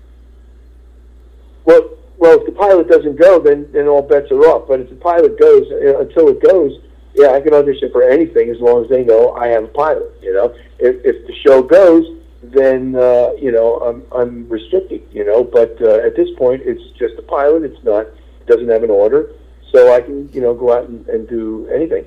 Well, 1.65 1.89
well, 2.19 2.41
if 2.41 2.47
the 2.47 2.53
pilot 2.53 2.89
doesn't 2.89 3.17
go, 3.17 3.39
then 3.41 3.69
then 3.73 3.87
all 3.87 4.03
bets 4.03 4.31
are 4.33 4.41
off. 4.41 4.67
But 4.67 4.81
if 4.81 4.91
the 4.91 4.97
pilot 4.97 5.39
goes, 5.39 5.71
uh, 5.71 6.01
until 6.01 6.29
it 6.29 6.43
goes, 6.43 6.73
yeah, 7.15 7.31
I 7.31 7.41
can 7.41 7.55
audition 7.55 7.91
for 7.93 8.03
anything 8.03 8.51
as 8.51 8.59
long 8.61 8.83
as 8.85 8.91
they 8.91 9.05
know 9.05 9.33
I 9.35 9.47
have 9.49 9.65
a 9.65 9.69
pilot. 9.69 10.13
You 10.21 10.35
know, 10.35 10.55
if 10.81 10.97
if 11.05 11.27
the 11.29 11.35
show 11.47 11.63
goes, 11.63 12.05
then 12.53 12.97
uh, 12.97 13.33
you 13.39 13.53
know 13.53 13.77
I'm 13.79 14.03
I'm 14.13 14.49
restricted. 14.49 15.03
You 15.13 15.25
know, 15.25 15.45
but 15.45 15.81
uh, 15.81 16.07
at 16.07 16.17
this 16.17 16.29
point, 16.37 16.63
it's 16.65 16.83
just 16.99 17.15
a 17.19 17.23
pilot. 17.23 17.65
It's 17.65 17.83
not 17.85 18.07
it 18.07 18.47
doesn't 18.47 18.69
have 18.69 18.83
an 18.83 18.91
order, 18.91 19.31
so 19.73 19.95
I 19.95 20.01
can 20.01 20.31
you 20.33 20.41
know 20.41 20.55
go 20.55 20.73
out 20.73 20.89
and, 20.89 21.07
and 21.09 21.29
do 21.29 21.69
anything. 21.75 22.05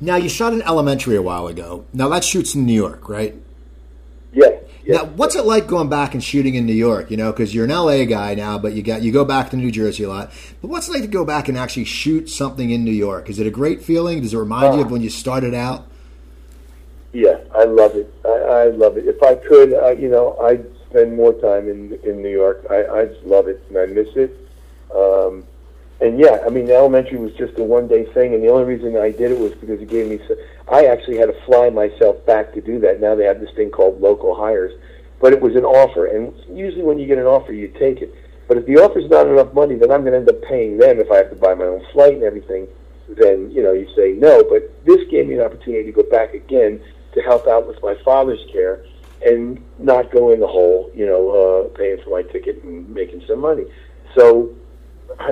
Now 0.00 0.16
you 0.16 0.28
shot 0.28 0.52
an 0.52 0.62
elementary 0.62 1.16
a 1.16 1.22
while 1.22 1.46
ago. 1.46 1.84
Now 1.92 2.08
that 2.10 2.24
shoots 2.24 2.54
in 2.54 2.66
New 2.66 2.74
York, 2.74 3.08
right? 3.08 3.34
Yeah. 4.32 4.50
yeah. 4.84 4.96
Now, 4.96 5.04
what's 5.04 5.36
it 5.36 5.44
like 5.44 5.66
going 5.68 5.88
back 5.88 6.14
and 6.14 6.22
shooting 6.22 6.56
in 6.56 6.66
New 6.66 6.74
York? 6.74 7.10
You 7.10 7.16
know, 7.16 7.30
because 7.30 7.54
you're 7.54 7.64
an 7.64 7.70
LA 7.70 8.04
guy 8.04 8.34
now, 8.34 8.58
but 8.58 8.72
you 8.72 8.82
got 8.82 9.02
you 9.02 9.12
go 9.12 9.24
back 9.24 9.50
to 9.50 9.56
New 9.56 9.70
Jersey 9.70 10.02
a 10.02 10.08
lot. 10.08 10.32
But 10.60 10.68
what's 10.68 10.88
it 10.88 10.92
like 10.92 11.02
to 11.02 11.08
go 11.08 11.24
back 11.24 11.48
and 11.48 11.56
actually 11.56 11.84
shoot 11.84 12.28
something 12.28 12.70
in 12.70 12.84
New 12.84 12.92
York? 12.92 13.30
Is 13.30 13.38
it 13.38 13.46
a 13.46 13.50
great 13.50 13.82
feeling? 13.82 14.20
Does 14.20 14.34
it 14.34 14.38
remind 14.38 14.74
you 14.74 14.82
of 14.82 14.90
when 14.90 15.00
you 15.00 15.10
started 15.10 15.54
out? 15.54 15.88
Yeah, 17.14 17.38
I 17.54 17.62
love 17.62 17.94
it. 17.94 18.12
I, 18.24 18.28
I 18.28 18.64
love 18.70 18.98
it. 18.98 19.06
If 19.06 19.22
I 19.22 19.36
could, 19.36 19.72
uh, 19.72 19.90
you 19.92 20.08
know, 20.08 20.36
I'd 20.42 20.66
spend 20.90 21.16
more 21.16 21.32
time 21.34 21.68
in 21.68 21.96
in 22.02 22.20
New 22.20 22.28
York. 22.28 22.66
I, 22.68 22.84
I 22.86 23.04
just 23.06 23.24
love 23.24 23.46
it 23.46 23.62
and 23.68 23.78
I 23.78 23.86
miss 23.86 24.08
it. 24.16 24.36
Um, 24.92 25.44
and 26.00 26.18
yeah, 26.18 26.42
I 26.44 26.50
mean, 26.50 26.68
elementary 26.68 27.18
was 27.18 27.32
just 27.34 27.56
a 27.60 27.62
one 27.62 27.86
day 27.86 28.04
thing, 28.12 28.34
and 28.34 28.42
the 28.42 28.48
only 28.48 28.64
reason 28.64 28.96
I 28.96 29.12
did 29.12 29.30
it 29.30 29.38
was 29.38 29.52
because 29.52 29.80
it 29.80 29.88
gave 29.88 30.08
me. 30.08 30.18
So, 30.26 30.34
I 30.66 30.86
actually 30.86 31.18
had 31.18 31.26
to 31.26 31.40
fly 31.46 31.70
myself 31.70 32.26
back 32.26 32.52
to 32.54 32.60
do 32.60 32.80
that. 32.80 33.00
Now 33.00 33.14
they 33.14 33.24
have 33.26 33.38
this 33.38 33.54
thing 33.54 33.70
called 33.70 34.00
local 34.00 34.34
hires, 34.34 34.72
but 35.20 35.32
it 35.32 35.40
was 35.40 35.54
an 35.54 35.64
offer, 35.64 36.06
and 36.06 36.34
usually 36.50 36.82
when 36.82 36.98
you 36.98 37.06
get 37.06 37.18
an 37.18 37.26
offer, 37.26 37.52
you 37.52 37.68
take 37.78 38.02
it. 38.02 38.12
But 38.48 38.56
if 38.56 38.66
the 38.66 38.76
offer's 38.78 39.08
not 39.08 39.28
enough 39.28 39.54
money, 39.54 39.76
then 39.76 39.92
I'm 39.92 40.00
going 40.02 40.12
to 40.12 40.18
end 40.18 40.28
up 40.28 40.42
paying 40.42 40.78
them 40.78 40.98
if 40.98 41.12
I 41.12 41.18
have 41.18 41.30
to 41.30 41.36
buy 41.36 41.54
my 41.54 41.64
own 41.64 41.86
flight 41.92 42.14
and 42.14 42.24
everything. 42.24 42.66
Then 43.08 43.52
you 43.52 43.62
know 43.62 43.72
you 43.72 43.86
say 43.94 44.14
no. 44.18 44.42
But 44.42 44.84
this 44.84 45.08
gave 45.08 45.28
me 45.28 45.34
an 45.34 45.42
opportunity 45.42 45.84
to 45.84 45.92
go 45.92 46.02
back 46.02 46.34
again 46.34 46.82
to 47.14 47.20
help 47.22 47.46
out 47.46 47.66
with 47.66 47.82
my 47.82 47.94
father's 48.04 48.44
care 48.52 48.84
and 49.24 49.62
not 49.78 50.10
go 50.10 50.32
in 50.32 50.40
the 50.40 50.46
hole. 50.46 50.90
You 50.94 51.06
know, 51.06 51.30
uh, 51.30 51.76
paying 51.76 51.98
for 52.02 52.10
my 52.10 52.22
ticket 52.22 52.62
and 52.62 52.88
making 52.90 53.24
some 53.26 53.40
money. 53.40 53.64
So 54.16 54.54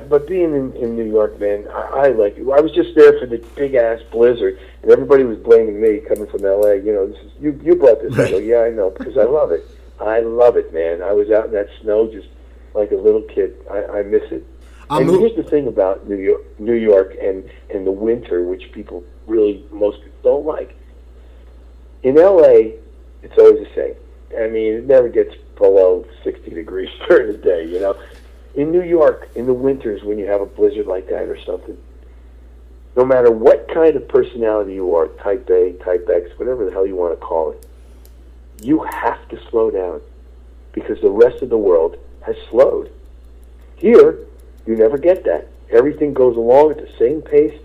but 0.09 0.27
being 0.27 0.55
in, 0.55 0.73
in 0.77 0.97
New 0.97 1.11
York, 1.11 1.39
man, 1.41 1.67
I, 1.69 1.81
I 1.81 2.09
like 2.09 2.37
it. 2.37 2.43
I 2.43 2.61
was 2.61 2.73
just 2.73 2.95
there 2.95 3.19
for 3.19 3.27
the 3.27 3.39
big 3.57 3.75
ass 3.75 4.01
blizzard, 4.11 4.59
and 4.83 4.91
everybody 4.91 5.25
was 5.25 5.39
blaming 5.39 5.81
me 5.81 6.01
coming 6.01 6.27
from 6.27 6.45
L.A. 6.45 6.77
You 6.77 6.93
know, 6.93 7.07
this 7.09 7.19
is 7.19 7.33
you. 7.41 7.61
You 7.63 7.75
brought 7.75 8.01
this. 8.03 8.19
I 8.19 8.31
go, 8.31 8.39
yeah, 8.39 8.61
I 8.61 8.71
know, 8.71 8.91
because 8.91 9.17
I 9.17 9.25
love 9.25 9.51
it. 9.51 9.65
I 10.01 10.21
love 10.21 10.57
it, 10.57 10.73
man. 10.73 11.03
I 11.03 11.13
was 11.13 11.31
out 11.31 11.47
in 11.47 11.53
that 11.53 11.69
snow 11.81 12.11
just 12.11 12.29
like 12.75 12.91
a 12.93 12.97
little 12.97 13.23
kid. 13.23 13.57
I, 13.71 13.85
I 13.85 14.03
miss 14.03 14.23
it. 14.31 14.47
I'm 14.91 15.03
and 15.03 15.13
mo- 15.13 15.19
here's 15.19 15.37
the 15.37 15.49
thing 15.49 15.67
about 15.69 16.09
New 16.09 16.17
York, 16.17 16.61
New 16.61 16.75
York, 16.75 17.15
and 17.21 17.49
and 17.71 17.87
the 17.87 17.93
winter, 17.93 18.45
which 18.45 18.71
people 18.73 19.05
really 19.27 19.65
most 19.71 20.03
people 20.03 20.19
don't 20.23 20.47
like. 20.47 20.77
In 22.03 22.19
L.A., 22.19 22.75
it's 23.23 23.39
always 23.39 23.67
the 23.67 23.75
same. 23.75 23.95
I 24.39 24.49
mean, 24.49 24.75
it 24.75 24.87
never 24.87 25.09
gets 25.09 25.35
below 25.57 26.05
60 26.25 26.51
degrees 26.51 26.89
during 27.09 27.33
the 27.33 27.39
day. 27.39 27.67
You 27.67 27.81
know, 27.81 28.01
in 28.55 28.71
New 28.71 28.83
York 28.83 29.31
in 29.35 29.47
the 29.47 29.55
winters 29.55 30.03
when 30.03 30.19
you 30.19 30.27
have 30.27 30.41
a 30.41 30.47
blizzard 30.47 30.87
like 30.87 31.09
that 31.09 31.29
or 31.29 31.41
something, 31.45 31.77
no 32.97 33.05
matter 33.05 33.31
what 33.31 33.69
kind 33.73 33.97
of 33.97 34.07
personality 34.09 34.75
you 34.75 34.95
are, 34.95 35.09
type 35.09 35.49
A, 35.49 35.73
type 35.85 36.09
X, 36.13 36.39
whatever 36.39 36.65
the 36.65 36.73
hell 36.73 36.87
you 36.87 36.97
want 36.97 37.19
to 37.19 37.25
call 37.25 37.53
it, 37.53 37.67
you 38.61 38.83
have 38.83 39.29
to 39.29 39.41
slow 39.51 39.71
down 39.71 40.01
because 40.73 41.01
the 41.01 41.11
rest 41.11 41.43
of 41.43 41.49
the 41.49 41.57
world 41.57 41.97
has 42.21 42.37
slowed. 42.51 42.91
Here, 43.77 44.19
you 44.67 44.77
never 44.77 44.99
get 44.99 45.25
that. 45.25 45.49
Everything 45.71 46.13
goes 46.13 46.37
along 46.37 46.73
at 46.73 46.79
the 46.79 46.93
same 46.99 47.23
pace 47.23 47.59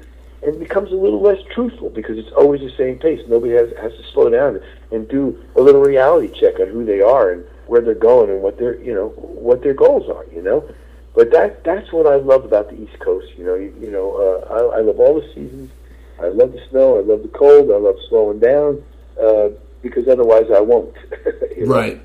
and 0.44 0.60
becomes 0.60 0.92
a 0.92 0.96
little 0.96 1.22
less 1.22 1.40
truthful 1.54 1.90
because 1.90 2.18
it's 2.18 2.32
always 2.32 2.62
the 2.62 2.72
same 2.78 3.00
pace. 3.00 3.22
Nobody 3.28 3.54
has, 3.54 3.70
has 3.82 3.92
to 3.94 4.04
slow 4.14 4.30
down 4.30 4.60
and 4.92 5.08
do 5.08 5.44
a 5.56 5.62
little 5.62 5.82
reality 5.82 6.28
check 6.40 6.60
on 6.60 6.68
who 6.68 6.86
they 6.86 7.02
are 7.02 7.32
and 7.32 7.46
where 7.66 7.82
they're 7.82 7.96
going 7.96 8.30
and 8.30 8.42
what 8.42 8.58
their 8.58 8.82
you 8.82 8.94
know 8.94 9.10
what 9.10 9.64
their 9.64 9.74
goals 9.74 10.10
are. 10.10 10.26
You 10.34 10.42
know, 10.42 10.70
but 11.16 11.32
that 11.32 11.64
that's 11.64 11.92
what 11.92 12.06
I 12.06 12.16
love 12.16 12.46
about 12.46 12.70
the 12.70 12.82
East 12.82 13.00
Coast. 13.00 13.28
You 13.38 13.46
know, 13.46 13.56
you, 13.56 13.76
you 13.80 13.92
know, 13.92 14.14
uh, 14.16 14.54
I, 14.54 14.78
I 14.78 14.82
love 14.82 15.00
all 15.00 15.20
the 15.20 15.28
seasons. 15.34 15.72
I 16.20 16.28
love 16.28 16.54
the 16.54 16.62
snow. 16.70 16.98
I 16.98 17.02
love 17.02 17.22
the 17.22 17.30
cold. 17.30 17.72
I 17.72 17.78
love 17.78 17.96
slowing 18.10 18.40
down 18.40 18.84
uh, 19.22 19.50
because 19.82 20.08
otherwise 20.08 20.46
I 20.54 20.60
won't. 20.60 20.96
right. 21.66 22.02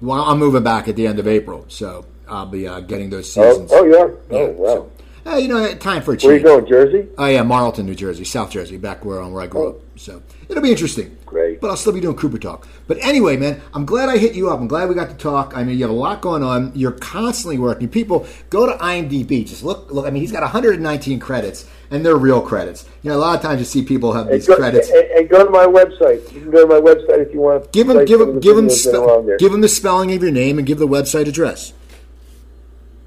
Well, 0.00 0.22
I'm 0.22 0.38
moving 0.38 0.62
back 0.62 0.88
at 0.88 0.96
the 0.96 1.06
end 1.06 1.18
of 1.18 1.26
April, 1.26 1.64
so 1.68 2.04
I'll 2.28 2.46
be 2.46 2.66
uh, 2.66 2.80
getting 2.80 3.10
those 3.10 3.36
oh, 3.38 3.50
seasons. 3.52 3.70
Oh, 3.72 3.80
oh 3.80 3.84
you 3.84 3.96
are? 3.96 4.10
Yeah, 4.30 4.38
oh, 4.38 4.50
wow. 4.50 4.66
So, 4.66 4.90
uh, 5.26 5.36
you 5.36 5.48
know, 5.48 5.74
time 5.74 6.02
for 6.02 6.12
a 6.12 6.16
change. 6.16 6.42
Where 6.42 6.54
are 6.54 6.58
you 6.58 6.60
going, 6.60 6.66
Jersey? 6.66 7.08
Oh 7.16 7.26
yeah, 7.26 7.42
Marlton, 7.42 7.86
New 7.86 7.94
Jersey, 7.94 8.24
South 8.24 8.50
Jersey, 8.50 8.76
back 8.76 9.04
where, 9.04 9.24
where 9.26 9.42
I 9.42 9.46
grew 9.46 9.66
oh. 9.66 9.68
up. 9.70 9.80
So 9.96 10.22
it'll 10.48 10.62
be 10.62 10.70
interesting. 10.70 11.16
Great. 11.24 11.60
But 11.60 11.70
I'll 11.70 11.76
still 11.76 11.92
be 11.92 12.00
doing 12.00 12.16
Cooper 12.16 12.38
Talk. 12.38 12.68
But 12.86 12.98
anyway, 13.00 13.36
man, 13.36 13.62
I'm 13.72 13.86
glad 13.86 14.08
I 14.08 14.18
hit 14.18 14.34
you 14.34 14.50
up. 14.50 14.60
I'm 14.60 14.68
glad 14.68 14.88
we 14.88 14.94
got 14.94 15.08
to 15.08 15.16
talk. 15.16 15.56
I 15.56 15.64
mean, 15.64 15.78
you 15.78 15.84
have 15.84 15.90
a 15.90 15.98
lot 15.98 16.20
going 16.20 16.42
on. 16.42 16.72
You're 16.74 16.92
constantly 16.92 17.58
working. 17.58 17.88
People, 17.88 18.26
go 18.50 18.66
to 18.66 18.72
IMDb. 18.78 19.46
Just 19.46 19.64
look. 19.64 19.90
Look. 19.90 20.06
I 20.06 20.10
mean, 20.10 20.20
he's 20.20 20.32
got 20.32 20.42
119 20.42 21.18
credits, 21.20 21.68
and 21.90 22.04
they're 22.04 22.16
real 22.16 22.42
credits. 22.42 22.86
You 23.02 23.10
know, 23.10 23.16
a 23.16 23.18
lot 23.18 23.36
of 23.36 23.42
times 23.42 23.60
you 23.60 23.64
see 23.64 23.82
people 23.82 24.12
have 24.12 24.28
these 24.28 24.46
go, 24.46 24.56
credits. 24.56 24.90
And, 24.90 25.06
and, 25.06 25.28
go 25.28 25.44
to 25.44 25.50
my 25.50 25.64
website. 25.64 26.22
You 26.32 26.42
can 26.42 26.50
go 26.50 26.68
to 26.68 26.68
my 26.68 26.80
website 26.80 27.26
if 27.26 27.32
you 27.32 27.40
want. 27.40 27.72
Give 27.72 27.86
them, 27.86 28.04
give 28.04 28.18
them, 28.18 28.40
give 28.40 28.56
them, 28.56 28.68
spe- 28.68 29.38
give 29.38 29.52
them 29.52 29.62
the 29.62 29.68
spelling 29.68 30.12
of 30.12 30.22
your 30.22 30.32
name 30.32 30.58
and 30.58 30.66
give 30.66 30.78
the 30.78 30.88
website 30.88 31.26
address. 31.28 31.72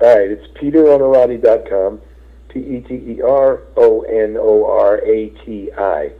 All 0.01 0.15
right, 0.15 0.29
it's 0.29 0.45
peteronorati.com. 0.57 2.01
P 2.61 2.75
E 2.75 2.81
T 2.81 3.11
E 3.13 3.21
R 3.21 3.61
O 3.75 4.01
N 4.01 4.37
O 4.37 4.65
R 4.65 4.97
A 5.05 5.29
T 5.45 5.71
I. 5.77 6.11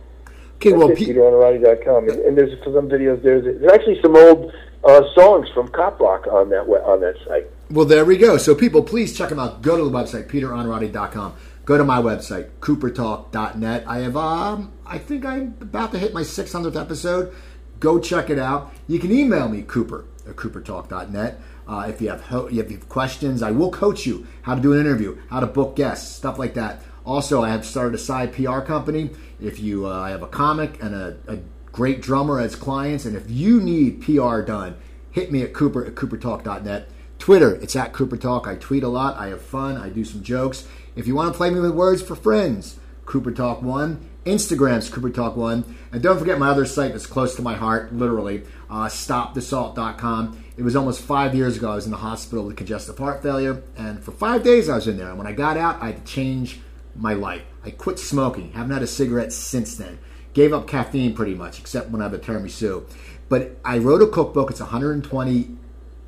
Okay, 0.56 0.74
well, 0.74 0.90
P- 0.90 1.06
PeterOnorati.com. 1.06 2.10
And, 2.10 2.20
and 2.20 2.38
there's 2.38 2.52
some 2.64 2.90
videos. 2.90 3.22
There's 3.22 3.44
there's 3.44 3.72
actually 3.72 4.02
some 4.02 4.16
old 4.16 4.52
uh, 4.84 5.02
songs 5.14 5.48
from 5.54 5.68
Cop 5.70 6.00
Rock 6.00 6.28
on 6.28 6.50
that 6.50 6.62
on 6.62 7.02
that 7.02 7.16
site. 7.28 7.48
Well, 7.70 7.86
there 7.86 8.06
we 8.06 8.18
go. 8.18 8.38
So, 8.38 8.56
people, 8.56 8.82
please 8.82 9.16
check 9.16 9.30
them 9.30 9.40
out. 9.40 9.62
Go 9.62 9.78
to 9.78 9.84
the 9.84 9.92
website, 9.92 10.28
PeterOnorati.com. 10.30 11.34
Go 11.66 11.78
to 11.78 11.84
my 11.84 12.02
website, 12.02 12.50
CooperTalk.net. 12.62 13.84
I 13.86 13.98
have, 13.98 14.16
um, 14.16 14.72
I 14.86 14.98
think 14.98 15.26
I'm 15.26 15.54
about 15.60 15.92
to 15.92 16.00
hit 16.00 16.14
my 16.14 16.22
600th 16.22 16.80
episode. 16.80 17.36
Go 17.82 18.00
check 18.00 18.30
it 18.30 18.40
out. 18.40 18.72
You 18.88 19.00
can 19.00 19.12
email 19.12 19.50
me, 19.50 19.64
Cooper 19.64 20.06
at 20.26 20.38
CooperTalk.net. 20.38 21.42
Uh, 21.68 21.86
if 21.90 22.02
you 22.02 22.10
have 22.10 22.22
ho- 22.22 22.48
if 22.48 22.72
you 22.72 22.78
have 22.78 22.90
questions, 22.90 23.44
I 23.44 23.52
will 23.52 23.72
coach 23.72 24.06
you 24.06 24.26
how 24.44 24.56
to 24.56 24.62
do 24.62 24.74
an 24.74 24.80
interview, 24.80 25.18
how 25.30 25.40
to 25.40 25.48
book 25.48 25.76
guests, 25.76 26.16
stuff 26.16 26.40
like 26.40 26.54
that. 26.54 26.82
Also, 27.06 27.44
I 27.44 27.50
have 27.50 27.66
started 27.66 27.96
a 27.96 27.98
side 27.98 28.34
PR 28.34 28.60
company. 28.60 29.10
If 29.42 29.60
you, 29.60 29.88
uh, 29.88 30.00
I 30.00 30.10
have 30.10 30.24
a 30.24 30.28
comic 30.28 30.82
and 30.82 30.94
a, 30.96 31.18
a, 31.28 31.40
great 31.72 32.02
drummer 32.02 32.40
as 32.40 32.56
clients, 32.56 33.06
and 33.06 33.16
if 33.16 33.30
you 33.30 33.62
need 33.62 34.02
PR 34.02 34.42
done, 34.42 34.76
hit 35.12 35.32
me 35.32 35.44
at 35.44 35.54
Cooper 35.54 35.86
at 35.86 35.94
CooperTalk.net. 35.94 36.90
Twitter, 37.20 37.54
it's 37.56 37.76
at 37.76 37.94
Cooper 37.94 38.18
Talk. 38.18 38.48
I 38.48 38.56
tweet 38.56 38.82
a 38.82 38.88
lot. 38.88 39.16
I 39.18 39.28
have 39.28 39.44
fun. 39.44 39.78
I 39.78 39.90
do 39.90 40.04
some 40.04 40.24
jokes. 40.24 40.68
If 40.96 41.06
you 41.06 41.14
want 41.14 41.32
to 41.32 41.38
play 41.38 41.52
me 41.52 41.60
with 41.60 41.72
words 41.72 42.02
for 42.02 42.16
friends, 42.16 42.80
Cooper 43.06 43.32
Talk 43.32 43.62
One. 43.62 44.10
Instagram's 44.28 44.90
Cooper 44.90 45.10
Talk 45.10 45.38
One, 45.38 45.64
and 45.92 46.02
don't 46.02 46.20
forget 46.20 46.38
my 46.38 46.50
other 46.50 46.66
site 46.66 46.92
that's 46.92 47.06
close 47.06 47.36
to 47.36 47.42
my 47.42 47.56
heart, 47.56 47.94
literally, 47.94 48.44
uh, 48.70 48.88
StopTheSalt.com. 48.88 50.44
It 50.58 50.64
was 50.64 50.76
almost 50.76 51.02
five 51.02 51.36
years 51.36 51.56
ago. 51.56 51.72
I 51.72 51.76
was 51.76 51.86
in 51.86 51.92
the 51.92 51.98
hospital 51.98 52.44
with 52.44 52.58
congestive 52.58 52.98
heart 52.98 53.22
failure, 53.22 53.62
and 53.78 54.04
for 54.04 54.12
five 54.12 54.42
days 54.42 54.68
I 54.68 54.76
was 54.76 54.88
in 54.88 54.98
there. 54.98 55.10
And 55.10 55.18
when 55.18 55.28
I 55.28 55.32
got 55.32 55.56
out, 55.56 55.80
I 55.82 55.88
had 55.88 56.04
to 56.04 56.12
change 56.12 56.60
my 56.96 57.14
life. 57.14 57.44
I 57.64 57.70
quit 57.70 58.00
smoking. 58.00 58.54
Haven't 58.54 58.72
had 58.72 58.82
a 58.82 58.88
cigarette 58.88 59.32
since 59.32 59.76
then. 59.76 60.00
Gave 60.34 60.54
up 60.54 60.68
caffeine 60.68 61.14
pretty 61.14 61.36
much, 61.36 61.60
except 61.60 61.92
when 61.92 62.02
I 62.02 62.06
have 62.06 62.14
a 62.14 62.18
tiramisu. 62.18 62.90
But 63.30 63.58
I 63.64 63.78
wrote 63.78 64.02
a 64.02 64.08
cookbook. 64.08 64.50
It's 64.50 64.60
120 64.60 65.58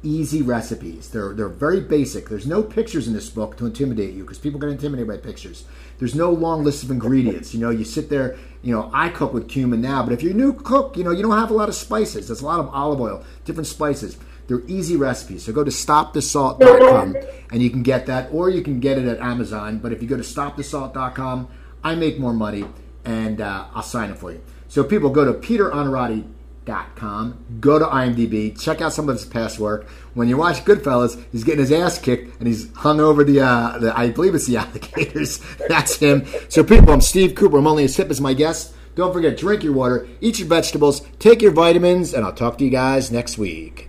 easy 0.02 0.42
recipes. 0.42 1.10
They're 1.10 1.34
they're 1.34 1.50
very 1.50 1.82
basic. 1.82 2.30
There's 2.30 2.48
no 2.48 2.64
pictures 2.64 3.08
in 3.08 3.14
this 3.14 3.30
book 3.30 3.56
to 3.58 3.68
intimidate 3.68 4.14
you 4.14 4.24
because 4.24 4.40
people 4.40 4.60
get 4.60 4.70
intimidated 4.70 5.08
by 5.08 5.18
pictures. 5.18 5.66
There's 6.00 6.16
no 6.16 6.32
long 6.32 6.64
list 6.64 6.84
of 6.84 6.90
ingredients. 6.90 7.54
You 7.54 7.60
know, 7.60 7.70
you 7.70 7.84
sit 7.84 8.10
there. 8.10 8.38
You 8.64 8.74
know, 8.74 8.90
I 8.94 9.10
cook 9.10 9.34
with 9.34 9.48
cumin 9.48 9.82
now, 9.82 10.04
but 10.04 10.12
if 10.12 10.24
you're 10.24 10.34
a 10.34 10.36
new 10.36 10.54
cook, 10.54 10.98
you 10.98 11.04
know 11.04 11.12
you 11.12 11.22
don't 11.22 11.38
have 11.38 11.52
a 11.52 11.54
lot 11.54 11.70
of 11.70 11.76
spices. 11.76 12.28
There's 12.28 12.42
a 12.42 12.46
lot 12.46 12.60
of 12.60 12.70
olive 12.74 13.00
oil, 13.00 13.24
different 13.46 13.68
spices. 13.68 14.18
They're 14.50 14.66
easy 14.66 14.98
recipes. 14.98 15.46
So 15.46 15.54
go 15.54 15.64
to 15.64 15.70
stopthesalt.com 15.70 17.16
and 17.52 17.62
you 17.62 17.70
can 17.70 17.84
get 17.84 18.08
that, 18.08 18.34
or 18.34 18.50
you 18.50 18.64
can 18.64 18.80
get 18.80 18.98
it 18.98 19.06
at 19.06 19.20
Amazon. 19.20 19.78
But 19.78 19.94
if 19.94 20.02
you 20.02 20.08
go 20.08 20.18
to 20.18 20.24
stopthesalt.com, 20.24 21.48
I 21.84 21.94
make 21.94 22.18
more 22.20 22.34
money 22.34 22.66
and 23.06 23.42
uh, 23.42 23.68
I'll 23.76 23.84
sign 23.84 24.10
it 24.10 24.18
for 24.18 24.32
you. 24.32 24.42
So 24.68 24.84
people 24.84 25.12
go 25.12 25.24
to 25.24 25.34
peteronorati.com, 25.34 27.46
go 27.60 27.78
to 27.78 27.86
IMDb, 27.86 28.60
check 28.60 28.82
out 28.82 28.92
some 28.92 29.08
of 29.08 29.16
his 29.16 29.26
past 29.26 29.60
work. 29.60 29.88
When 30.16 30.28
you 30.28 30.38
watch 30.38 30.66
Goodfellas, 30.66 31.24
he's 31.32 31.44
getting 31.44 31.60
his 31.60 31.72
ass 31.72 32.00
kicked 32.00 32.40
and 32.40 32.48
he's 32.48 32.74
hung 32.74 33.00
over 33.00 33.24
the, 33.24 33.42
uh, 33.42 33.78
the 33.78 33.96
I 33.96 34.10
believe 34.10 34.34
it's 34.34 34.48
the 34.48 34.58
alligators. 34.58 35.46
That's 35.68 35.98
him. 35.98 36.26
So 36.50 36.64
people, 36.64 36.92
I'm 36.92 37.02
Steve 37.02 37.36
Cooper. 37.36 37.60
I'm 37.60 37.68
only 37.68 37.84
as 37.84 37.96
hip 37.96 38.10
as 38.10 38.20
my 38.20 38.34
guest. 38.34 38.74
Don't 38.96 39.14
forget, 39.14 39.38
drink 39.38 39.64
your 39.64 39.74
water, 39.74 40.08
eat 40.22 40.40
your 40.40 40.48
vegetables, 40.48 41.02
take 41.20 41.44
your 41.44 41.52
vitamins, 41.52 42.16
and 42.16 42.26
I'll 42.26 42.34
talk 42.34 42.58
to 42.58 42.66
you 42.66 42.72
guys 42.72 43.12
next 43.12 43.38
week. 43.38 43.89